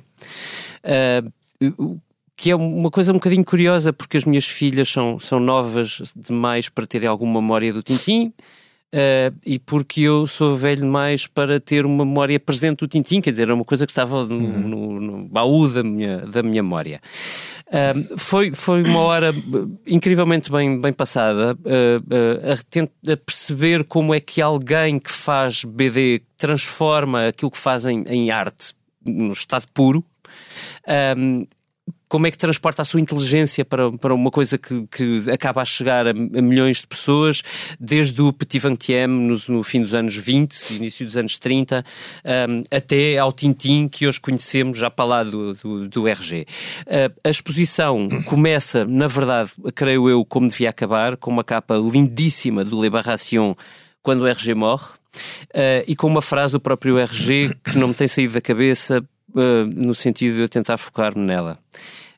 Uh, 2.34 2.44
que 2.44 2.50
é 2.50 2.56
uma 2.56 2.90
coisa 2.90 3.12
um 3.12 3.14
bocadinho 3.14 3.44
curiosa 3.44 3.92
porque 3.92 4.16
as 4.16 4.24
minhas 4.24 4.44
filhas 4.44 4.88
são, 4.88 5.18
são 5.18 5.40
novas 5.40 6.12
demais 6.14 6.68
para 6.68 6.86
terem 6.86 7.08
alguma 7.08 7.40
memória 7.40 7.72
do 7.72 7.82
Tintim 7.82 8.32
Uh, 8.94 9.34
e 9.44 9.58
porque 9.58 10.02
eu 10.02 10.24
sou 10.24 10.56
velho 10.56 10.82
demais 10.82 11.26
para 11.26 11.58
ter 11.58 11.84
uma 11.84 12.04
memória 12.04 12.38
presente 12.38 12.78
do 12.78 12.86
Tintim, 12.86 13.20
quer 13.20 13.32
dizer, 13.32 13.42
era 13.42 13.54
uma 13.54 13.64
coisa 13.64 13.86
que 13.86 13.90
estava 13.90 14.24
no, 14.24 14.38
no- 14.38 15.00
no 15.00 15.24
baú 15.24 15.68
da 15.68 15.82
minha, 15.82 16.18
da 16.18 16.44
minha 16.44 16.62
memória. 16.62 17.00
Um, 17.72 18.16
foi, 18.16 18.52
foi 18.52 18.84
uma 18.84 19.00
hora 19.00 19.32
uh, 19.32 19.78
incrivelmente 19.84 20.48
bem, 20.48 20.80
bem 20.80 20.92
passada 20.92 21.54
uh, 21.54 21.98
uh, 21.98 23.12
a, 23.12 23.16
perceber 23.16 23.82
como 23.82 24.14
é 24.14 24.20
que 24.20 24.40
alguém 24.40 25.00
que 25.00 25.10
faz 25.10 25.64
BD 25.64 26.22
transforma 26.36 27.26
aquilo 27.26 27.50
que 27.50 27.58
faz 27.58 27.86
em, 27.86 28.04
em 28.06 28.30
arte 28.30 28.76
no 29.04 29.32
estado 29.32 29.66
puro. 29.74 30.04
Um, 31.18 31.44
como 32.08 32.26
é 32.26 32.30
que 32.30 32.38
transporta 32.38 32.82
a 32.82 32.84
sua 32.84 33.00
inteligência 33.00 33.64
para, 33.64 33.90
para 33.90 34.14
uma 34.14 34.30
coisa 34.30 34.56
que, 34.56 34.86
que 34.86 35.24
acaba 35.32 35.62
a 35.62 35.64
chegar 35.64 36.06
a, 36.06 36.10
a 36.10 36.42
milhões 36.42 36.80
de 36.80 36.86
pessoas, 36.86 37.42
desde 37.80 38.22
o 38.22 38.32
Petit 38.32 38.60
Vingtième 38.60 39.12
no, 39.12 39.36
no 39.48 39.62
fim 39.64 39.82
dos 39.82 39.94
anos 39.94 40.14
20, 40.14 40.76
início 40.76 41.04
dos 41.04 41.16
anos 41.16 41.36
30, 41.38 41.84
um, 42.24 42.62
até 42.76 43.18
ao 43.18 43.32
Tintim 43.32 43.88
que 43.88 44.06
hoje 44.06 44.20
conhecemos 44.20 44.78
já 44.78 44.90
para 44.90 45.04
lá 45.04 45.24
do, 45.24 45.54
do, 45.54 45.88
do 45.88 46.06
RG. 46.08 46.46
Uh, 46.82 47.14
a 47.24 47.30
exposição 47.30 48.08
começa, 48.26 48.84
na 48.84 49.08
verdade, 49.08 49.50
creio 49.74 50.08
eu, 50.08 50.24
como 50.24 50.48
devia 50.48 50.70
acabar, 50.70 51.16
com 51.16 51.32
uma 51.32 51.42
capa 51.42 51.74
lindíssima 51.74 52.64
do 52.64 52.80
Le 52.80 52.90
Barration 52.90 53.56
quando 54.02 54.20
o 54.20 54.26
RG 54.28 54.54
morre. 54.54 54.86
Uh, 55.50 55.82
e 55.86 55.94
com 55.96 56.06
uma 56.06 56.22
frase 56.22 56.52
do 56.52 56.60
próprio 56.60 56.98
RG 56.98 57.54
que 57.64 57.78
não 57.78 57.88
me 57.88 57.94
tem 57.94 58.08
saído 58.08 58.34
da 58.34 58.40
cabeça, 58.40 59.04
uh, 59.34 59.66
no 59.74 59.94
sentido 59.94 60.34
de 60.36 60.40
eu 60.40 60.48
tentar 60.48 60.76
focar-me 60.78 61.24
nela. 61.24 61.58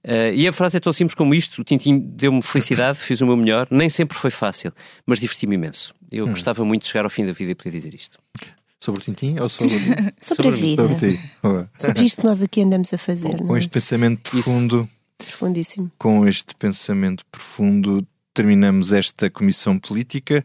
Uh, 0.05 0.33
e 0.35 0.47
a 0.47 0.53
frase 0.53 0.77
é 0.77 0.81
tão 0.81 0.93
simples 0.93 1.15
como 1.15 1.35
isto: 1.35 1.61
o 1.61 1.65
Tintim 1.65 1.99
deu-me 1.99 2.41
felicidade, 2.43 2.99
fiz 2.99 3.21
o 3.21 3.27
meu 3.27 3.37
melhor, 3.37 3.67
nem 3.71 3.89
sempre 3.89 4.17
foi 4.17 4.31
fácil, 4.31 4.73
mas 5.05 5.19
diverti-me 5.19 5.57
imenso. 5.57 5.93
Eu 6.13 6.27
gostava 6.29 6.65
muito 6.65 6.83
de 6.83 6.89
chegar 6.89 7.05
ao 7.05 7.11
fim 7.11 7.27
da 7.27 7.33
vida 7.33 7.51
e 7.51 7.55
poder 7.55 7.71
dizer 7.71 7.93
isto. 7.95 8.19
Sobre 8.81 9.01
o 9.01 9.05
Tintim 9.05 9.37
ou 9.41 9.49
sobre, 9.49 9.75
Sobre 10.21 10.49
a 10.49 10.51
vida. 10.51 10.89
sobre. 10.89 11.19
Sobre 11.77 12.05
isto 12.05 12.21
que 12.21 12.27
nós 12.27 12.43
aqui 12.43 12.63
andamos 12.63 12.93
a 12.95 12.99
fazer. 12.99 13.37
Com 13.39 13.45
não 13.47 13.57
é? 13.57 13.59
este 13.59 13.71
pensamento 13.71 14.31
profundo, 14.31 14.89
Profundíssimo. 15.19 15.91
com 15.99 16.27
este 16.29 16.55
pensamento 16.55 17.25
profundo, 17.33 18.07
terminamos 18.33 18.93
esta 18.93 19.29
comissão 19.29 19.77
política. 19.79 20.45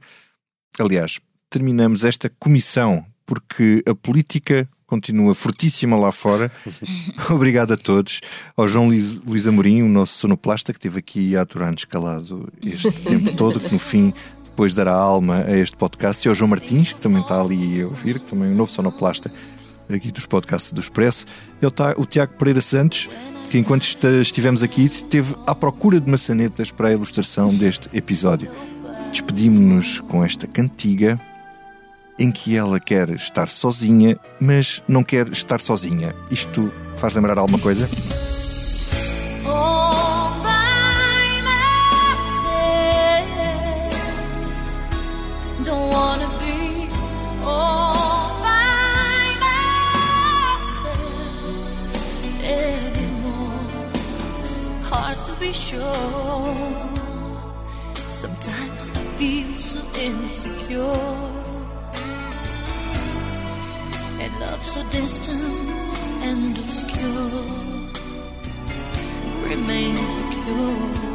Aliás, 0.80 1.20
terminamos 1.52 2.04
esta 2.04 2.32
comissão, 2.40 3.06
porque 3.28 3.84
a 3.88 3.94
política 3.94 4.68
continua 4.92 5.34
fortíssima 5.34 5.96
lá 5.96 6.12
fora. 6.12 6.52
Obrigado 7.32 7.72
a 7.72 7.78
todos. 7.78 8.20
Ao 8.58 8.68
João 8.68 8.88
Luís, 8.88 9.20
Luís 9.20 9.48
Amorim, 9.48 9.84
o 9.84 9.88
nosso 9.88 10.18
sonoplasta, 10.18 10.74
que 10.74 10.80
esteve 10.80 11.00
aqui 11.00 11.38
a 11.38 11.44
aturar-nos 11.44 11.86
calado 11.86 12.52
este 12.66 12.92
tempo 13.00 13.34
todo, 13.38 13.58
que 13.58 13.72
no 13.72 13.80
fim 13.80 14.14
depois 14.44 14.74
dará 14.74 14.92
alma 14.92 15.46
a 15.48 15.58
este 15.58 15.78
podcast. 15.78 16.28
E 16.28 16.28
ao 16.28 16.36
João 16.36 16.50
Martins, 16.50 16.92
que 16.92 17.00
também 17.00 17.22
está 17.22 17.40
ali 17.40 17.82
a 17.82 17.86
ouvir, 17.86 18.20
que 18.20 18.26
também 18.26 18.50
é 18.50 18.52
um 18.52 18.56
novo 18.56 18.70
sonoplasta 18.70 19.32
aqui 19.90 20.12
dos 20.12 20.26
podcasts 20.26 20.74
do 20.74 20.82
Expresso. 20.82 21.26
E 21.62 21.66
ao 21.66 21.72
o 21.96 22.06
Tiago 22.06 22.34
Pereira 22.34 22.62
Santos, 22.62 23.10
que 23.50 23.58
enquanto 23.58 23.88
estivemos 24.22 24.62
aqui, 24.62 24.84
esteve 24.84 25.38
à 25.48 25.56
procura 25.56 26.02
de 26.02 26.12
maçanetas 26.12 26.70
para 26.70 26.90
a 26.90 26.92
ilustração 26.92 27.56
deste 27.56 27.88
episódio. 27.94 28.52
Despedimos-nos 29.10 30.02
com 30.02 30.22
esta 30.22 30.48
cantiga 30.48 31.18
em 32.22 32.32
que 32.32 32.56
ela 32.56 32.80
quer 32.80 33.10
estar 33.10 33.50
sozinha, 33.50 34.16
mas 34.40 34.84
não 34.88 35.04
quer 35.04 35.28
estar 35.30 35.60
sozinha. 35.60 36.16
Isto 36.30 36.72
faz 36.96 37.16
lembrar 37.16 37.40
alguma 37.40 37.58
coisa? 37.58 37.90
Sometimes 58.12 58.92
I 58.92 59.00
feel 59.18 59.54
so 59.56 59.80
insecure. 60.00 61.51
And 64.24 64.40
love 64.40 64.64
so 64.64 64.84
distant 64.92 65.90
and 66.22 66.56
obscure 66.56 67.32
remains 69.50 70.00
the 70.00 70.44
cure. 70.44 71.11